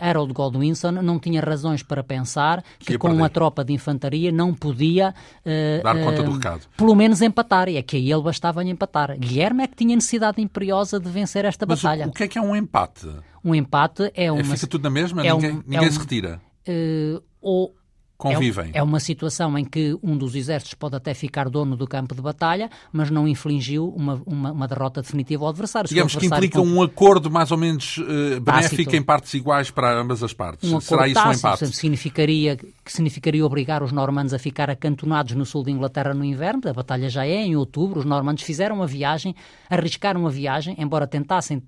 Harold 0.00 0.32
Godwinson 0.32 0.92
não 0.92 1.18
tinha 1.18 1.42
razões 1.42 1.82
para 1.82 1.97
pensar 2.02 2.62
que, 2.78 2.86
que 2.86 2.98
com 2.98 3.08
uma 3.08 3.28
tropa 3.28 3.64
de 3.64 3.72
infantaria 3.72 4.32
não 4.32 4.54
podia 4.54 5.14
uh, 5.44 5.82
dar 5.82 5.96
conta 6.02 6.22
do 6.22 6.32
recado. 6.32 6.62
Pelo 6.76 6.94
menos 6.94 7.22
empatar, 7.22 7.68
e 7.68 7.76
é 7.76 7.82
que 7.82 7.96
a 7.96 7.98
ele 7.98 8.22
bastava-lhe 8.22 8.70
empatar. 8.70 9.18
Guilherme 9.18 9.64
é 9.64 9.66
que 9.66 9.76
tinha 9.76 9.94
necessidade 9.94 10.40
imperiosa 10.40 10.98
de 10.98 11.08
vencer 11.08 11.44
esta 11.44 11.66
Mas 11.66 11.82
batalha. 11.82 12.06
O, 12.06 12.10
o 12.10 12.12
que 12.12 12.24
é 12.24 12.28
que 12.28 12.38
é 12.38 12.42
um 12.42 12.54
empate? 12.54 13.08
Um 13.44 13.54
empate 13.54 14.04
é, 14.14 14.26
é 14.26 14.32
uma. 14.32 14.40
É, 14.40 14.44
fica 14.44 14.66
tudo 14.66 14.82
na 14.82 14.90
mesma? 14.90 15.26
É 15.26 15.32
ninguém, 15.32 15.52
um, 15.52 15.62
ninguém 15.66 15.86
é 15.86 15.88
um, 15.88 15.92
se 15.92 15.98
retira? 15.98 16.40
Uh, 16.68 17.22
ou 17.40 17.74
convivem. 18.18 18.72
É, 18.74 18.78
é, 18.78 18.82
uma 18.82 18.98
situação 18.98 19.56
em 19.56 19.64
que 19.64 19.96
um 20.02 20.18
dos 20.18 20.34
exércitos 20.34 20.74
pode 20.74 20.96
até 20.96 21.14
ficar 21.14 21.48
dono 21.48 21.76
do 21.76 21.86
campo 21.86 22.16
de 22.16 22.20
batalha, 22.20 22.68
mas 22.92 23.10
não 23.10 23.28
infligiu 23.28 23.88
uma, 23.96 24.20
uma, 24.26 24.50
uma 24.50 24.66
derrota 24.66 25.00
definitiva 25.00 25.44
ao 25.44 25.50
adversário. 25.50 25.88
Digamos 25.88 26.16
adversário 26.16 26.50
que 26.50 26.58
implica 26.58 26.60
um 26.60 26.82
acordo 26.82 27.30
mais 27.30 27.52
ou 27.52 27.56
menos 27.56 27.98
uh, 27.98 28.40
benéfico 28.40 28.96
em 28.96 29.02
partes 29.02 29.32
iguais 29.34 29.70
para 29.70 29.96
ambas 29.96 30.20
as 30.24 30.32
partes. 30.32 30.70
Um 30.70 30.80
Será 30.80 31.06
isso 31.06 31.14
tácito, 31.14 31.46
um 31.46 31.50
empate? 31.50 31.76
Significaria, 31.76 32.56
que 32.56 32.92
significaria 32.92 33.46
obrigar 33.46 33.84
os 33.84 33.92
normandos 33.92 34.34
a 34.34 34.38
ficar 34.38 34.68
acantonados 34.68 35.36
no 35.36 35.46
sul 35.46 35.62
de 35.62 35.70
Inglaterra 35.70 36.12
no 36.12 36.24
inverno. 36.24 36.60
A 36.68 36.72
batalha 36.72 37.08
já 37.08 37.24
é 37.24 37.36
em 37.36 37.54
outubro. 37.54 38.00
Os 38.00 38.04
normandos 38.04 38.42
fizeram 38.42 38.74
uma 38.74 38.86
viagem, 38.86 39.32
arriscaram 39.70 40.22
uma 40.22 40.30
viagem, 40.30 40.74
embora 40.76 41.06
tentassem 41.06 41.58
uh, 41.58 41.62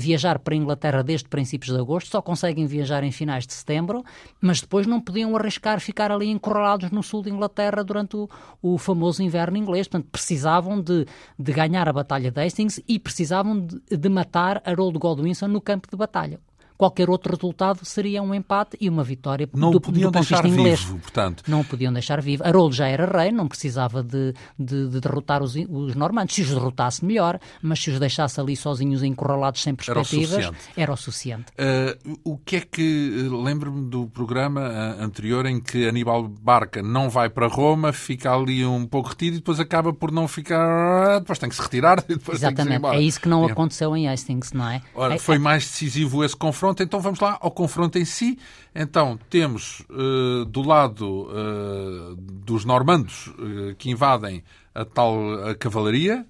viajar 0.00 0.38
para 0.38 0.54
a 0.54 0.56
Inglaterra 0.56 1.02
desde 1.02 1.28
princípios 1.28 1.74
de 1.74 1.78
agosto, 1.78 2.08
só 2.08 2.22
conseguem 2.22 2.66
viajar 2.66 3.04
em 3.04 3.12
finais 3.12 3.46
de 3.46 3.52
setembro, 3.52 4.02
mas 4.40 4.62
depois 4.62 4.86
não 4.86 4.98
podiam 4.98 5.36
arriscar 5.36 5.81
ficar 5.82 6.10
ali 6.10 6.28
encurralados 6.28 6.90
no 6.90 7.02
sul 7.02 7.22
de 7.22 7.30
Inglaterra 7.30 7.82
durante 7.82 8.16
o, 8.16 8.28
o 8.60 8.78
famoso 8.78 9.22
inverno 9.22 9.56
inglês. 9.56 9.88
Portanto, 9.88 10.10
precisavam 10.10 10.80
de, 10.80 11.06
de 11.38 11.52
ganhar 11.52 11.88
a 11.88 11.92
Batalha 11.92 12.30
de 12.30 12.40
Hastings 12.40 12.80
e 12.88 12.98
precisavam 12.98 13.66
de, 13.66 13.80
de 13.96 14.08
matar 14.08 14.62
Harold 14.64 14.98
Godwinson 14.98 15.48
no 15.48 15.60
campo 15.60 15.88
de 15.90 15.96
batalha 15.96 16.40
qualquer 16.82 17.08
outro 17.08 17.32
resultado 17.32 17.84
seria 17.84 18.20
um 18.20 18.34
empate 18.34 18.76
e 18.80 18.88
uma 18.88 19.04
vitória 19.04 19.48
não 19.54 19.70
do, 19.70 19.80
podiam 19.80 20.10
do 20.10 20.18
deixar 20.18 20.44
inglês. 20.44 20.80
vivo, 20.80 20.98
portanto. 20.98 21.44
Não 21.46 21.62
podiam 21.62 21.92
deixar 21.92 22.20
vivo. 22.20 22.42
Harold 22.44 22.74
já 22.74 22.88
era 22.88 23.06
rei, 23.06 23.30
não 23.30 23.46
precisava 23.46 24.02
de, 24.02 24.34
de, 24.58 24.88
de 24.88 25.00
derrotar 25.00 25.44
os, 25.44 25.54
os, 25.54 25.94
normandos. 25.94 26.34
Se 26.34 26.42
os 26.42 26.48
derrotasse, 26.48 27.04
melhor, 27.04 27.38
mas 27.62 27.78
se 27.80 27.88
os 27.88 28.00
deixasse 28.00 28.40
ali 28.40 28.56
sozinhos, 28.56 29.04
encurralados, 29.04 29.62
sem 29.62 29.76
perspectivas, 29.76 30.32
era 30.32 30.40
o 30.40 30.50
suficiente. 30.50 30.72
Era 30.76 30.92
o, 30.92 30.96
suficiente. 30.96 31.44
Uh, 31.52 32.20
o 32.24 32.36
que 32.36 32.56
é 32.56 32.60
que... 32.62 33.28
Lembro-me 33.30 33.88
do 33.88 34.08
programa 34.08 34.62
uh, 34.62 35.04
anterior 35.04 35.46
em 35.46 35.60
que 35.60 35.86
Aníbal 35.86 36.26
Barca 36.26 36.82
não 36.82 37.08
vai 37.08 37.30
para 37.30 37.46
Roma, 37.46 37.92
fica 37.92 38.34
ali 38.34 38.66
um 38.66 38.86
pouco 38.86 39.10
retido 39.10 39.36
e 39.36 39.38
depois 39.38 39.60
acaba 39.60 39.92
por 39.92 40.10
não 40.10 40.26
ficar... 40.26 41.20
Depois 41.20 41.38
tem 41.38 41.48
que 41.48 41.54
se 41.54 41.62
retirar 41.62 42.04
e 42.08 42.16
depois 42.16 42.38
Exatamente. 42.38 42.84
é 42.86 43.00
isso 43.00 43.20
que 43.20 43.28
não 43.28 43.44
aconteceu 43.44 43.96
em 43.96 44.08
Hastings, 44.08 44.52
não 44.52 44.68
é? 44.68 44.82
Ora, 44.96 45.14
é, 45.14 45.18
foi 45.18 45.36
é... 45.36 45.38
mais 45.38 45.62
decisivo 45.62 46.24
esse 46.24 46.36
confronto 46.36 46.71
confronto. 46.72 46.82
Então 46.82 47.00
vamos 47.00 47.20
lá 47.20 47.38
ao 47.40 47.50
confronto 47.50 47.98
em 47.98 48.04
si. 48.04 48.38
Então 48.74 49.18
temos 49.28 49.80
uh, 49.90 50.44
do 50.46 50.62
lado 50.62 51.28
uh, 51.28 52.16
dos 52.16 52.64
normandos 52.64 53.28
uh, 53.28 53.74
que 53.76 53.90
invadem 53.90 54.42
a 54.74 54.86
tal 54.86 55.50
a 55.50 55.54
cavalaria, 55.54 56.24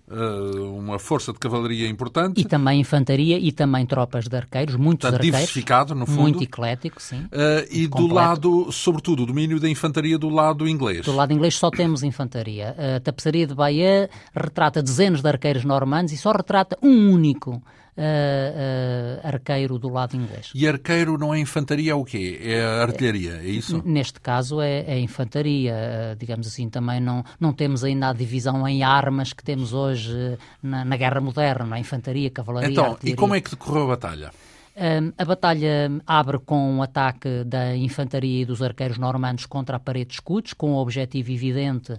uma 0.74 0.99
força 0.99 1.32
de 1.32 1.38
cavalaria 1.38 1.86
importante. 1.86 2.40
E 2.40 2.45
também 2.45 2.80
infantaria 2.80 3.38
e 3.38 3.53
também 3.53 3.86
tropas 3.86 4.26
de 4.26 4.36
arqueiros, 4.36 4.74
muitos 4.74 5.03
Portanto, 5.03 5.20
arqueiros. 5.20 5.38
diversificado, 5.38 5.95
no 5.95 6.07
fundo. 6.07 6.22
Muito 6.22 6.43
eclético, 6.43 7.01
sim. 7.01 7.28
e 7.70 7.86
completo. 7.86 8.09
do 8.09 8.12
lado, 8.12 8.72
sobretudo, 8.72 9.22
o 9.22 9.26
domínio 9.26 9.61
da 9.61 9.68
infantaria 9.68 10.18
do 10.18 10.28
lado 10.28 10.66
inglês. 10.66 11.05
Do 11.05 11.14
lado 11.14 11.32
inglês 11.32 11.55
só 11.55 11.70
temos 11.70 12.03
infantaria. 12.03 12.74
A 12.97 12.99
tapeçaria 12.99 13.47
de 13.47 13.55
Bahia 13.55 14.11
retrata 14.34 14.82
dezenas 14.82 15.22
de 15.22 15.28
arqueiros 15.28 15.64
normandos 15.64 16.12
e 16.12 16.16
só 16.16 16.32
retrata 16.32 16.76
um 16.82 17.12
único 17.12 17.62
uh, 17.97 19.26
arqueiro 19.26 19.78
do 19.78 19.88
lado 19.88 20.16
inglês. 20.16 20.51
E 20.55 20.66
arqueiro 20.66 21.18
não 21.18 21.34
é 21.34 21.38
infantaria, 21.38 21.93
é 21.93 21.95
o 21.95 22.05
quê? 22.05 22.40
É 22.43 22.62
artilharia, 22.64 23.40
é 23.43 23.47
isso? 23.47 23.82
Neste 23.84 24.20
caso 24.20 24.61
é, 24.61 24.80
é 24.80 24.99
infantaria, 24.99 25.74
uh, 25.74 26.16
digamos 26.16 26.47
assim, 26.47 26.68
também 26.68 27.01
não, 27.01 27.24
não 27.38 27.53
temos 27.53 27.84
ainda 27.84 28.09
a 28.11 28.12
divisão 28.12 28.66
em 28.66 28.82
armas 28.82 29.32
que 29.32 29.43
temos 29.43 29.72
hoje 29.72 30.38
na, 30.62 30.84
na 30.84 30.97
guerra 30.97 31.20
moderna, 31.20 31.76
a 31.76 31.78
infantaria, 31.78 32.30
cavalaria, 32.30 32.70
Então, 32.70 32.84
artilharia. 32.93 33.12
e 33.12 33.16
como 33.16 33.34
é 33.34 33.40
que 33.40 33.51
decorreu 33.51 33.84
a 33.84 33.88
batalha? 33.88 34.30
A 34.75 35.25
batalha 35.25 35.91
abre 36.07 36.39
com 36.39 36.77
um 36.77 36.83
ataque 36.83 37.45
da 37.45 37.77
infantaria 37.77 38.43
e 38.43 38.45
dos 38.47 38.62
arqueiros 38.62 38.97
normandos 38.97 39.45
contra 39.45 39.77
a 39.77 39.81
parede 39.81 40.09
de 40.09 40.14
escudos, 40.14 40.55
com 40.55 40.73
o 40.73 40.79
objetivo 40.79 41.31
evidente 41.31 41.95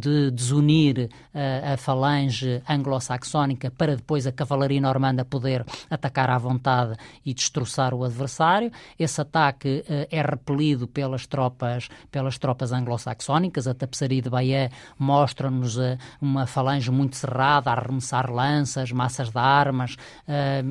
de 0.00 0.30
desunir 0.30 1.10
uh, 1.34 1.74
a 1.74 1.76
falange 1.76 2.62
anglo-saxónica 2.68 3.70
para 3.70 3.96
depois 3.96 4.26
a 4.26 4.32
cavalaria 4.32 4.80
normanda 4.80 5.24
poder 5.24 5.64
atacar 5.90 6.30
à 6.30 6.38
vontade 6.38 6.96
e 7.26 7.34
destroçar 7.34 7.92
o 7.92 8.04
adversário. 8.04 8.70
Esse 8.98 9.20
ataque 9.20 9.84
uh, 9.88 10.06
é 10.10 10.22
repelido 10.22 10.86
pelas 10.86 11.26
tropas, 11.26 11.88
pelas 12.10 12.38
tropas 12.38 12.72
anglo-saxónicas. 12.72 13.66
A 13.66 13.74
tapeçaria 13.74 14.22
de 14.22 14.30
Bahia 14.30 14.70
mostra-nos 14.98 15.76
uh, 15.76 15.98
uma 16.20 16.46
falange 16.46 16.90
muito 16.90 17.16
cerrada, 17.16 17.70
a 17.70 17.74
arremessar 17.74 18.30
lanças, 18.30 18.92
massas 18.92 19.30
de 19.30 19.38
armas 19.38 19.96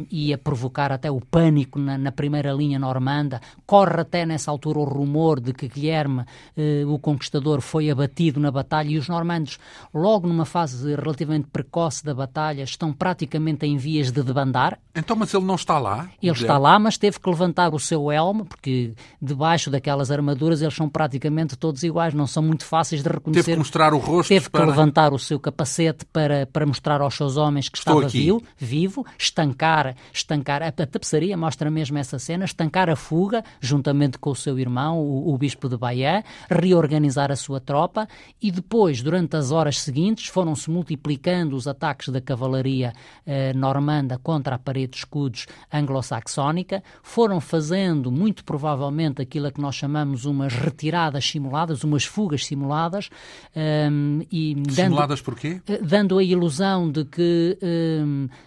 e 0.10 0.34
a 0.34 0.38
provocar 0.38 0.92
até 0.92 1.10
o 1.12 1.17
o 1.18 1.22
pânico 1.26 1.80
na, 1.80 1.98
na, 1.98 2.12
primeira 2.12 2.54
linha 2.54 2.78
normanda. 2.78 3.42
Corre 3.66 4.02
até 4.02 4.24
nessa 4.24 4.52
altura 4.52 4.78
o 4.78 4.84
rumor 4.84 5.40
de 5.40 5.52
que 5.52 5.68
Guilherme, 5.68 6.24
eh, 6.56 6.84
o 6.86 7.00
conquistador, 7.00 7.60
foi 7.60 7.90
abatido 7.90 8.40
na 8.40 8.52
batalha 8.52 8.90
e 8.90 8.98
os 9.00 9.10
normandos, 9.10 9.58
logo 9.92 10.28
numa 10.28 10.46
fase 10.46 10.94
relativamente 10.94 11.48
precoce 11.48 12.06
da 12.06 12.14
batalha, 12.14 12.62
estão 12.62 12.94
praticamente 12.94 13.66
em 13.66 13.78
vias 13.78 14.12
de 14.12 14.22
debandar. 14.22 14.78
Então, 14.96 15.16
mas 15.16 15.34
ele 15.34 15.46
não 15.46 15.56
está 15.56 15.80
lá? 15.80 16.08
Ele 16.22 16.32
está 16.32 16.58
lá, 16.58 16.78
mas 16.78 16.98
teve 16.98 17.20
que 17.20 17.30
levantar 17.30 17.74
o 17.74 17.80
seu 17.80 18.12
elmo, 18.12 18.46
porque 18.46 18.94
debaixo 19.20 19.72
daquelas 19.72 20.12
armaduras 20.12 20.62
eles 20.62 20.76
são 20.76 20.88
praticamente 20.88 21.58
todos 21.58 21.82
iguais, 21.82 22.14
não 22.14 22.28
são 22.28 22.44
muito 22.44 22.64
fáceis 22.64 23.02
de 23.02 23.10
reconhecer. 23.10 23.44
Teve 23.44 23.56
que 23.56 23.60
mostrar 23.60 23.94
o 23.94 23.98
rosto. 23.98 24.30
Teve 24.30 24.50
para... 24.50 24.62
que 24.62 24.70
levantar 24.70 25.14
o 25.14 25.20
seu 25.20 25.40
capacete 25.40 26.06
para, 26.06 26.46
para 26.46 26.66
mostrar 26.66 27.02
aos 27.02 27.16
seus 27.16 27.38
homens 27.38 27.70
que 27.70 27.78
Estou 27.78 28.02
estava 28.02 28.10
vivo, 28.10 28.44
vivo, 28.56 29.06
estancar, 29.18 29.96
estancar. 30.14 30.62
A, 30.62 30.68
a 30.68 30.88
tapeçaria 31.08 31.38
mostra 31.38 31.72
mesmo 31.72 31.98
essa 31.98 32.20
cena, 32.20 32.44
estancar 32.44 32.90
a 32.90 32.96
fuga, 32.96 33.44
juntamente 33.62 34.18
com 34.18 34.32
o 34.32 34.36
seu 34.36 34.60
irmão, 34.60 35.00
o, 35.00 35.34
o 35.34 35.38
bispo 35.38 35.70
de 35.70 35.78
Bahia, 35.78 36.24
reorganizar 36.50 37.32
a 37.32 37.36
sua 37.36 37.60
tropa 37.60 38.08
e 38.42 38.52
depois, 38.52 39.02
durante 39.02 39.38
as 39.38 39.52
horas 39.52 39.80
seguintes, 39.80 40.28
foram-se 40.28 40.70
multiplicando 40.70 41.56
os 41.56 41.68
ataques 41.68 42.10
da 42.10 42.20
cavalaria 42.20 42.94
eh, 43.26 43.54
normanda 43.54 44.18
contra 44.18 44.56
a 44.56 44.60
parede 44.60 44.92
de 44.92 44.98
escudos 44.98 45.48
anglo-saxónica, 45.72 46.84
foram 47.02 47.40
fazendo, 47.40 48.12
muito 48.12 48.44
provavelmente, 48.44 49.22
aquilo 49.22 49.48
a 49.48 49.52
que 49.52 49.62
nós 49.62 49.76
chamamos 49.76 50.26
umas 50.26 50.54
retiradas 50.54 51.26
simuladas, 51.26 51.84
umas 51.84 52.04
fugas 52.04 52.46
simuladas. 52.46 53.10
Um, 53.56 53.62
ehm, 53.62 54.28
e 54.32 54.56
dando, 54.56 54.76
simuladas 54.76 55.22
porquê? 55.22 55.62
Eh, 55.68 55.80
dando 55.82 56.18
a 56.18 56.24
ilusão 56.24 56.92
de 56.92 57.06
que 57.06 57.58
um, 57.62 57.68
ehm, 57.68 58.26
eh, 58.26 58.47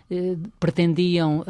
pretendiam 0.58 1.40
uh, 1.40 1.44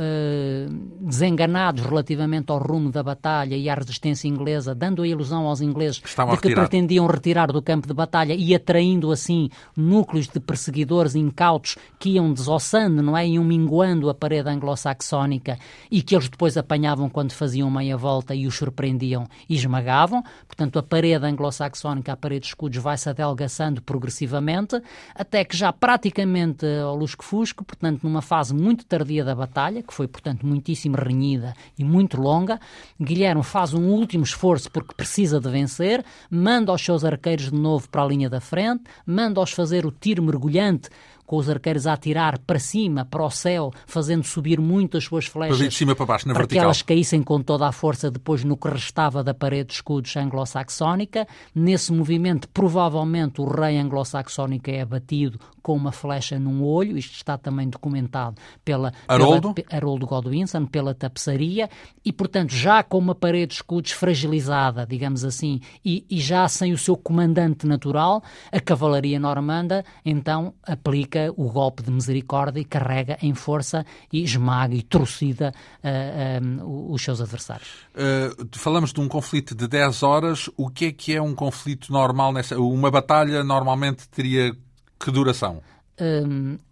desenganados 1.00 1.82
relativamente 1.82 2.52
ao 2.52 2.58
rumo 2.58 2.90
da 2.90 3.02
batalha 3.02 3.56
e 3.56 3.70
à 3.70 3.74
resistência 3.74 4.28
inglesa, 4.28 4.74
dando 4.74 5.02
a 5.02 5.08
ilusão 5.08 5.46
aos 5.46 5.62
ingleses 5.62 5.96
de 5.96 6.36
que 6.40 6.54
pretendiam 6.54 7.06
retirar 7.06 7.50
do 7.50 7.62
campo 7.62 7.88
de 7.88 7.94
batalha 7.94 8.34
e 8.34 8.54
atraindo 8.54 9.10
assim 9.10 9.48
núcleos 9.74 10.28
de 10.28 10.38
perseguidores 10.38 11.14
incautos 11.14 11.76
que 11.98 12.10
iam 12.10 12.32
desossando, 12.32 13.02
não 13.02 13.16
é? 13.16 13.26
Iam 13.26 13.44
minguando 13.44 14.10
a 14.10 14.14
parede 14.14 14.50
anglo-saxónica 14.50 15.58
e 15.90 16.02
que 16.02 16.14
eles 16.14 16.28
depois 16.28 16.56
apanhavam 16.56 17.08
quando 17.08 17.32
faziam 17.32 17.70
meia 17.70 17.96
volta 17.96 18.34
e 18.34 18.46
os 18.46 18.54
surpreendiam 18.54 19.26
e 19.48 19.54
esmagavam. 19.54 20.22
Portanto, 20.46 20.78
a 20.78 20.82
parede 20.82 21.24
anglo-saxónica, 21.24 22.12
a 22.12 22.16
parede 22.16 22.42
de 22.42 22.48
escudos, 22.48 22.78
vai-se 22.78 23.08
adelgaçando 23.08 23.80
progressivamente, 23.80 24.80
até 25.14 25.44
que 25.44 25.56
já 25.56 25.72
praticamente 25.72 26.66
ao 26.66 26.94
lusco-fusco, 26.94 27.64
portanto, 27.64 28.02
numa 28.02 28.20
fase 28.20 28.49
muito 28.52 28.84
tardia 28.84 29.24
da 29.24 29.34
batalha, 29.34 29.82
que 29.82 29.92
foi, 29.92 30.08
portanto, 30.08 30.46
muitíssimo 30.46 30.96
renhida 30.96 31.54
e 31.78 31.84
muito 31.84 32.20
longa. 32.20 32.60
Guilherme 33.00 33.42
faz 33.42 33.74
um 33.74 33.88
último 33.88 34.24
esforço 34.24 34.70
porque 34.70 34.94
precisa 34.94 35.40
de 35.40 35.48
vencer, 35.48 36.04
manda 36.30 36.72
os 36.72 36.82
seus 36.82 37.04
arqueiros 37.04 37.50
de 37.50 37.54
novo 37.54 37.88
para 37.88 38.02
a 38.02 38.06
linha 38.06 38.30
da 38.30 38.40
frente, 38.40 38.84
manda-os 39.06 39.52
fazer 39.52 39.86
o 39.86 39.90
tiro 39.90 40.22
mergulhante 40.22 40.90
com 41.30 41.36
os 41.36 41.48
arqueiros 41.48 41.86
a 41.86 41.92
atirar 41.92 42.40
para 42.40 42.58
cima, 42.58 43.04
para 43.04 43.24
o 43.24 43.30
céu, 43.30 43.72
fazendo 43.86 44.24
subir 44.24 44.60
muito 44.60 44.96
as 44.96 45.04
suas 45.04 45.26
flechas. 45.26 45.58
Para 45.58 45.68
de 45.68 45.74
cima 45.76 45.94
para 45.94 46.04
baixo, 46.04 46.26
na 46.26 46.34
para 46.34 46.42
vertical. 46.42 46.60
que 46.60 46.64
elas 46.64 46.82
caíssem 46.82 47.22
com 47.22 47.40
toda 47.40 47.68
a 47.68 47.70
força 47.70 48.10
depois 48.10 48.42
no 48.42 48.56
que 48.56 48.66
restava 48.66 49.22
da 49.22 49.32
parede 49.32 49.68
de 49.68 49.74
escudos 49.74 50.16
anglo-saxónica. 50.16 51.28
Nesse 51.54 51.92
movimento, 51.92 52.48
provavelmente, 52.48 53.40
o 53.40 53.44
rei 53.44 53.78
anglo-saxónico 53.78 54.70
é 54.70 54.80
abatido 54.80 55.38
com 55.62 55.76
uma 55.76 55.92
flecha 55.92 56.36
num 56.36 56.64
olho. 56.64 56.98
Isto 56.98 57.14
está 57.14 57.38
também 57.38 57.68
documentado 57.68 58.34
pela 58.64 58.92
Haroldo, 59.06 59.54
pela, 59.54 59.68
Haroldo 59.70 60.06
Godwinson, 60.08 60.66
pela 60.66 60.94
tapeçaria. 60.94 61.70
E, 62.04 62.12
portanto, 62.12 62.52
já 62.52 62.82
com 62.82 62.98
uma 62.98 63.14
parede 63.14 63.50
de 63.50 63.54
escudos 63.54 63.92
fragilizada, 63.92 64.84
digamos 64.84 65.24
assim, 65.24 65.60
e, 65.84 66.04
e 66.10 66.18
já 66.18 66.48
sem 66.48 66.72
o 66.72 66.78
seu 66.78 66.96
comandante 66.96 67.68
natural, 67.68 68.20
a 68.50 68.58
cavalaria 68.58 69.20
normanda 69.20 69.84
então 70.04 70.54
aplica 70.66 71.19
o 71.36 71.50
golpe 71.50 71.82
de 71.82 71.90
misericórdia 71.90 72.60
e 72.60 72.64
carrega 72.64 73.18
em 73.22 73.34
força 73.34 73.84
e 74.12 74.22
esmaga 74.22 74.74
e 74.74 74.82
trucida 74.82 75.52
uh, 75.82 76.64
uh, 76.64 76.92
os 76.92 77.02
seus 77.02 77.20
adversários. 77.20 77.68
Uh, 77.94 78.48
falamos 78.52 78.92
de 78.92 79.00
um 79.00 79.08
conflito 79.08 79.54
de 79.54 79.66
10 79.66 80.02
horas. 80.02 80.48
O 80.56 80.68
que 80.70 80.86
é 80.86 80.92
que 80.92 81.14
é 81.14 81.20
um 81.20 81.34
conflito 81.34 81.92
normal 81.92 82.32
nessa? 82.32 82.58
Uma 82.58 82.90
batalha 82.90 83.44
normalmente 83.44 84.08
teria 84.08 84.54
que 84.98 85.10
duração? 85.10 85.62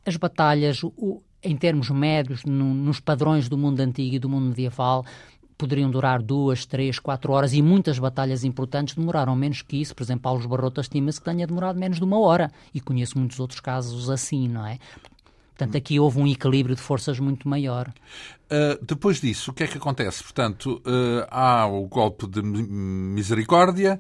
as 0.07 0.17
batalhas, 0.17 0.83
o, 0.83 1.23
em 1.43 1.55
termos 1.55 1.91
médios, 1.91 2.45
no, 2.45 2.73
nos 2.73 2.99
padrões 2.99 3.47
do 3.47 3.59
mundo 3.59 3.81
antigo 3.81 4.17
e 4.17 4.19
do 4.19 4.29
mundo 4.29 4.49
medieval, 4.49 5.05
poderiam 5.59 5.91
durar 5.91 6.23
duas, 6.23 6.65
três, 6.65 7.01
quatro 7.01 7.33
horas 7.33 7.53
e 7.53 7.61
muitas 7.61 7.99
batalhas 7.99 8.45
importantes 8.45 8.95
demoraram 8.95 9.35
menos 9.35 9.61
que 9.61 9.81
isso. 9.81 9.95
Por 9.95 10.05
exemplo, 10.05 10.23
Paulo 10.23 10.49
Barroto 10.49 10.81
estima-se 10.81 11.19
que 11.19 11.25
tenha 11.25 11.47
demorado 11.47 11.79
menos 11.79 11.99
de 11.99 12.05
uma 12.05 12.19
hora 12.19 12.51
e 12.73 12.81
conheço 12.81 13.19
muitos 13.19 13.41
outros 13.41 13.61
casos 13.61 14.09
assim, 14.09 14.49
não 14.49 14.65
é? 14.65 14.79
Portanto, 15.59 15.77
aqui 15.77 15.99
houve 15.99 16.21
um 16.21 16.27
equilíbrio 16.29 16.77
de 16.77 16.81
forças 16.81 17.19
muito 17.19 17.49
maior. 17.49 17.93
Uh, 18.49 18.79
depois 18.81 19.21
disso, 19.21 19.51
o 19.51 19.55
que 19.55 19.65
é 19.65 19.67
que 19.67 19.77
acontece? 19.77 20.23
Portanto, 20.23 20.81
uh, 20.87 21.27
há 21.29 21.67
o 21.67 21.83
golpe 21.89 22.29
de 22.29 22.41
misericórdia, 22.41 23.99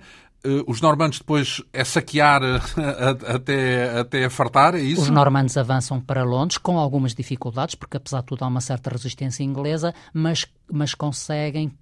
os 0.66 0.80
normandos 0.80 1.18
depois 1.18 1.62
é 1.72 1.84
saquear 1.84 2.42
até, 3.26 3.98
até 3.98 4.28
fartar, 4.28 4.74
é 4.74 4.80
isso? 4.80 5.02
Os 5.02 5.10
normandos 5.10 5.56
avançam 5.56 6.00
para 6.00 6.22
Londres 6.22 6.58
com 6.58 6.78
algumas 6.78 7.14
dificuldades, 7.14 7.74
porque 7.74 7.96
apesar 7.96 8.20
de 8.20 8.26
tudo 8.26 8.44
há 8.44 8.46
uma 8.46 8.60
certa 8.60 8.90
resistência 8.90 9.42
inglesa, 9.42 9.92
mas, 10.12 10.46
mas 10.70 10.94
conseguem 10.94 11.72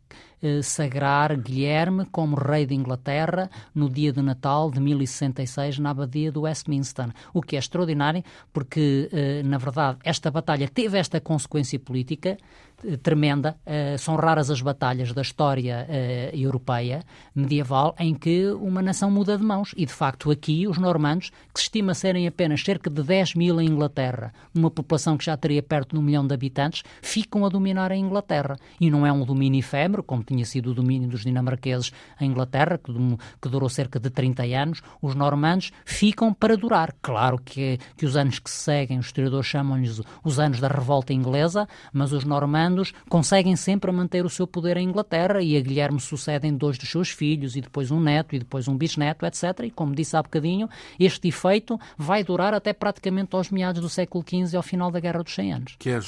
eh, 0.42 0.60
sagrar 0.60 1.34
Guilherme 1.34 2.04
como 2.12 2.36
rei 2.36 2.66
de 2.66 2.74
Inglaterra 2.74 3.50
no 3.74 3.88
dia 3.88 4.12
de 4.12 4.20
Natal 4.20 4.70
de 4.70 4.78
1066 4.80 5.78
na 5.78 5.90
abadia 5.90 6.30
do 6.30 6.42
Westminster, 6.42 7.08
o 7.32 7.40
que 7.40 7.56
é 7.56 7.58
extraordinário 7.58 8.22
porque, 8.52 9.08
eh, 9.12 9.42
na 9.42 9.56
verdade, 9.56 9.98
esta 10.04 10.30
batalha 10.30 10.68
teve 10.68 10.98
esta 10.98 11.22
consequência 11.22 11.78
política 11.78 12.36
eh, 12.84 12.96
tremenda. 12.98 13.56
São 13.98 14.16
raras 14.16 14.50
as 14.50 14.60
batalhas 14.60 15.12
da 15.12 15.22
história 15.22 15.86
europeia 16.32 17.02
medieval 17.34 17.94
em 17.98 18.14
que 18.14 18.48
uma 18.50 18.82
nação 18.82 19.10
muda 19.10 19.38
de 19.38 19.42
mãos. 19.42 19.74
E, 19.76 19.86
de 19.86 19.92
facto, 19.92 20.30
aqui 20.30 20.66
os 20.66 20.76
normandos, 20.76 21.30
que 21.52 21.60
se 21.60 21.64
estima 21.64 21.94
serem 21.94 22.26
apenas 22.26 22.62
cerca 22.62 22.90
de 22.90 23.02
10 23.02 23.34
mil 23.34 23.60
em 23.60 23.68
Inglaterra, 23.68 24.32
numa 24.52 24.70
população 24.70 25.16
que 25.16 25.24
já 25.24 25.36
teria 25.36 25.62
perto 25.62 25.92
de 25.92 25.98
um 25.98 26.02
milhão 26.02 26.26
de 26.26 26.34
habitantes, 26.34 26.82
ficam 27.00 27.44
a 27.46 27.48
dominar 27.48 27.90
a 27.90 27.96
Inglaterra. 27.96 28.58
E 28.78 28.90
não 28.90 29.06
é 29.06 29.12
um 29.12 29.24
domínio 29.24 29.58
efêmero, 29.58 30.02
como 30.02 30.22
tinha 30.26 30.35
sido 30.44 30.70
o 30.70 30.74
domínio 30.74 31.08
dos 31.08 31.22
dinamarqueses 31.22 31.92
em 32.20 32.30
Inglaterra, 32.30 32.78
que, 32.78 32.92
que 33.40 33.48
durou 33.48 33.68
cerca 33.68 33.98
de 33.98 34.10
30 34.10 34.42
anos. 34.44 34.82
Os 35.00 35.14
normandos 35.14 35.72
ficam 35.84 36.32
para 36.32 36.56
durar. 36.56 36.94
Claro 37.00 37.38
que, 37.38 37.78
que 37.96 38.06
os 38.06 38.16
anos 38.16 38.38
que 38.38 38.50
se 38.50 38.56
seguem, 38.56 38.98
os 38.98 39.06
historiadores 39.06 39.46
chamam-lhes 39.46 40.00
os 40.24 40.38
anos 40.38 40.60
da 40.60 40.68
revolta 40.68 41.12
inglesa, 41.12 41.68
mas 41.92 42.12
os 42.12 42.24
normandos 42.24 42.92
conseguem 43.08 43.56
sempre 43.56 43.90
manter 43.92 44.24
o 44.24 44.30
seu 44.30 44.46
poder 44.46 44.76
em 44.76 44.88
Inglaterra 44.88 45.42
e 45.42 45.56
a 45.56 45.60
Guilherme 45.60 46.00
sucedem 46.00 46.56
dois 46.56 46.78
dos 46.78 46.90
seus 46.90 47.10
filhos 47.10 47.56
e 47.56 47.60
depois 47.60 47.90
um 47.90 48.00
neto 48.00 48.34
e 48.34 48.38
depois 48.38 48.68
um 48.68 48.76
bisneto, 48.76 49.24
etc. 49.26 49.60
E 49.64 49.70
como 49.70 49.94
disse 49.94 50.16
há 50.16 50.22
bocadinho, 50.22 50.68
este 50.98 51.28
efeito 51.28 51.78
vai 51.96 52.22
durar 52.24 52.54
até 52.54 52.72
praticamente 52.72 53.34
aos 53.34 53.50
meados 53.50 53.80
do 53.80 53.88
século 53.88 54.24
XV 54.26 54.56
ao 54.56 54.62
final 54.62 54.90
da 54.90 55.00
Guerra 55.00 55.22
dos 55.22 55.34
100 55.34 55.52
Anos. 55.52 55.76
Que 55.78 55.90
é, 55.90 56.00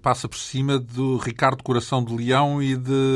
passa 0.00 0.28
por 0.28 0.38
cima 0.38 0.78
do 0.78 1.16
Ricardo 1.16 1.62
Coração 1.62 2.04
de 2.04 2.14
Leão 2.14 2.62
e 2.62 2.76
de 2.76 3.15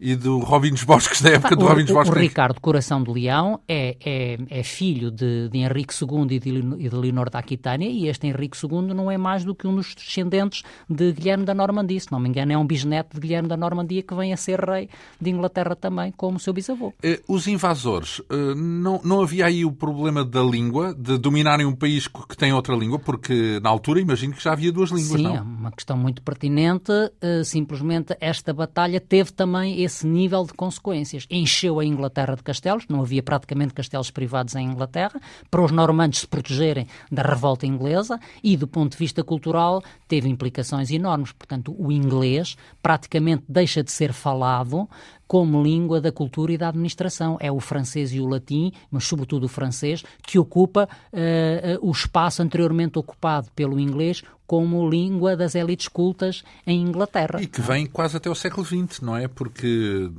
e 0.00 0.14
do 0.14 0.38
Robin 0.38 0.70
dos 0.70 0.84
Bosques, 0.84 1.20
da 1.20 1.30
época 1.30 1.56
do 1.56 1.66
Robin 1.66 1.84
dos 1.84 1.92
Bosques. 1.92 2.16
O, 2.16 2.20
Ricardo 2.20 2.60
Coração 2.60 3.02
de 3.02 3.10
Leão 3.10 3.60
é, 3.68 3.96
é, 4.04 4.38
é 4.48 4.62
filho 4.62 5.10
de, 5.10 5.48
de, 5.48 5.58
Henrique 5.58 5.94
II 5.94 6.26
e 6.30 6.38
de, 6.38 6.50
e 6.50 6.88
de 6.88 6.96
Leonor 6.96 7.30
da 7.30 7.38
Aquitânia 7.38 7.88
e 7.88 8.08
este 8.08 8.26
Henrique 8.26 8.56
II 8.56 8.94
não 8.94 9.10
é 9.10 9.18
mais 9.18 9.44
do 9.44 9.54
que 9.54 9.66
um 9.66 9.74
dos 9.74 9.94
descendentes 9.94 10.62
de 10.88 11.12
Guilherme 11.12 11.44
da 11.44 11.54
Normandia. 11.54 11.98
Se 11.98 12.12
não 12.12 12.20
me 12.20 12.28
engano, 12.28 12.52
é 12.52 12.58
um 12.58 12.66
bisneto 12.66 13.14
de 13.14 13.20
Guilherme 13.20 13.48
da 13.48 13.56
Normandia 13.56 14.02
que 14.02 14.14
vem 14.14 14.32
a 14.32 14.36
ser 14.36 14.60
rei 14.60 14.88
de 15.20 15.30
Inglaterra 15.30 15.74
também, 15.74 16.12
como 16.16 16.38
seu 16.38 16.52
bisavô. 16.52 16.94
Eh, 17.02 17.20
os 17.28 17.46
invasores, 17.46 18.22
eh, 18.30 18.54
não, 18.54 19.00
não 19.04 19.22
havia 19.22 19.46
aí 19.46 19.64
o 19.64 19.72
problema 19.72 20.24
da 20.24 20.42
língua, 20.42 20.94
de 20.94 21.18
dominarem 21.18 21.66
um 21.66 21.74
país 21.74 22.06
que 22.06 22.36
tem 22.36 22.52
outra 22.52 22.74
língua, 22.74 22.98
porque 22.98 23.58
na 23.62 23.70
altura 23.70 24.00
imagino 24.00 24.34
que 24.34 24.42
já 24.42 24.52
havia 24.52 24.72
duas 24.72 24.90
línguas, 24.90 25.20
Sim, 25.20 25.22
não? 25.22 25.36
é 25.36 25.40
uma 25.40 25.72
questão 25.72 25.96
muito 25.96 26.22
pertinente. 26.22 26.92
Uh, 26.92 27.44
simplesmente 27.44 28.16
esta 28.20 28.52
batalha 28.52 29.00
teve 29.00 29.32
também 29.32 29.80
esse 29.88 30.06
nível 30.06 30.44
de 30.44 30.52
consequências. 30.52 31.26
Encheu 31.28 31.80
a 31.80 31.84
Inglaterra 31.84 32.36
de 32.36 32.42
castelos, 32.42 32.86
não 32.88 33.00
havia 33.00 33.22
praticamente 33.22 33.74
castelos 33.74 34.10
privados 34.10 34.54
em 34.54 34.66
Inglaterra, 34.66 35.20
para 35.50 35.62
os 35.62 35.72
normandos 35.72 36.20
se 36.20 36.26
protegerem 36.26 36.86
da 37.10 37.22
revolta 37.22 37.66
inglesa 37.66 38.20
e, 38.42 38.56
do 38.56 38.68
ponto 38.68 38.92
de 38.92 38.98
vista 38.98 39.24
cultural, 39.24 39.82
teve 40.06 40.28
implicações 40.28 40.90
enormes. 40.90 41.32
Portanto, 41.32 41.74
o 41.76 41.90
inglês 41.90 42.56
praticamente 42.80 43.44
deixa 43.48 43.82
de 43.82 43.90
ser 43.90 44.12
falado 44.12 44.88
como 45.28 45.62
língua 45.62 46.00
da 46.00 46.10
cultura 46.10 46.52
e 46.52 46.58
da 46.58 46.68
administração. 46.68 47.36
É 47.38 47.52
o 47.52 47.60
francês 47.60 48.12
e 48.12 48.18
o 48.18 48.26
latim, 48.26 48.72
mas 48.90 49.04
sobretudo 49.04 49.44
o 49.44 49.48
francês, 49.48 50.02
que 50.22 50.38
ocupa 50.38 50.88
uh, 51.12 51.86
o 51.86 51.92
espaço 51.92 52.42
anteriormente 52.42 52.98
ocupado 52.98 53.48
pelo 53.54 53.78
inglês 53.78 54.22
como 54.46 54.88
língua 54.88 55.36
das 55.36 55.54
elites 55.54 55.88
cultas 55.88 56.42
em 56.66 56.80
Inglaterra. 56.80 57.40
E 57.42 57.46
que 57.46 57.60
vem 57.60 57.84
quase 57.84 58.16
até 58.16 58.30
o 58.30 58.34
século 58.34 58.64
XX, 58.64 59.02
não 59.02 59.14
é? 59.14 59.28
Porque 59.28 60.10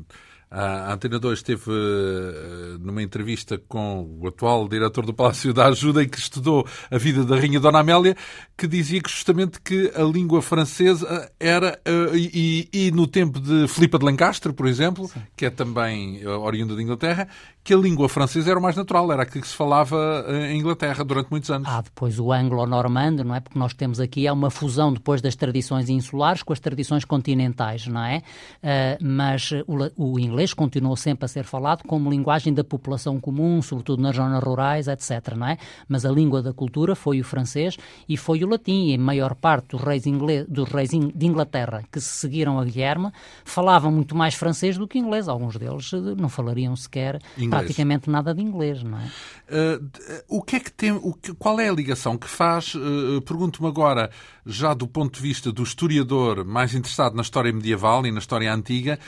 a 0.52 0.94
Antena 0.94 1.20
2 1.20 1.38
esteve 1.38 1.70
uh, 1.70 2.80
numa 2.80 3.04
entrevista 3.04 3.62
com 3.68 4.18
o 4.20 4.28
atual 4.28 4.68
diretor 4.68 5.06
do 5.06 5.14
Palácio 5.14 5.54
da 5.54 5.68
Ajuda 5.68 6.02
e 6.02 6.08
que 6.08 6.18
estudou 6.18 6.68
a 6.90 6.98
vida 6.98 7.24
da 7.24 7.36
Rainha 7.36 7.60
Dona 7.60 7.80
Amélia, 7.80 8.18
que 8.58 8.68
dizia 8.68 9.00
que 9.00 9.10
justamente 9.12 9.62
que 9.62 9.92
a 9.96 10.02
língua 10.02 10.42
francesa 10.42 11.32
era, 11.40 11.80
uh, 11.88 12.16
e, 12.16 12.68
e, 12.74 12.92
no 12.92 13.06
tempo 13.06 13.40
de 13.40 13.68
Filipa 13.68 14.00
de 14.00 14.06
Lancastre, 14.06 14.52
por 14.52 14.66
exemplo, 14.66 15.08
Sim. 15.08 15.22
que 15.38 15.46
é 15.46 15.52
também 15.52 16.26
oriunda 16.26 16.76
da 16.76 16.82
Inglaterra, 16.82 17.28
que 17.70 17.74
a 17.76 17.78
língua 17.78 18.10
francesa 18.10 18.50
era 18.50 18.58
o 18.58 18.64
mais 18.64 18.76
natural, 18.76 19.12
era 19.12 19.22
aquilo 19.22 19.44
que 19.44 19.48
se 19.48 19.56
falava 19.56 20.26
em 20.28 20.58
Inglaterra 20.58 21.04
durante 21.04 21.30
muitos 21.30 21.52
anos. 21.52 21.70
Ah, 21.70 21.84
depois 21.84 22.20
o 22.20 22.32
anglo-normando, 22.34 23.24
não 23.24 23.36
é? 23.36 23.40
Porque 23.40 23.60
nós 23.60 23.76
temos 23.76 24.00
aqui 24.00 24.26
é 24.26 24.32
uma 24.32 24.50
fusão 24.50 24.92
depois 24.92 25.22
das 25.22 25.36
tradições 25.36 25.88
insulares 25.88 26.42
com 26.42 26.52
as 26.52 26.60
tradições 26.60 27.06
continentais, 27.06 27.86
não 27.86 28.04
é? 28.04 28.24
Uh, 28.64 29.06
mas 29.06 29.52
o, 29.68 30.14
o, 30.14 30.20
inglês 30.20 30.52
continuou 30.52 30.96
sempre 30.96 31.26
a 31.26 31.28
ser 31.28 31.44
falado 31.44 31.84
como 31.84 32.10
linguagem 32.10 32.52
da 32.52 32.64
população 32.64 33.20
comum, 33.20 33.62
sobretudo 33.62 34.02
nas 34.02 34.16
zonas 34.16 34.44
rurais, 34.44 34.88
etc, 34.88 35.36
não 35.38 35.46
é? 35.46 35.60
Mas 35.88 36.08
a 36.08 36.10
língua 36.10 36.42
da 36.42 36.52
cultura 36.52 36.96
foi 36.96 37.20
o 37.20 37.24
francês 37.24 37.78
e 38.08 38.18
foi 38.18 38.44
o 38.44 38.48
latim, 38.48 38.88
e 38.88 38.96
a 38.96 38.98
maior 38.98 39.36
parte 39.36 39.78
dos 39.78 39.82
reis, 39.84 40.08
inglês, 40.08 40.44
dos 40.50 40.68
reis 40.70 40.90
de 40.90 41.28
Inglaterra 41.28 41.84
que 41.92 42.02
se 42.02 42.18
seguiram 42.18 42.60
a 42.60 42.66
Guilherme 42.66 43.12
falavam 43.46 43.92
muito 43.92 44.16
mais 44.16 44.34
francês 44.34 44.76
do 44.76 44.88
que 44.88 44.98
inglês. 44.98 45.28
Alguns 45.28 45.56
deles 45.56 45.92
não 46.18 46.30
falariam 46.30 46.76
sequer 46.76 47.20
inglês 47.38 47.59
praticamente 47.60 48.10
nada 48.10 48.34
de 48.34 48.42
inglês, 48.42 48.84
não 48.84 49.00
é? 49.00 49.06
Uh, 49.50 50.24
o 50.28 50.42
que 50.42 50.56
é 50.56 50.60
que 50.60 50.72
tem, 50.72 50.92
o 50.92 51.14
que, 51.14 51.34
qual 51.34 51.60
é 51.60 51.70
a 51.70 51.74
ligação 51.74 52.18
que 52.18 52.28
faz, 52.28 52.76
uh, 52.76 53.22
pergunto-me 53.22 53.68
agora, 53.68 54.10
já 54.46 54.74
do 54.74 54.88
ponto 54.88 55.16
de 55.16 55.22
vista 55.22 55.52
do 55.52 55.64
historiador 55.64 56.46
mais 56.46 56.74
interessado 56.74 57.16
na 57.16 57.22
história 57.22 57.52
medieval 57.52 58.06
e 58.06 58.12
na 58.12 58.20
história 58.20 58.54
antiga, 58.54 59.00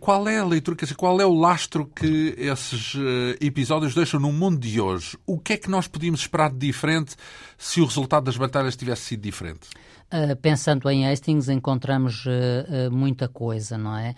qual 0.00 0.26
é 0.26 0.38
a 0.38 0.44
leitura, 0.46 0.76
quer 0.76 0.86
dizer, 0.86 0.94
qual 0.94 1.20
é 1.20 1.26
o 1.26 1.34
lastro 1.34 1.84
que 1.94 2.34
esses 2.38 2.94
episódios 3.38 3.94
deixam 3.94 4.18
no 4.18 4.32
mundo 4.32 4.58
de 4.58 4.80
hoje? 4.80 5.18
O 5.26 5.38
que 5.38 5.52
é 5.52 5.56
que 5.58 5.68
nós 5.68 5.86
podíamos 5.86 6.20
esperar 6.20 6.50
de 6.50 6.56
diferente 6.56 7.14
se 7.58 7.78
o 7.82 7.84
resultado 7.84 8.24
das 8.24 8.38
batalhas 8.38 8.76
tivesse 8.76 9.02
sido 9.02 9.20
diferente? 9.20 9.68
Uh, 10.10 10.34
pensando 10.36 10.88
em 10.88 11.06
Hastings, 11.06 11.50
encontramos 11.50 12.24
uh, 12.24 12.30
uh, 12.30 12.90
muita 12.90 13.28
coisa, 13.28 13.76
não 13.76 13.94
é? 13.94 14.14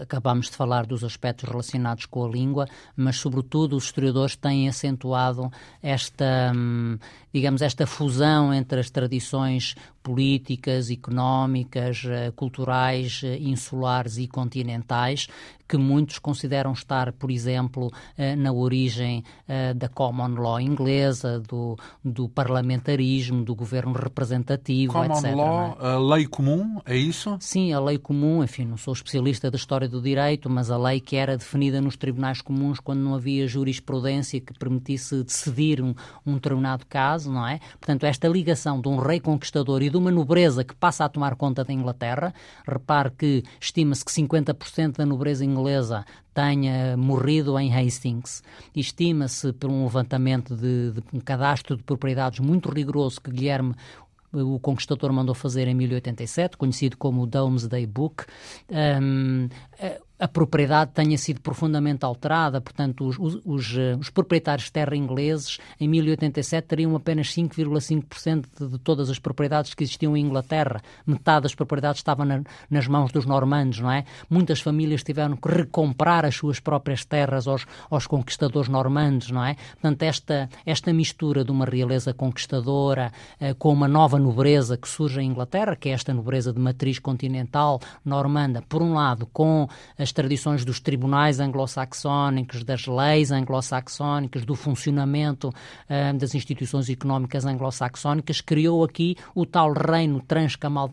acabamos 0.00 0.50
de 0.50 0.56
falar 0.56 0.84
dos 0.84 1.04
aspectos 1.04 1.48
relacionados 1.48 2.06
com 2.06 2.24
a 2.24 2.28
língua, 2.28 2.66
mas, 2.96 3.16
sobretudo, 3.16 3.76
os 3.76 3.84
historiadores 3.84 4.34
têm 4.34 4.68
acentuado 4.68 5.48
esta, 5.80 6.52
um, 6.52 6.98
digamos, 7.32 7.62
esta 7.62 7.86
fusão 7.86 8.52
entre 8.52 8.80
as 8.80 8.90
tradições 8.90 9.74
políticas, 10.02 10.90
económicas, 10.90 12.02
culturais, 12.34 13.22
insulares 13.38 14.16
e 14.16 14.26
continentais, 14.26 15.28
que 15.68 15.76
muitos 15.76 16.18
consideram 16.18 16.72
estar, 16.72 17.12
por 17.12 17.30
exemplo, 17.30 17.92
na 18.38 18.50
origem 18.50 19.22
da 19.76 19.88
common 19.88 20.40
law 20.40 20.58
inglesa, 20.58 21.38
do, 21.38 21.76
do 22.04 22.28
parlamentarismo, 22.28 23.44
do 23.44 23.54
governo 23.54 23.92
representativo, 23.92 24.94
common 24.94 25.18
etc. 25.18 25.34
law, 25.36 25.78
é? 25.80 25.86
a 25.86 25.98
lei 25.98 26.26
comum, 26.26 26.80
é 26.84 26.96
isso? 26.96 27.36
Sim, 27.38 27.72
a 27.72 27.78
lei 27.78 27.98
comum, 27.98 28.42
enfim, 28.42 28.64
não 28.64 28.76
sou 28.76 28.94
especialista 28.94 29.50
da 29.50 29.56
história 29.56 29.88
do 29.88 30.00
direito, 30.00 30.48
mas 30.48 30.70
a 30.70 30.78
lei 30.78 30.98
que 30.98 31.14
era 31.14 31.36
definida 31.36 31.80
nos 31.80 31.96
tribunais 31.96 32.40
comuns 32.40 32.80
quando 32.80 33.00
não 33.00 33.14
havia 33.14 33.46
jurisprudência 33.46 34.40
que 34.40 34.54
permitisse 34.54 35.22
decidir 35.22 35.82
um, 35.82 35.94
um 36.26 36.34
determinado 36.34 36.86
caso, 36.86 37.19
não 37.26 37.46
é? 37.46 37.58
Portanto, 37.78 38.04
esta 38.04 38.28
ligação 38.28 38.80
de 38.80 38.88
um 38.88 38.96
rei 38.96 39.20
conquistador 39.20 39.82
e 39.82 39.90
de 39.90 39.96
uma 39.96 40.10
nobreza 40.10 40.64
que 40.64 40.74
passa 40.74 41.04
a 41.04 41.08
tomar 41.08 41.34
conta 41.34 41.64
da 41.64 41.72
Inglaterra, 41.72 42.32
repare 42.66 43.10
que 43.10 43.42
estima-se 43.60 44.04
que 44.04 44.12
50% 44.12 44.96
da 44.96 45.06
nobreza 45.06 45.44
inglesa 45.44 46.04
tenha 46.32 46.96
morrido 46.96 47.58
em 47.58 47.74
Hastings. 47.74 48.42
Estima-se, 48.74 49.52
por 49.52 49.70
um 49.70 49.84
levantamento 49.84 50.54
de, 50.54 50.92
de, 50.92 51.02
um 51.12 51.20
cadastro 51.20 51.76
de 51.76 51.82
propriedades 51.82 52.40
muito 52.40 52.70
rigoroso 52.70 53.20
que 53.20 53.30
Guilherme 53.30 53.74
o 54.32 54.60
Conquistador 54.60 55.12
mandou 55.12 55.34
fazer 55.34 55.66
em 55.66 55.74
1087, 55.74 56.56
conhecido 56.56 56.96
como 56.96 57.22
o 57.22 57.26
Domesday 57.26 57.86
Book, 57.86 58.24
um, 58.70 59.48
a 60.20 60.28
propriedade 60.28 60.90
tenha 60.92 61.16
sido 61.16 61.40
profundamente 61.40 62.04
alterada, 62.04 62.60
portanto, 62.60 63.06
os, 63.06 63.18
os, 63.18 63.74
os, 63.98 64.10
proprietários 64.10 64.66
de 64.66 64.72
terra 64.72 64.94
ingleses 64.94 65.58
em 65.80 65.88
1087 65.88 66.68
teriam 66.68 66.94
apenas 66.94 67.28
5,5% 67.28 68.44
de, 68.58 68.68
de, 68.68 68.78
todas 68.78 69.08
as 69.08 69.18
propriedades 69.18 69.72
que 69.72 69.82
existiam 69.82 70.14
em 70.14 70.26
Inglaterra. 70.26 70.82
Metade 71.06 71.44
das 71.44 71.54
propriedades 71.54 72.00
estava 72.00 72.26
na, 72.26 72.42
nas 72.68 72.86
mãos 72.86 73.10
dos 73.10 73.24
normandos, 73.24 73.80
não 73.80 73.90
é? 73.90 74.04
Muitas 74.28 74.60
famílias 74.60 75.02
tiveram 75.02 75.36
que 75.36 75.48
recomprar 75.48 76.26
as 76.26 76.36
suas 76.36 76.60
próprias 76.60 77.02
terras 77.02 77.48
aos, 77.48 77.66
aos 77.88 78.06
conquistadores 78.06 78.68
normandos, 78.68 79.30
não 79.30 79.42
é? 79.42 79.56
Portanto, 79.72 80.02
esta, 80.02 80.50
esta 80.66 80.92
mistura 80.92 81.42
de 81.42 81.50
uma 81.50 81.64
realeza 81.64 82.12
conquistadora 82.12 83.10
eh, 83.40 83.54
com 83.54 83.72
uma 83.72 83.88
nova 83.88 84.18
nobreza 84.18 84.76
que 84.76 84.88
surge 84.88 85.22
em 85.22 85.30
Inglaterra, 85.30 85.74
que 85.76 85.88
é 85.88 85.92
esta 85.92 86.12
nobreza 86.12 86.52
de 86.52 86.60
matriz 86.60 86.98
continental 86.98 87.80
normanda, 88.04 88.62
por 88.68 88.82
um 88.82 88.92
lado, 88.92 89.26
com 89.32 89.66
as 89.98 90.09
tradições 90.12 90.64
dos 90.64 90.80
tribunais 90.80 91.40
anglo-saxónicos, 91.40 92.64
das 92.64 92.86
leis 92.86 93.30
anglo-saxónicas, 93.30 94.44
do 94.44 94.54
funcionamento 94.54 95.48
uh, 95.48 96.16
das 96.18 96.34
instituições 96.34 96.88
económicas 96.88 97.44
anglo-saxónicas, 97.44 98.40
criou 98.40 98.84
aqui 98.84 99.16
o 99.34 99.46
tal 99.46 99.72
reino 99.72 100.20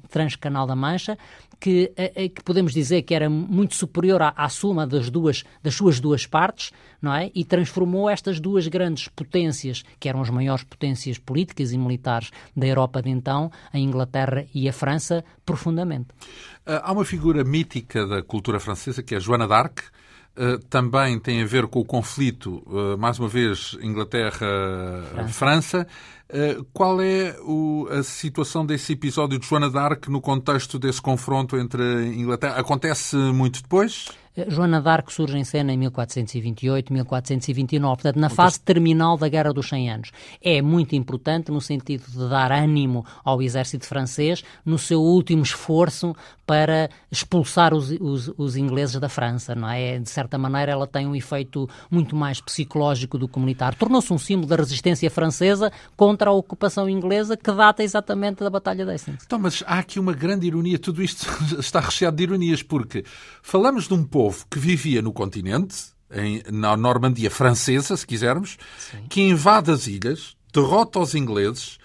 transcanal 0.09 0.67
da 0.67 0.75
Mancha, 0.75 1.17
que, 1.59 1.91
uh, 1.97 2.29
que, 2.29 2.43
podemos 2.43 2.73
dizer 2.73 3.01
que 3.03 3.13
era 3.13 3.29
muito 3.29 3.75
superior 3.75 4.21
à, 4.21 4.33
à, 4.35 4.49
suma 4.49 4.85
das, 4.85 5.09
duas, 5.09 5.43
das 5.61 5.73
suas 5.73 5.99
duas 5.99 6.25
partes, 6.25 6.71
não 7.01 7.13
é? 7.13 7.31
E 7.33 7.43
transformou 7.43 8.09
estas 8.09 8.39
duas 8.39 8.67
grandes 8.67 9.07
potências, 9.07 9.83
que 9.99 10.09
eram 10.09 10.21
as 10.21 10.29
maiores 10.29 10.63
potências 10.63 11.17
políticas 11.17 11.71
e 11.71 11.77
militares 11.77 12.31
da 12.55 12.67
Europa 12.67 13.01
de 13.01 13.09
então, 13.09 13.51
a 13.71 13.77
Inglaterra 13.77 14.45
e 14.53 14.67
a 14.69 14.73
França, 14.73 15.23
profundamente. 15.45 16.07
Ah, 16.65 16.81
há 16.85 16.91
uma 16.91 17.05
figura 17.05 17.43
mítica 17.43 18.05
da 18.05 18.21
cultura 18.21 18.59
francesa 18.59 19.01
que 19.01 19.15
é 19.15 19.19
Joana 19.19 19.47
d'Arc. 19.47 19.81
Uh, 20.37 20.59
também 20.69 21.19
tem 21.19 21.41
a 21.41 21.45
ver 21.45 21.65
com 21.65 21.79
o 21.79 21.85
conflito, 21.85 22.61
uh, 22.67 22.95
mais 22.95 23.17
uma 23.17 23.27
vez, 23.27 23.75
Inglaterra-França. 23.81 25.87
Uh, 26.29 26.63
qual 26.71 27.01
é 27.01 27.35
o, 27.41 27.87
a 27.89 28.03
situação 28.03 28.63
desse 28.63 28.93
episódio 28.93 29.39
de 29.39 29.47
Joana 29.47 29.67
d'Arc 29.67 30.07
no 30.09 30.21
contexto 30.21 30.77
desse 30.77 31.01
confronto 31.01 31.57
entre 31.57 31.81
Inglaterra? 32.13 32.59
Acontece 32.59 33.15
muito 33.15 33.63
depois? 33.63 34.09
Joana 34.47 34.79
d'Arc 34.79 35.11
surge 35.11 35.37
em 35.37 35.43
cena 35.43 35.73
em 35.73 35.77
1428, 35.77 36.93
1429, 36.93 37.95
portanto, 37.95 38.19
na 38.19 38.29
fase 38.29 38.59
terminal 38.59 39.17
da 39.17 39.27
Guerra 39.27 39.51
dos 39.51 39.67
100 39.67 39.89
Anos. 39.89 40.11
É 40.41 40.61
muito 40.61 40.95
importante 40.95 41.51
no 41.51 41.59
sentido 41.59 42.03
de 42.07 42.29
dar 42.29 42.51
ânimo 42.51 43.03
ao 43.23 43.41
exército 43.41 43.87
francês 43.87 44.43
no 44.63 44.77
seu 44.77 45.01
último 45.01 45.41
esforço 45.41 46.15
para 46.45 46.89
expulsar 47.11 47.73
os, 47.73 47.91
os, 47.99 48.31
os, 48.37 48.55
ingleses 48.55 48.97
da 48.99 49.09
França, 49.09 49.53
não 49.53 49.69
é? 49.69 49.99
De 49.99 50.09
certa 50.09 50.37
maneira, 50.37 50.71
ela 50.71 50.87
tem 50.87 51.05
um 51.05 51.15
efeito 51.15 51.67
muito 51.91 52.15
mais 52.15 52.39
psicológico 52.39 53.17
do 53.17 53.27
que 53.27 53.37
militar. 53.37 53.75
Tornou-se 53.75 54.13
um 54.13 54.17
símbolo 54.17 54.47
da 54.47 54.55
resistência 54.55 55.09
francesa 55.09 55.71
contra 55.97 56.29
a 56.29 56.33
ocupação 56.33 56.87
inglesa 56.87 57.35
que 57.35 57.51
data 57.51 57.83
exatamente 57.83 58.43
da 58.43 58.49
Batalha 58.49 58.85
de 58.85 58.91
Hastings. 58.91 59.23
Então, 59.25 59.39
mas 59.39 59.61
há 59.67 59.79
aqui 59.79 59.99
uma 59.99 60.13
grande 60.13 60.47
ironia. 60.47 60.79
Tudo 60.79 61.03
isto 61.03 61.27
está 61.59 61.81
recheado 61.81 62.15
de 62.15 62.23
ironias, 62.23 62.63
porque 62.63 63.03
falamos 63.41 63.87
de 63.87 63.93
um 63.93 64.05
povo 64.05 64.26
povo 64.27 64.45
que 64.49 64.59
vivia 64.59 65.01
no 65.01 65.13
continente, 65.13 65.75
em, 66.11 66.43
na 66.51 66.75
Normandia 66.75 67.31
francesa, 67.31 67.95
se 67.95 68.05
quisermos, 68.05 68.57
Sim. 68.77 69.05
que 69.09 69.21
invade 69.21 69.71
as 69.71 69.87
ilhas, 69.87 70.35
derrota 70.53 70.99
os 70.99 71.15
ingleses, 71.15 71.77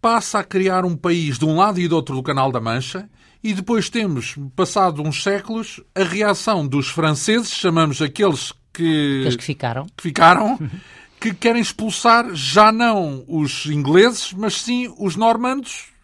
passa 0.00 0.38
a 0.38 0.44
criar 0.44 0.84
um 0.84 0.96
país 0.96 1.38
de 1.38 1.44
um 1.44 1.56
lado 1.56 1.80
e 1.80 1.88
do 1.88 1.96
outro 1.96 2.14
do 2.14 2.22
Canal 2.22 2.50
da 2.50 2.60
Mancha, 2.60 3.08
e 3.42 3.52
depois 3.52 3.90
temos, 3.90 4.36
passado 4.54 5.02
uns 5.02 5.22
séculos, 5.22 5.80
a 5.94 6.02
reação 6.02 6.66
dos 6.66 6.88
franceses, 6.88 7.50
chamamos 7.50 8.00
aqueles 8.00 8.52
que, 8.72 9.18
aqueles 9.20 9.36
que 9.36 9.44
ficaram, 9.44 9.86
que, 9.96 10.02
ficaram 10.02 10.58
que 11.20 11.34
querem 11.34 11.60
expulsar 11.60 12.34
já 12.34 12.72
não 12.72 13.24
os 13.28 13.66
ingleses, 13.66 14.32
mas 14.32 14.60
sim 14.60 14.92
os 14.98 15.14
normandos 15.14 15.95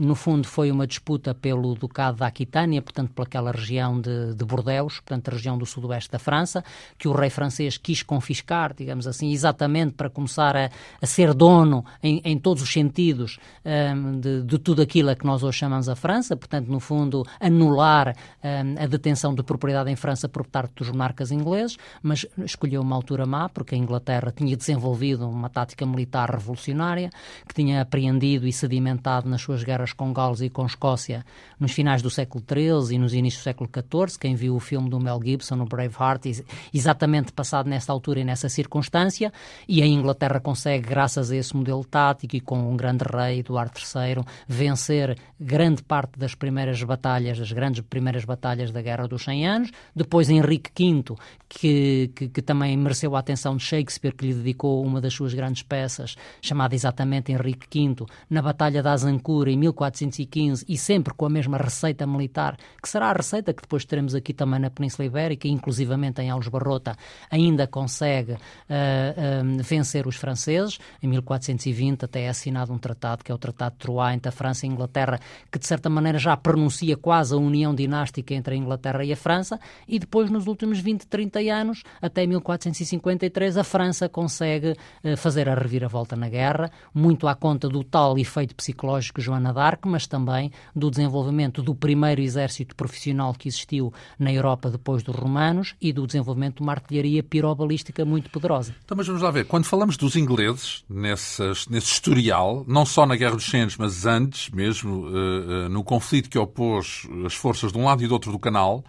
no 0.00 0.14
fundo, 0.14 0.48
foi 0.48 0.70
uma 0.70 0.86
disputa 0.86 1.34
pelo 1.34 1.74
Ducado 1.74 2.16
da 2.18 2.28
Aquitânia, 2.28 2.80
portanto, 2.80 3.12
pelaquela 3.12 3.52
região 3.52 4.00
de, 4.00 4.32
de 4.34 4.44
Bordeus, 4.44 5.00
portanto, 5.00 5.28
a 5.28 5.32
região 5.32 5.58
do 5.58 5.66
sudoeste 5.66 6.10
da 6.10 6.18
França, 6.18 6.64
que 6.96 7.06
o 7.08 7.12
rei 7.12 7.28
francês 7.28 7.76
quis 7.76 8.05
confiscar, 8.06 8.74
digamos 8.74 9.06
assim, 9.06 9.30
exatamente 9.30 9.94
para 9.94 10.08
começar 10.08 10.56
a, 10.56 10.70
a 11.00 11.06
ser 11.06 11.34
dono 11.34 11.84
em, 12.02 12.20
em, 12.24 12.38
todos 12.38 12.62
os 12.62 12.72
sentidos 12.72 13.38
um, 13.64 14.20
de, 14.20 14.42
de, 14.42 14.58
tudo 14.58 14.80
aquilo 14.82 15.10
a 15.10 15.16
que 15.16 15.26
nós 15.26 15.42
hoje 15.42 15.58
chamamos 15.58 15.88
a 15.88 15.96
França, 15.96 16.36
portanto, 16.36 16.68
no 16.68 16.80
fundo, 16.80 17.24
anular 17.40 18.14
um, 18.42 18.82
a 18.82 18.86
detenção 18.86 19.34
de 19.34 19.42
propriedade 19.42 19.90
em 19.90 19.96
França 19.96 20.28
por 20.28 20.46
parte 20.46 20.74
dos 20.76 20.90
monarcas 20.90 21.30
ingleses, 21.30 21.76
mas 22.02 22.26
escolheu 22.44 22.80
uma 22.80 22.96
altura 22.96 23.26
má, 23.26 23.48
porque 23.48 23.74
a 23.74 23.78
Inglaterra 23.78 24.32
tinha 24.34 24.56
desenvolvido 24.56 25.28
uma 25.28 25.48
tática 25.48 25.84
militar 25.84 26.30
revolucionária, 26.30 27.10
que 27.46 27.54
tinha 27.54 27.80
apreendido 27.82 28.46
e 28.46 28.52
sedimentado 28.52 29.28
nas 29.28 29.40
suas 29.40 29.62
guerras 29.62 29.92
com 29.92 30.12
Gales 30.12 30.40
e 30.40 30.48
com 30.48 30.64
Escócia 30.66 31.24
nos 31.58 31.72
finais 31.72 32.02
do 32.02 32.10
século 32.10 32.44
XIII 32.44 32.94
e 32.94 32.98
nos 32.98 33.14
inícios 33.14 33.42
do 33.42 33.44
século 33.44 33.70
XIV. 33.70 34.18
Quem 34.18 34.34
viu 34.34 34.54
o 34.54 34.60
filme 34.60 34.88
do 34.88 35.00
Mel 35.00 35.20
Gibson, 35.22 35.60
o 35.60 35.64
Braveheart, 35.64 36.26
exatamente 36.72 37.32
passado 37.32 37.68
nessa 37.68 37.92
altura 37.96 38.20
e 38.20 38.24
nessa 38.24 38.48
circunstância, 38.48 39.32
e 39.68 39.82
a 39.82 39.86
Inglaterra 39.86 40.40
consegue, 40.40 40.88
graças 40.88 41.30
a 41.30 41.36
esse 41.36 41.56
modelo 41.56 41.84
tático 41.84 42.36
e 42.36 42.40
com 42.40 42.58
um 42.58 42.76
grande 42.76 43.04
rei, 43.04 43.40
Eduardo 43.40 43.72
III, 43.78 44.24
vencer 44.46 45.18
grande 45.38 45.82
parte 45.82 46.18
das 46.18 46.34
primeiras 46.34 46.82
batalhas, 46.82 47.38
das 47.38 47.52
grandes 47.52 47.80
primeiras 47.80 48.24
batalhas 48.24 48.70
da 48.70 48.80
Guerra 48.80 49.06
dos 49.06 49.24
100 49.24 49.46
Anos. 49.46 49.70
Depois 49.94 50.30
Henrique 50.30 50.70
V, 50.78 51.14
que, 51.48 52.10
que, 52.14 52.28
que 52.28 52.42
também 52.42 52.76
mereceu 52.76 53.14
a 53.16 53.18
atenção 53.18 53.56
de 53.56 53.62
Shakespeare, 53.62 54.14
que 54.14 54.26
lhe 54.26 54.34
dedicou 54.34 54.84
uma 54.84 55.00
das 55.00 55.14
suas 55.14 55.34
grandes 55.34 55.62
peças, 55.62 56.16
chamada 56.40 56.74
exatamente 56.74 57.32
Henrique 57.32 57.66
V, 57.72 58.06
na 58.30 58.42
Batalha 58.42 58.82
da 58.82 58.92
Azincourt 58.92 59.48
em 59.48 59.56
1415 59.56 60.64
e 60.68 60.76
sempre 60.76 61.14
com 61.14 61.26
a 61.26 61.30
mesma 61.30 61.56
receita 61.56 62.06
militar, 62.06 62.56
que 62.82 62.88
será 62.88 63.10
a 63.10 63.12
receita 63.12 63.52
que 63.52 63.62
depois 63.62 63.84
teremos 63.84 64.14
aqui 64.14 64.32
também 64.32 64.60
na 64.60 64.70
Península 64.70 65.06
Ibérica, 65.06 65.48
inclusivamente 65.48 66.20
em 66.20 66.30
Alves 66.30 66.48
Barrota, 66.48 66.96
ainda 67.30 67.66
consegue 67.86 68.32
uh, 68.32 69.62
vencer 69.62 70.08
os 70.08 70.16
franceses. 70.16 70.78
Em 71.00 71.06
1420 71.06 72.04
até 72.04 72.22
é 72.22 72.28
assinado 72.28 72.72
um 72.72 72.78
tratado, 72.78 73.22
que 73.22 73.30
é 73.30 73.34
o 73.34 73.38
Tratado 73.38 73.74
de 73.74 73.78
Troyes, 73.78 74.16
entre 74.16 74.28
a 74.28 74.32
França 74.32 74.66
e 74.66 74.68
a 74.68 74.72
Inglaterra, 74.72 75.20
que 75.52 75.58
de 75.58 75.66
certa 75.66 75.88
maneira 75.88 76.18
já 76.18 76.36
pronuncia 76.36 76.96
quase 76.96 77.32
a 77.32 77.36
união 77.36 77.72
dinástica 77.72 78.34
entre 78.34 78.54
a 78.54 78.58
Inglaterra 78.58 79.04
e 79.04 79.12
a 79.12 79.16
França, 79.16 79.60
e 79.86 80.00
depois 80.00 80.30
nos 80.30 80.48
últimos 80.48 80.80
20, 80.80 81.06
30 81.06 81.38
anos, 81.52 81.84
até 82.02 82.26
1453, 82.26 83.56
a 83.56 83.62
França 83.62 84.08
consegue 84.08 84.72
uh, 84.72 85.16
fazer 85.16 85.48
a 85.48 85.54
reviravolta 85.54 86.16
na 86.16 86.28
guerra, 86.28 86.70
muito 86.92 87.28
à 87.28 87.36
conta 87.36 87.68
do 87.68 87.84
tal 87.84 88.18
efeito 88.18 88.54
psicológico 88.56 89.20
Joana 89.20 89.52
d'Arc, 89.52 89.86
mas 89.86 90.08
também 90.08 90.50
do 90.74 90.90
desenvolvimento 90.90 91.62
do 91.62 91.74
primeiro 91.74 92.20
exército 92.20 92.74
profissional 92.74 93.32
que 93.32 93.46
existiu 93.48 93.92
na 94.18 94.32
Europa 94.32 94.70
depois 94.70 95.04
dos 95.04 95.14
romanos 95.14 95.76
e 95.80 95.92
do 95.92 96.04
desenvolvimento 96.04 96.56
de 96.56 96.62
uma 96.62 96.72
artilharia 96.72 97.22
pirobalística 97.22 97.75
muito 98.04 98.30
poderosa. 98.30 98.74
Então, 98.84 98.96
mas 98.96 99.06
vamos 99.06 99.22
lá 99.22 99.30
ver, 99.30 99.46
quando 99.46 99.64
falamos 99.64 99.96
dos 99.96 100.16
ingleses, 100.16 100.84
nessas, 100.88 101.66
nesse 101.68 101.92
historial, 101.92 102.64
não 102.66 102.86
só 102.86 103.06
na 103.06 103.16
Guerra 103.16 103.36
dos 103.36 103.46
Centes, 103.46 103.76
mas 103.76 104.06
antes 104.06 104.50
mesmo, 104.50 105.06
uh, 105.06 105.66
uh, 105.66 105.68
no 105.68 105.82
conflito 105.82 106.30
que 106.30 106.38
opôs 106.38 107.06
as 107.24 107.34
forças 107.34 107.72
de 107.72 107.78
um 107.78 107.84
lado 107.84 108.02
e 108.02 108.06
do 108.06 108.14
outro 108.14 108.32
do 108.32 108.38
canal, 108.38 108.84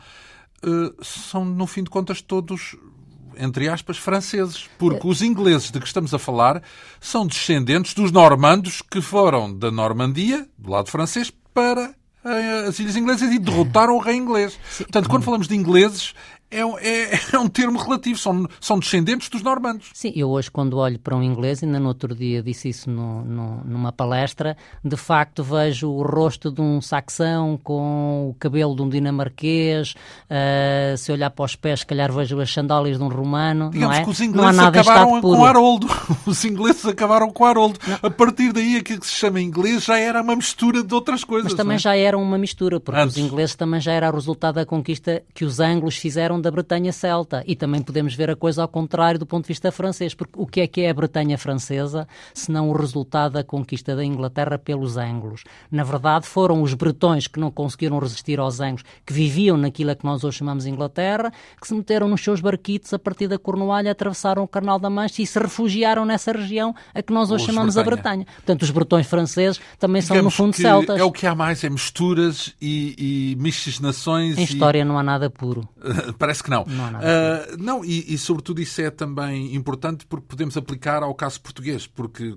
uh, 0.64 1.04
são, 1.04 1.44
no 1.44 1.68
fim 1.68 1.84
de 1.84 1.90
contas, 1.90 2.22
todos 2.22 2.76
entre 3.40 3.70
aspas, 3.70 3.98
franceses, 3.98 4.68
porque 4.80 5.08
os 5.08 5.22
ingleses 5.22 5.70
de 5.70 5.80
que 5.80 5.86
estamos 5.86 6.12
a 6.12 6.18
falar 6.18 6.64
são 7.00 7.28
descendentes 7.28 7.94
dos 7.94 8.12
normandos 8.12 8.82
que 8.82 9.00
foram 9.00 9.54
da 9.54 9.70
Normandia, 9.70 10.48
do 10.58 10.72
lado 10.72 10.90
francês, 10.90 11.32
para 11.54 11.94
as 12.68 12.78
Ilhas 12.80 12.96
Inglesas 12.96 13.32
e 13.32 13.40
derrotaram 13.40 13.96
o 13.96 14.00
rei 14.00 14.16
inglês. 14.16 14.60
Portanto, 14.78 15.10
quando 15.10 15.24
falamos 15.24 15.48
de 15.48 15.56
ingleses, 15.56 16.14
é, 16.50 16.62
é, 16.62 17.20
é, 17.34 17.40
um 17.40 17.48
termo 17.48 17.78
relativo, 17.78 18.18
são, 18.18 18.48
são 18.60 18.80
descendentes 18.80 19.30
dos 19.30 19.42
normandos. 19.42 19.90
Sim, 19.94 20.14
eu 20.16 20.30
hoje, 20.30 20.50
quando 20.50 20.78
olho 20.78 20.98
para 20.98 21.16
um 21.16 21.22
inglês, 21.22 21.62
ainda 21.64 21.80
no 21.80 21.90
outro 21.90 22.16
dia 22.16 22.42
disse 22.42 22.70
isso 22.70 22.90
no, 22.90 23.24
no, 23.24 23.64
numa 23.66 23.92
palestra, 23.92 24.56
de 24.84 24.96
facto 24.96 25.44
vejo 25.44 25.90
o 25.90 26.02
rosto 26.02 26.52
de 26.52 26.62
um 26.62 26.82
saxão 26.82 27.60
com 27.62 28.30
o 28.30 28.36
cabelo 28.40 28.76
de 28.76 28.82
um 28.82 28.90
dinamarquês, 28.90 29.94
uh, 30.30 30.98
se 30.98 31.12
olhar 31.12 31.30
para 31.30 31.46
os 31.46 31.56
pés, 31.56 31.82
se 31.82 31.86
calhar 31.86 32.12
vejo 32.12 32.40
as 32.40 32.52
sandálias 32.52 32.98
de 32.98 33.04
um 33.04 33.10
romano. 33.10 33.70
Digamos 33.70 33.96
não 33.96 34.02
é? 34.02 34.06
que 34.06 34.10
os 34.10 34.22
ingleses 34.22 34.60
acabaram 34.60 35.22
com 35.22 35.46
Haroldo. 35.46 35.88
Os 36.26 36.44
ingleses 36.44 36.86
acabaram 36.86 37.30
com 37.32 37.46
Haroldo. 37.46 37.80
Não. 37.88 38.00
A 38.04 38.10
partir 38.10 38.52
daí, 38.52 38.78
aquilo 38.78 39.00
que 39.00 39.08
se 39.08 39.14
chama 39.14 39.40
inglês 39.42 39.84
já 39.84 39.98
era 39.98 40.22
uma 40.22 40.36
mistura 40.36 40.84
de 40.84 40.94
outras 40.94 41.24
coisas. 41.24 41.52
Mas 41.52 41.58
também 41.58 41.76
é? 41.76 41.80
já 41.80 41.96
era 41.96 42.18
uma 42.18 42.38
mistura, 42.38 42.80
porque 42.80 43.00
Antes. 43.00 43.16
os 43.16 43.24
ingleses 43.24 43.56
também 43.56 43.80
já 43.80 43.94
era 43.94 44.10
o 44.10 44.14
resultado 44.14 44.56
da 44.56 44.66
conquista 44.66 45.24
que 45.34 45.46
os 45.46 45.60
anglos 45.60 45.96
fizeram 45.98 46.37
da 46.42 46.52
Bretanha 46.52 46.92
celta. 46.92 47.44
E 47.46 47.56
também 47.56 47.82
podemos 47.82 48.14
ver 48.14 48.30
a 48.30 48.36
coisa 48.36 48.62
ao 48.62 48.68
contrário 48.68 49.20
do 49.20 49.26
ponto 49.26 49.44
de 49.44 49.50
vista 49.50 49.72
francês, 49.72 50.14
porque 50.14 50.34
o 50.36 50.46
que 50.46 50.62
é 50.62 50.68
que 50.68 50.82
é 50.82 50.90
a 50.90 50.94
Bretanha 50.94 51.38
francesa, 51.38 52.08
se 52.34 52.52
não 52.52 52.70
o 52.70 52.74
resultado 52.74 53.34
da 53.34 53.44
conquista 53.44 53.96
da 53.96 54.04
Inglaterra 54.04 54.58
pelos 54.58 54.98
anglos? 54.98 55.44
Na 55.72 55.84
verdade, 55.84 56.28
foram 56.28 56.62
os 56.62 56.74
bretões 56.74 57.28
que 57.28 57.40
não 57.40 57.52
conseguiram 57.52 58.00
resistir 58.00 58.40
aos 58.40 58.60
anglos, 58.60 58.84
que 59.06 59.14
viviam 59.14 59.58
naquilo 59.58 59.96
que 59.96 60.06
nós 60.06 60.24
hoje 60.24 60.38
chamamos 60.38 60.66
Inglaterra, 60.66 61.32
que 61.60 61.68
se 61.68 61.74
meteram 61.74 62.08
nos 62.08 62.22
seus 62.22 62.42
barquitos 62.42 62.94
a 62.94 63.00
partir 63.00 63.28
da 63.28 63.38
Cornualha, 63.38 63.92
atravessaram 63.92 64.44
o 64.44 64.48
Canal 64.48 64.80
da 64.80 64.90
Mancha 64.90 65.22
e 65.22 65.28
se 65.28 65.40
refugiaram 65.40 66.06
nessa 66.06 66.32
região 66.32 66.76
a 66.94 67.02
que 67.02 67.14
nós 67.14 67.32
hoje 67.32 67.44
os 67.44 67.48
chamamos 67.48 67.76
Bretanha. 67.76 67.94
a 67.94 67.96
Bretanha. 67.96 68.26
Portanto, 68.36 68.62
os 68.64 68.72
bretões 68.72 69.08
franceses 69.08 69.60
também 69.80 70.02
Digamos 70.02 70.34
são, 70.36 70.46
no 70.46 70.52
fundo, 70.52 70.56
celtas. 70.56 71.00
É 71.00 71.04
o 71.04 71.12
que 71.12 71.26
há 71.26 71.36
mais, 71.36 71.64
é 71.64 71.70
misturas 71.70 72.54
e, 72.62 73.34
e 73.34 73.36
miscigenações. 73.42 74.38
Em 74.38 74.44
história 74.44 74.84
não 74.84 74.98
há 74.98 75.04
nada 75.04 75.30
puro. 75.30 75.68
Parece 76.28 76.44
que 76.44 76.50
não. 76.50 76.66
Não, 76.66 76.90
uh, 76.90 77.58
não 77.58 77.86
e, 77.86 78.14
e, 78.14 78.18
sobretudo 78.18 78.62
isso 78.62 78.82
é 78.82 78.92
também 78.92 79.56
importante 79.56 80.06
porque 80.06 80.26
podemos 80.28 80.58
aplicar 80.58 81.02
ao 81.02 81.16
caso 81.16 81.40
português, 81.40 81.88
porque 81.88 82.36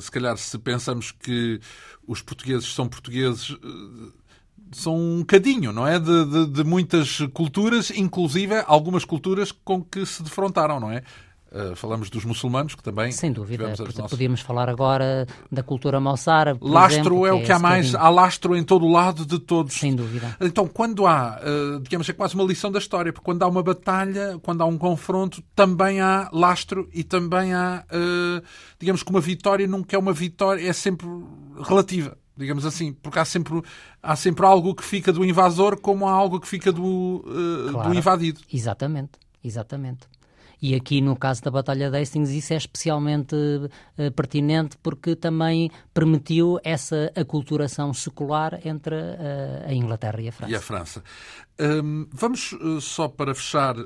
se 0.00 0.10
calhar 0.10 0.36
se 0.36 0.58
pensamos 0.58 1.12
que 1.12 1.60
os 2.04 2.20
portugueses 2.20 2.74
são 2.74 2.88
portugueses 2.88 3.56
são 4.72 4.96
um 4.96 5.24
cadinho, 5.24 5.72
não 5.72 5.86
é? 5.86 6.00
De, 6.00 6.24
de, 6.24 6.46
de, 6.46 6.64
muitas 6.64 7.20
culturas, 7.32 7.90
inclusive 7.90 8.60
algumas 8.66 9.04
culturas 9.04 9.52
com 9.52 9.84
que 9.84 10.04
se 10.04 10.20
defrontaram, 10.20 10.80
não 10.80 10.90
é? 10.90 11.04
Uh, 11.50 11.74
falamos 11.74 12.10
dos 12.10 12.24
muçulmanos, 12.24 12.74
que 12.74 12.82
também. 12.82 13.10
Sem 13.10 13.32
dúvida. 13.32 13.68
Nossos... 13.68 14.10
Podíamos 14.10 14.40
falar 14.42 14.68
agora 14.68 15.26
da 15.50 15.62
cultura 15.62 15.98
moçárabe. 15.98 16.60
Lastro 16.62 17.00
exemplo, 17.00 17.26
é 17.26 17.32
o 17.32 17.42
que, 17.42 17.50
é 17.50 17.54
há 17.54 17.58
mais. 17.58 17.94
Há 17.94 18.08
lastro 18.10 18.54
em 18.54 18.62
todo 18.62 18.84
o 18.84 18.92
lado 18.92 19.24
de 19.24 19.38
todos. 19.38 19.74
Sem 19.74 19.96
dúvida. 19.96 20.36
Então, 20.40 20.68
quando 20.68 21.06
há, 21.06 21.40
uh, 21.40 21.80
digamos, 21.80 22.06
é 22.08 22.12
quase 22.12 22.34
uma 22.34 22.44
lição 22.44 22.70
da 22.70 22.78
história, 22.78 23.12
porque 23.12 23.24
quando 23.24 23.42
há 23.42 23.48
uma 23.48 23.62
batalha, 23.62 24.38
quando 24.42 24.62
há 24.62 24.66
um 24.66 24.76
confronto, 24.76 25.42
também 25.54 26.00
há 26.00 26.28
lastro 26.32 26.86
e 26.92 27.02
também 27.02 27.54
há, 27.54 27.82
uh, 27.90 28.44
digamos 28.78 29.02
que 29.02 29.10
uma 29.10 29.20
vitória 29.20 29.66
nunca 29.66 29.96
é 29.96 29.98
uma 29.98 30.12
vitória, 30.12 30.68
é 30.68 30.72
sempre 30.72 31.06
relativa 31.66 32.16
digamos 32.36 32.64
assim, 32.64 32.92
porque 32.92 33.18
há 33.18 33.24
sempre, 33.24 33.60
há 34.00 34.14
sempre 34.14 34.46
algo 34.46 34.72
que 34.72 34.84
fica 34.84 35.12
do 35.12 35.24
invasor 35.24 35.76
como 35.80 36.06
há 36.06 36.12
algo 36.12 36.38
que 36.38 36.46
fica 36.46 36.70
do, 36.70 37.24
uh, 37.26 37.72
claro. 37.72 37.90
do 37.90 37.98
invadido. 37.98 38.40
Exatamente, 38.52 39.18
exatamente. 39.42 40.06
E 40.60 40.74
aqui, 40.74 41.00
no 41.00 41.16
caso 41.16 41.42
da 41.42 41.50
Batalha 41.50 41.90
de 41.90 41.96
Hastings, 41.96 42.30
isso 42.30 42.52
é 42.52 42.56
especialmente 42.56 43.34
uh, 43.34 44.10
pertinente 44.12 44.76
porque 44.82 45.14
também 45.14 45.70
permitiu 45.94 46.58
essa 46.64 47.12
aculturação 47.14 47.94
secular 47.94 48.58
entre 48.64 48.94
uh, 48.94 49.68
a 49.68 49.72
Inglaterra 49.72 50.20
e 50.20 50.28
a 50.28 50.32
França. 50.32 50.52
E 50.52 50.56
a 50.56 50.60
França. 50.60 51.04
Um, 51.60 52.08
vamos 52.12 52.52
uh, 52.52 52.80
só 52.80 53.08
para 53.08 53.34
fechar 53.34 53.76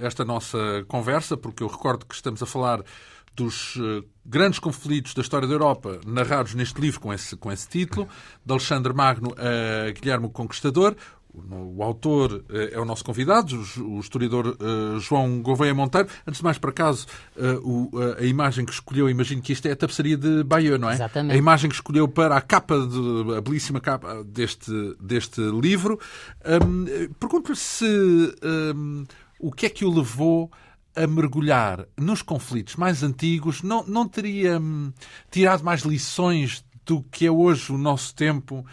esta 0.00 0.24
nossa 0.24 0.58
conversa, 0.86 1.36
porque 1.36 1.62
eu 1.62 1.68
recordo 1.68 2.06
que 2.06 2.14
estamos 2.14 2.42
a 2.42 2.46
falar 2.46 2.82
dos 3.34 3.76
grandes 4.24 4.60
conflitos 4.60 5.12
da 5.12 5.20
história 5.20 5.48
da 5.48 5.54
Europa, 5.54 6.00
narrados 6.06 6.54
neste 6.54 6.80
livro 6.80 7.00
com 7.00 7.12
esse, 7.12 7.36
com 7.36 7.50
esse 7.50 7.68
título, 7.68 8.08
de 8.44 8.52
Alexandre 8.52 8.92
Magno 8.92 9.34
a 9.36 9.90
Guilherme 9.90 10.30
Conquistador. 10.30 10.94
O 11.34 11.82
autor 11.82 12.44
eh, 12.48 12.70
é 12.74 12.80
o 12.80 12.84
nosso 12.84 13.04
convidado, 13.04 13.60
o 13.78 13.98
historiador 13.98 14.56
uh, 14.60 15.00
João 15.00 15.42
Gouveia 15.42 15.74
Monteiro. 15.74 16.08
Antes 16.24 16.38
de 16.38 16.44
mais, 16.44 16.58
por 16.58 16.70
acaso, 16.70 17.06
uh, 17.36 17.90
a 18.18 18.24
imagem 18.24 18.64
que 18.64 18.72
escolheu, 18.72 19.10
imagino 19.10 19.42
que 19.42 19.52
isto 19.52 19.66
é 19.66 19.72
a 19.72 19.76
tapeçaria 19.76 20.16
de 20.16 20.44
Bayeux, 20.44 20.80
não 20.80 20.88
é? 20.88 20.94
Exatamente. 20.94 21.34
A 21.34 21.36
imagem 21.36 21.68
que 21.68 21.74
escolheu 21.74 22.06
para 22.06 22.36
a 22.36 22.40
capa, 22.40 22.78
de, 22.86 23.36
a 23.36 23.40
belíssima 23.40 23.80
capa 23.80 24.22
deste, 24.24 24.70
deste 25.00 25.40
livro. 25.40 25.98
Um, 26.44 26.84
Pergunto-lhe 27.18 27.56
se 27.56 27.84
um, 28.74 29.04
o 29.40 29.50
que 29.50 29.66
é 29.66 29.68
que 29.68 29.84
o 29.84 29.92
levou 29.92 30.50
a 30.94 31.06
mergulhar 31.06 31.84
nos 31.98 32.22
conflitos 32.22 32.76
mais 32.76 33.02
antigos. 33.02 33.62
Não, 33.62 33.84
não 33.86 34.06
teria 34.06 34.58
um, 34.60 34.92
tirado 35.30 35.64
mais 35.64 35.80
lições 35.82 36.64
do 36.86 37.02
que 37.02 37.26
é 37.26 37.30
hoje 37.30 37.72
o 37.72 37.78
nosso 37.78 38.14
tempo 38.14 38.64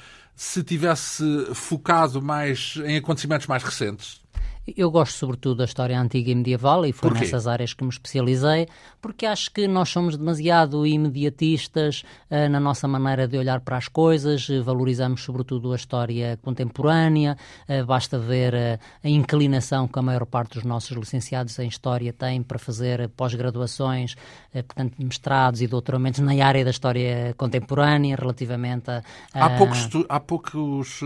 se 0.42 0.64
tivesse 0.64 1.24
focado 1.54 2.20
mais 2.20 2.74
em 2.84 2.98
acontecimentos 2.98 3.46
mais 3.46 3.62
recentes? 3.62 4.21
Eu 4.68 4.92
gosto 4.92 5.18
sobretudo 5.18 5.56
da 5.56 5.66
história 5.66 6.00
antiga 6.00 6.30
e 6.30 6.36
medieval 6.36 6.86
e 6.86 6.94
foi 6.94 7.10
nessas 7.12 7.48
áreas 7.48 7.74
que 7.74 7.84
me 7.84 7.90
especializei, 7.90 8.68
porque 9.02 9.26
acho 9.26 9.52
que 9.52 9.68
nós 9.68 9.90
somos 9.90 10.16
demasiado 10.16 10.86
imediatistas 10.86 12.04
uh, 12.30 12.48
na 12.48 12.60
nossa 12.60 12.88
maneira 12.88 13.28
de 13.28 13.40
olhar 13.40 13.60
para 13.62 13.78
as 13.78 13.88
coisas, 13.88 14.48
uh, 14.50 14.64
valorizamos 14.64 15.24
sobretudo 15.24 15.74
a 15.74 15.76
história 15.76 16.38
contemporânea, 16.44 17.36
uh, 17.68 17.86
basta 17.88 18.20
ver 18.20 18.80
a 19.04 19.10
inclinação 19.10 19.88
que 19.88 19.98
a 19.98 20.02
maior 20.02 20.28
parte 20.28 20.54
dos 20.54 20.64
nossos 20.64 20.96
licenciados 20.96 21.58
em 21.58 21.68
História 21.68 22.14
têm 22.14 22.44
para 22.44 22.60
fazer 22.60 23.10
pós-graduações, 23.10 24.16
portanto, 24.52 24.94
mestrados 25.00 25.62
e 25.62 25.68
doutoramentos 25.68 26.20
na 26.20 26.34
área 26.46 26.64
da 26.64 26.70
história 26.70 27.34
contemporânea, 27.38 28.16
relativamente 28.16 28.92
a... 28.92 29.02
Há 29.34 29.50
poucos, 29.58 29.90
há 30.08 30.20
poucos 30.20 31.02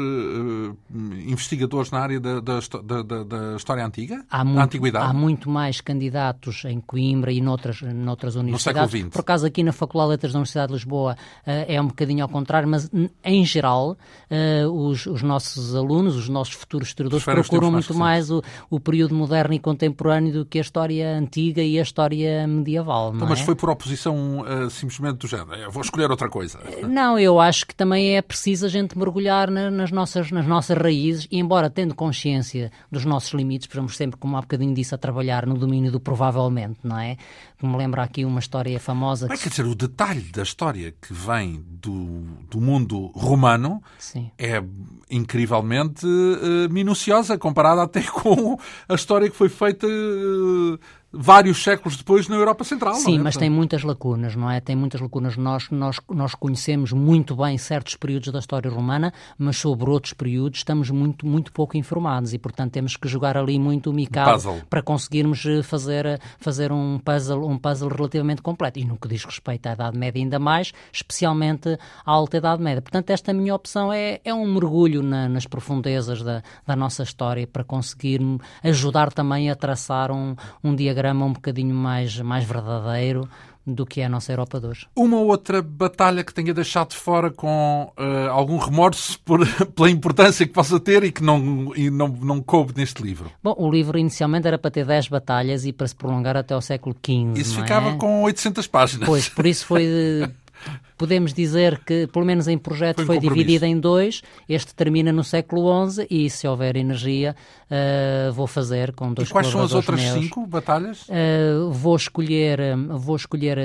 investigadores 1.26 1.92
na 1.92 2.00
área 2.00 2.20
da, 2.20 2.40
da, 2.40 3.02
da, 3.04 3.24
da 3.24 3.45
história 3.56 3.86
antiga? 3.86 4.24
Há 4.30 4.44
muito, 4.44 4.60
antiguidade? 4.60 5.06
Há 5.06 5.14
muito 5.14 5.50
mais 5.50 5.82
candidatos 5.82 6.64
em 6.66 6.80
Coimbra 6.80 7.32
e 7.32 7.42
noutras, 7.42 7.82
noutras 7.82 8.36
universidades. 8.36 8.82
No 8.82 8.90
século 8.90 9.10
XX. 9.10 9.14
Por 9.14 9.22
acaso 9.22 9.46
aqui 9.46 9.64
na 9.64 9.72
Faculdade 9.72 10.08
de 10.08 10.12
Letras 10.12 10.34
da 10.34 10.40
Universidade 10.40 10.68
de 10.68 10.74
Lisboa 10.74 11.16
uh, 11.16 11.66
é 11.68 11.82
um 11.82 11.88
bocadinho 11.88 12.24
ao 12.24 12.30
contrário, 12.30 12.68
mas 12.68 12.90
em 13.24 13.46
geral 13.46 13.98
uh, 14.30 14.70
os, 14.70 15.06
os, 15.06 15.22
nossos 15.22 15.76
alunos, 15.76 16.16
os 16.16 16.30
nossos 16.30 16.54
futuros 16.54 16.88
historiadores 16.88 17.24
procuram 17.24 17.72
muito 17.72 17.94
mais 17.94 18.32
o, 18.32 18.42
o, 18.70 18.80
período 18.80 19.16
moderno 19.16 19.54
e 19.54 19.60
contemporâneo 19.60 20.34
do 20.34 20.46
que 20.46 20.58
a 20.58 20.62
história 20.62 21.18
antiga 21.18 21.62
e 21.62 21.80
a 21.80 21.82
história 21.82 22.48
medieval. 22.48 23.14
Então, 23.16 23.28
mas 23.28 23.40
é? 23.40 23.44
foi 23.44 23.56
por 23.56 23.70
oposição 23.70 24.44
simplesmente 24.70 25.18
do 25.18 25.28
género. 25.28 25.56
Eu 25.56 25.72
vou 25.72 25.82
escolher 25.82 26.10
outra 26.10 26.30
coisa. 26.30 26.60
Não, 26.88 27.18
eu 27.18 27.40
acho 27.40 27.66
que 27.66 27.76
também 27.76 28.16
é 28.16 28.22
preciso 28.22 28.66
a 28.66 28.70
gente 28.70 28.98
mergulhar 28.98 29.50
na, 29.50 29.70
nas, 29.72 29.92
nossas, 29.92 30.32
nas 30.32 30.46
nossas 30.46 30.78
raízes 30.78 31.28
e, 31.32 31.40
embora 31.40 31.70
tendo 31.70 31.96
consciência 31.96 32.72
dos 32.92 33.06
nossos 33.06 33.34
limites, 33.36 33.68
estamos 33.68 33.96
sempre, 33.96 34.20
como 34.20 34.38
há 34.38 34.42
bocadinho 34.42 34.74
disse, 34.74 34.96
a 34.96 34.98
trabalhar 34.98 35.46
no 35.46 35.56
domínio 35.56 35.92
do 35.92 36.00
provavelmente, 36.00 36.80
não 36.84 36.98
é? 36.98 37.18
Me 37.62 37.76
lembra 37.76 38.04
aqui 38.04 38.26
uma 38.26 38.40
história 38.40 38.80
famosa. 38.80 39.28
Mas, 39.28 39.40
que... 39.40 39.46
quer 39.46 39.50
dizer, 39.50 39.66
o 39.66 39.76
detalhe 39.76 40.32
da 40.32 40.44
história 40.44 40.92
que 40.92 41.14
vem 41.14 41.64
do, 41.68 42.22
do 42.50 42.62
mundo 42.62 43.08
romano 43.16 43.82
Sim. 44.00 44.32
é 44.38 44.64
incrivelmente 45.10 46.06
uh, 46.06 46.72
minuciosa, 46.72 47.38
comparada 47.38 47.84
até 47.84 48.02
com 48.10 48.58
a 48.88 48.96
história 48.96 49.30
que 49.30 49.36
foi 49.36 49.50
feita. 49.50 49.88
Uh, 49.88 50.80
vários 51.18 51.64
séculos 51.64 51.98
depois 51.98 52.28
na 52.28 52.36
Europa 52.36 52.64
Central. 52.64 52.96
Sim, 52.96 53.18
é? 53.18 53.22
mas 53.22 53.38
tem 53.38 53.50
muitas 53.50 53.84
lacunas, 53.84 54.36
não 54.36 54.50
é? 54.50 54.60
Tem 54.60 54.76
muitas 54.76 55.00
lacunas. 55.00 55.38
Nós, 55.38 55.70
nós, 55.70 55.98
nós 56.10 56.36
conhecemos 56.36 56.92
muito 56.92 57.36
bem 57.36 57.58
certos 57.58 57.96
períodos 57.96 58.32
da 58.32 58.40
história 58.40 58.70
romana, 58.70 59.14
mas 59.38 59.58
sobre 59.58 59.90
outros 59.90 60.14
períodos 60.14 60.60
estamos 60.60 60.90
muito, 60.90 61.26
muito 61.26 61.52
pouco 61.52 61.78
informados 61.78 62.34
e, 62.34 62.38
portanto, 62.38 62.74
temos 62.74 62.98
que 62.98 63.08
jogar 63.08 63.38
ali 63.38 63.58
muito 63.58 63.90
o 63.90 63.94
mical 63.94 64.40
para 64.70 64.82
conseguirmos 64.82 65.46
eh, 65.46 65.64
fazer, 65.64 66.06
eh, 66.06 66.20
fazer 66.40 66.72
um, 66.72 67.00
puzzle, 67.00 67.48
um 67.48 67.58
puzzle 67.58 67.90
relativamente 67.90 68.42
completo. 68.42 68.80
E 68.80 68.86
no 68.86 68.98
que 68.98 69.08
diz 69.08 69.24
respeito 69.24 69.68
à 69.68 69.74
Idade 69.74 69.98
Média 69.98 70.22
ainda 70.22 70.40
mais, 70.40 70.74
especialmente 70.92 71.78
à 72.06 72.12
Alta 72.12 72.38
Idade 72.38 72.62
Média. 72.62 72.82
Portanto, 72.82 73.10
esta 73.10 73.34
minha 73.34 73.56
opção 73.56 73.92
é, 73.92 74.20
é 74.24 74.34
um 74.34 74.46
mergulho 74.46 75.02
na, 75.02 75.30
nas 75.30 75.46
profundezas 75.46 76.22
da, 76.22 76.44
da 76.66 76.76
nossa 76.76 77.04
história 77.04 77.48
para 77.48 77.64
conseguir 77.64 78.20
ajudar 78.64 79.14
também 79.14 79.50
a 79.50 79.56
traçar 79.56 80.12
um, 80.12 80.36
um 80.64 80.76
diagrama 80.76 81.05
panorama 81.06 81.26
um 81.26 81.34
bocadinho 81.34 81.76
mais, 81.76 82.20
mais 82.20 82.44
verdadeiro 82.44 83.30
do 83.68 83.84
que 83.84 84.02
é 84.02 84.06
a 84.06 84.10
nossa 84.10 84.32
Europa 84.32 84.60
de 84.60 84.68
hoje. 84.68 84.88
Uma 84.96 85.18
outra 85.18 85.60
batalha 85.62 86.24
que 86.24 86.32
tenha 86.32 86.54
deixado 86.54 86.90
de 86.90 86.98
fora 86.98 87.32
com 87.32 87.92
uh, 87.98 88.30
algum 88.30 88.58
remorso 88.58 89.20
por, 89.22 89.40
pela 89.74 89.90
importância 89.90 90.46
que 90.46 90.54
possa 90.54 90.80
ter 90.80 91.04
e 91.04 91.12
que 91.12 91.24
não, 91.24 91.72
e 91.76 91.90
não, 91.90 92.08
não 92.08 92.42
coube 92.42 92.74
neste 92.76 93.02
livro? 93.02 93.32
Bom, 93.44 93.56
o 93.58 93.70
livro 93.70 93.98
inicialmente 93.98 94.48
era 94.48 94.58
para 94.58 94.70
ter 94.70 94.86
10 94.86 95.08
batalhas 95.08 95.66
e 95.66 95.74
para 95.74 95.88
se 95.88 95.96
prolongar 95.96 96.38
até 96.38 96.54
ao 96.54 96.62
século 96.62 96.96
XV. 96.96 97.40
Isso 97.40 97.60
ficava 97.60 97.90
é? 97.90 97.96
com 97.96 98.24
800 98.24 98.68
páginas. 98.68 99.08
Pois, 99.08 99.30
por 99.30 99.48
isso 99.48 99.66
foi 99.66 99.86
podemos 100.98 101.34
dizer 101.34 101.80
que, 101.86 102.08
pelo 102.08 102.26
menos 102.26 102.48
em 102.48 102.58
projeto, 102.58 103.06
foi, 103.06 103.18
um 103.18 103.20
foi 103.22 103.30
dividida 103.30 103.68
em 103.68 103.80
dois. 103.80 104.22
Este 104.48 104.74
termina 104.74 105.12
no 105.12 105.24
século 105.24 105.90
XI 105.90 106.08
e, 106.10 106.30
se 106.30 106.48
houver 106.48 106.76
energia, 106.76 107.36
uh, 107.70 108.32
vou 108.34 108.48
fazer 108.48 108.94
com 108.94 109.14
dois 109.14 109.30
E 109.30 109.32
quais 109.32 109.48
são 109.48 109.62
as 109.62 109.74
outras 109.74 110.02
meus. 110.02 110.24
cinco 110.24 110.46
batalhas? 110.48 111.08
Uh, 111.10 111.72
vou 111.72 111.96
escolher, 111.96 112.60
vou 112.90 113.16
escolher 113.16 113.58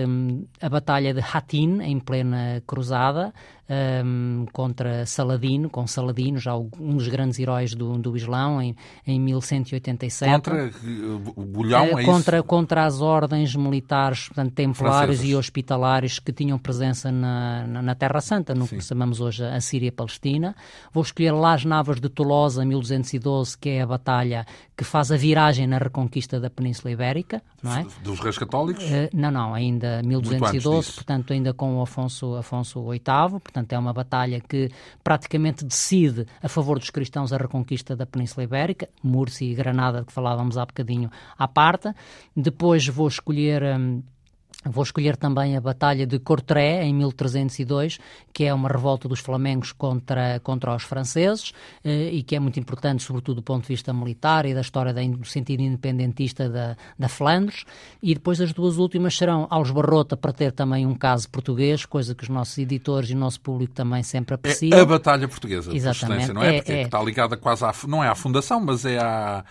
a 0.61 0.69
Batalha 0.69 1.15
de 1.15 1.21
Hattin, 1.21 1.81
em 1.83 1.99
plena 1.99 2.63
cruzada, 2.67 3.33
um, 4.05 4.47
contra 4.53 5.07
Saladino, 5.07 5.71
com 5.71 5.87
Saladino, 5.87 6.39
já 6.39 6.57
um 6.57 6.97
dos 6.97 7.07
grandes 7.07 7.39
heróis 7.39 7.75
do, 7.75 7.97
do 7.99 8.17
Islão, 8.17 8.61
em, 8.61 8.75
em 9.07 9.21
1187. 9.21 10.33
Contra 10.33 10.71
o 11.37 11.45
Bolhão, 11.45 11.85
uh, 11.85 11.99
é 12.01 12.05
contra, 12.05 12.39
isso? 12.39 12.47
Contra 12.47 12.85
as 12.85 13.01
ordens 13.01 13.55
militares, 13.55 14.29
portanto, 14.29 14.53
templários 14.53 15.19
Francesas. 15.19 15.31
e 15.31 15.37
hospitalares 15.37 16.19
que 16.19 16.33
tinham 16.33 16.59
presença 16.59 17.13
na, 17.21 17.83
na, 17.83 17.95
Terra 17.95 18.21
Santa, 18.21 18.55
no 18.55 18.67
Sim. 18.67 18.79
que 18.79 18.85
chamamos 18.85 19.21
hoje 19.21 19.45
a 19.45 19.61
Síria-Palestina. 19.61 20.55
Vou 20.93 21.03
escolher 21.03 21.33
Las 21.33 21.65
Navas 21.65 22.01
de 22.01 22.09
Tolosa, 22.09 22.65
1212, 22.65 23.59
que 23.59 23.69
é 23.71 23.83
a 23.83 23.87
batalha 23.87 24.47
que 24.77 24.85
faz 24.85 25.13
a 25.13 25.17
viragem 25.17 25.67
na 25.67 25.79
reconquista 25.79 26.41
da 26.41 26.49
Península 26.49 26.91
Ibérica, 26.91 27.43
não 27.63 27.77
é? 27.77 27.87
Dos 28.03 28.19
reis 28.21 28.39
católicos? 28.39 28.83
Uh, 28.85 29.11
não, 29.13 29.31
não, 29.31 29.55
ainda 29.55 30.03
1212, 30.03 30.93
portanto, 30.93 31.33
ainda 31.33 31.53
com 31.53 31.77
o 31.77 31.83
Afonso, 31.83 32.35
Afonso 32.37 32.83
VIII, 32.89 33.01
portanto, 33.41 33.73
é 33.73 33.79
uma 33.79 33.93
batalha 33.93 34.41
que 34.41 34.71
praticamente 35.05 35.65
decide 35.65 36.27
a 36.43 36.49
favor 36.49 36.79
dos 36.79 36.91
cristãos 36.91 37.33
a 37.33 37.37
reconquista 37.37 37.95
da 37.95 38.07
Península 38.07 38.45
Ibérica, 38.45 38.89
Múrcia 39.03 39.51
e 39.51 39.55
Granada, 39.55 40.03
que 40.05 40.13
falávamos 40.13 40.57
há 40.57 40.65
bocadinho 40.65 41.11
à 41.39 41.47
parte. 41.47 41.93
Depois 42.35 42.87
vou 42.89 43.07
escolher. 43.07 43.63
Um, 43.63 44.03
Vou 44.65 44.83
escolher 44.83 45.17
também 45.17 45.57
a 45.57 45.61
Batalha 45.61 46.07
de 46.07 46.19
Courtrai, 46.19 46.83
em 46.83 46.95
1302, 46.95 47.99
que 48.31 48.45
é 48.45 48.53
uma 48.53 48.69
revolta 48.69 49.09
dos 49.09 49.19
flamengos 49.19 49.73
contra, 49.73 50.39
contra 50.41 50.75
os 50.75 50.83
franceses 50.83 51.53
eh, 51.83 52.11
e 52.13 52.23
que 52.23 52.37
é 52.37 52.41
muito 52.41 52.61
importante, 52.61 53.03
sobretudo 53.03 53.37
do 53.37 53.43
ponto 53.43 53.63
de 53.63 53.69
vista 53.69 53.91
militar 53.93 54.45
e 54.45 54.53
da 54.53 54.61
história 54.61 54.93
do 54.93 55.25
sentido 55.25 55.63
independentista 55.63 56.47
da, 56.47 56.77
da 56.99 57.09
Flandres. 57.09 57.65
E 58.03 58.13
depois 58.13 58.39
as 58.39 58.53
duas 58.53 58.77
últimas 58.77 59.17
serão 59.17 59.47
aos 59.49 59.71
Barrota, 59.71 60.15
para 60.15 60.33
ter 60.33 60.53
também 60.53 60.85
um 60.85 60.95
caso 60.95 61.31
português, 61.31 61.87
coisa 61.87 62.15
que 62.15 62.25
os 62.25 62.29
nossos 62.29 62.59
editores 62.59 63.09
e 63.09 63.15
o 63.15 63.19
nosso 63.19 63.41
público 63.41 63.73
também 63.73 64.03
sempre 64.03 64.35
apreciam. 64.35 64.79
É 64.79 64.83
a 64.83 64.87
Batalha 64.87 65.27
Portuguesa, 65.27 65.75
Exatamente. 65.75 66.35
não 66.35 66.43
é? 66.43 66.57
é 66.57 66.59
Porque 66.59 66.73
é. 66.73 66.83
está 66.83 67.03
ligada 67.03 67.35
quase 67.35 67.65
à... 67.65 67.73
não 67.89 68.05
é 68.05 68.09
à 68.09 68.15
fundação, 68.15 68.61
mas 68.61 68.85
é 68.85 68.99
à 68.99 69.43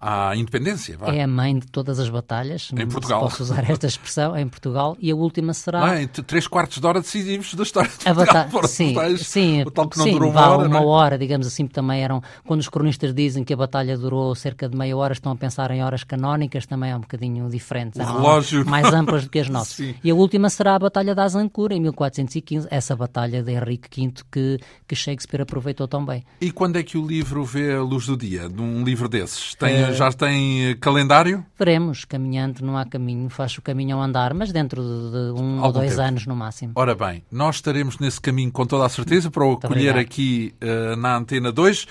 à 0.00 0.34
independência. 0.36 0.96
Vá. 0.96 1.12
É 1.12 1.22
a 1.22 1.26
mãe 1.26 1.58
de 1.58 1.66
todas 1.66 1.98
as 1.98 2.08
batalhas. 2.08 2.70
Em 2.72 2.86
Portugal. 2.86 3.20
posso 3.20 3.42
usar 3.42 3.68
esta 3.68 3.86
expressão, 3.86 4.36
em 4.36 4.48
Portugal. 4.48 4.96
E 5.00 5.10
a 5.10 5.16
última 5.16 5.52
será. 5.52 5.94
Ah, 5.94 6.08
três 6.26 6.46
quartos 6.46 6.78
de 6.78 6.86
hora 6.86 7.00
decisivos 7.00 7.54
da 7.54 7.62
história 7.62 7.90
de 7.90 8.08
a 8.08 8.14
Portugal. 8.14 8.48
Bata... 8.48 8.68
Sim, 8.68 8.94
batalhas, 8.94 9.26
sim, 9.26 9.62
o 9.62 9.70
tal 9.70 9.88
que 9.88 9.98
não 9.98 10.04
sim, 10.04 10.12
durou 10.12 10.30
uma 10.30 10.48
hora. 10.48 10.68
Uma 10.68 10.78
é? 10.78 10.84
hora, 10.84 11.18
digamos 11.18 11.46
assim, 11.46 11.66
também 11.66 12.02
eram. 12.02 12.22
Quando 12.46 12.60
os 12.60 12.68
cronistas 12.68 13.12
dizem 13.12 13.42
que 13.42 13.52
a 13.52 13.56
batalha 13.56 13.96
durou 13.98 14.34
cerca 14.34 14.68
de 14.68 14.76
meia 14.76 14.96
hora, 14.96 15.12
estão 15.12 15.32
a 15.32 15.36
pensar 15.36 15.70
em 15.70 15.82
horas 15.82 16.04
canónicas, 16.04 16.66
também 16.66 16.90
é 16.90 16.96
um 16.96 17.00
bocadinho 17.00 17.48
diferente. 17.48 17.98
O 17.98 18.04
relógio. 18.04 18.64
Mais 18.66 18.92
amplas 18.92 19.24
do 19.24 19.30
que 19.30 19.40
as 19.40 19.48
nossas. 19.50 19.74
Sim. 19.74 19.94
E 20.02 20.10
a 20.10 20.14
última 20.14 20.48
será 20.48 20.76
a 20.76 20.78
Batalha 20.78 21.14
da 21.14 21.24
Azincourt, 21.24 21.72
em 21.72 21.80
1415, 21.80 22.68
essa 22.70 22.94
batalha 22.94 23.42
de 23.42 23.52
Henrique 23.52 23.88
V 24.06 24.12
que, 24.30 24.58
que 24.86 24.94
Shakespeare 24.94 25.42
aproveitou 25.42 25.88
tão 25.88 26.04
bem. 26.04 26.24
E 26.40 26.52
quando 26.52 26.76
é 26.76 26.82
que 26.82 26.96
o 26.96 27.06
livro 27.06 27.44
vê 27.44 27.74
a 27.74 27.82
luz 27.82 28.06
do 28.06 28.16
dia, 28.16 28.48
de 28.48 28.60
um 28.60 28.84
livro 28.84 29.08
desses? 29.08 29.54
Tem, 29.54 29.74
é... 29.74 29.87
Já 29.92 30.12
tem 30.12 30.76
calendário? 30.76 31.44
Veremos, 31.58 32.04
caminhando 32.04 32.64
não 32.64 32.76
há 32.76 32.84
caminho, 32.84 33.28
faz 33.28 33.56
o 33.58 33.62
caminho 33.62 33.96
ao 33.96 34.02
andar, 34.02 34.34
mas 34.34 34.52
dentro 34.52 34.82
de 34.82 35.40
um 35.40 35.56
Algum 35.56 35.66
ou 35.66 35.72
dois 35.72 35.92
tempo. 35.92 36.02
anos 36.02 36.26
no 36.26 36.36
máximo. 36.36 36.72
Ora 36.74 36.94
bem, 36.94 37.22
nós 37.30 37.56
estaremos 37.56 37.98
nesse 37.98 38.20
caminho 38.20 38.50
com 38.50 38.66
toda 38.66 38.86
a 38.86 38.88
certeza 38.88 39.30
para 39.30 39.44
o 39.44 39.52
acolher 39.52 39.96
aqui 39.96 40.54
uh, 40.62 40.96
na 40.96 41.16
Antena 41.16 41.52
2. 41.52 41.86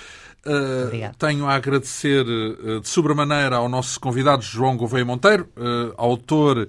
Uh, 0.46 1.18
tenho 1.18 1.46
a 1.46 1.56
agradecer 1.56 2.26
uh, 2.26 2.80
de 2.80 2.88
sobremaneira 2.88 3.58
ao 3.58 3.68
nosso 3.68 4.00
convidado 4.00 4.42
João 4.42 4.78
Gouveia 4.78 5.04
Monteiro, 5.04 5.50
uh, 5.58 5.94
autor 5.98 6.68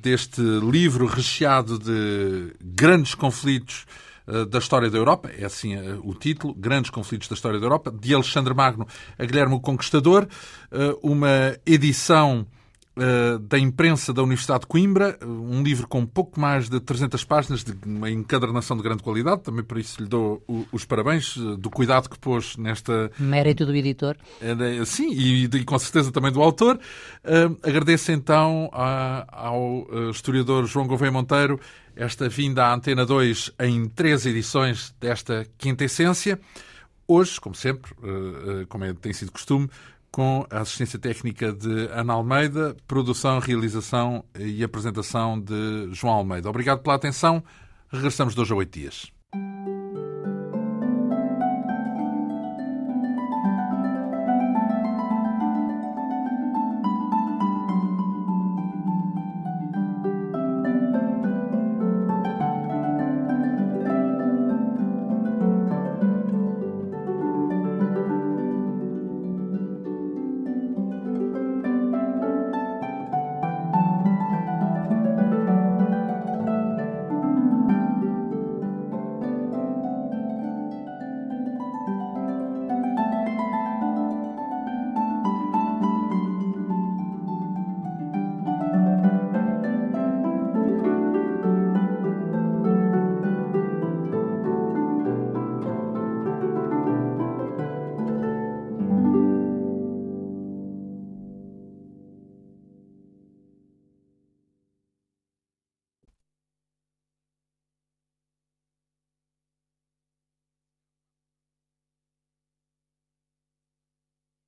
deste 0.00 0.40
livro 0.40 1.06
recheado 1.06 1.76
de 1.76 2.54
grandes 2.60 3.16
conflitos 3.16 3.84
eh, 3.84 4.03
da 4.46 4.58
história 4.58 4.90
da 4.90 4.96
Europa, 4.96 5.30
é 5.36 5.44
assim 5.44 5.74
eh, 5.74 5.98
o 6.02 6.14
título, 6.14 6.54
Grandes 6.54 6.90
Conflitos 6.90 7.28
da 7.28 7.34
História 7.34 7.58
da 7.58 7.66
Europa, 7.66 7.90
de 7.90 8.14
Alexandre 8.14 8.54
Magno 8.54 8.86
a 9.18 9.24
Guilherme 9.24 9.54
o 9.54 9.60
Conquistador, 9.60 10.26
eh, 10.72 10.96
uma 11.02 11.56
edição 11.66 12.46
da 13.48 13.58
imprensa 13.58 14.12
da 14.12 14.22
Universidade 14.22 14.60
de 14.60 14.66
Coimbra, 14.66 15.18
um 15.22 15.62
livro 15.62 15.88
com 15.88 16.06
pouco 16.06 16.38
mais 16.38 16.68
de 16.68 16.78
300 16.78 17.24
páginas, 17.24 17.64
de 17.64 17.74
uma 17.84 18.10
encadernação 18.10 18.76
de 18.76 18.82
grande 18.82 19.02
qualidade, 19.02 19.42
também 19.42 19.64
por 19.64 19.78
isso 19.78 20.00
lhe 20.00 20.08
dou 20.08 20.42
os 20.70 20.84
parabéns 20.84 21.36
do 21.36 21.70
cuidado 21.70 22.08
que 22.08 22.18
pôs 22.18 22.56
nesta... 22.56 23.10
Mérito 23.18 23.66
do 23.66 23.74
editor. 23.74 24.16
Sim, 24.86 25.12
e, 25.12 25.44
e 25.44 25.64
com 25.64 25.78
certeza 25.78 26.12
também 26.12 26.30
do 26.30 26.40
autor. 26.40 26.78
Agradeço 27.62 28.12
então 28.12 28.70
ao 28.72 29.86
historiador 30.10 30.66
João 30.66 30.86
Gouveia 30.86 31.10
Monteiro 31.10 31.58
esta 31.96 32.28
vinda 32.28 32.66
à 32.66 32.74
Antena 32.74 33.06
2 33.06 33.52
em 33.60 33.88
três 33.88 34.26
edições 34.26 34.94
desta 35.00 35.46
quinta 35.56 35.84
essência. 35.84 36.38
Hoje, 37.06 37.38
como 37.40 37.54
sempre, 37.54 37.92
eh, 38.02 38.62
eh, 38.62 38.66
como 38.66 38.84
é, 38.84 38.94
tem 38.94 39.12
sido 39.12 39.30
costume, 39.30 39.68
com 40.14 40.46
a 40.48 40.60
assistência 40.60 40.96
técnica 40.96 41.52
de 41.52 41.88
Ana 41.90 42.12
Almeida, 42.12 42.76
produção, 42.86 43.40
realização 43.40 44.24
e 44.38 44.62
apresentação 44.62 45.40
de 45.40 45.88
João 45.90 46.14
Almeida. 46.14 46.48
Obrigado 46.48 46.84
pela 46.84 46.94
atenção. 46.94 47.42
Regressamos 47.90 48.32
dois 48.32 48.48
a 48.48 48.54
oito 48.54 48.78
dias. 48.78 49.10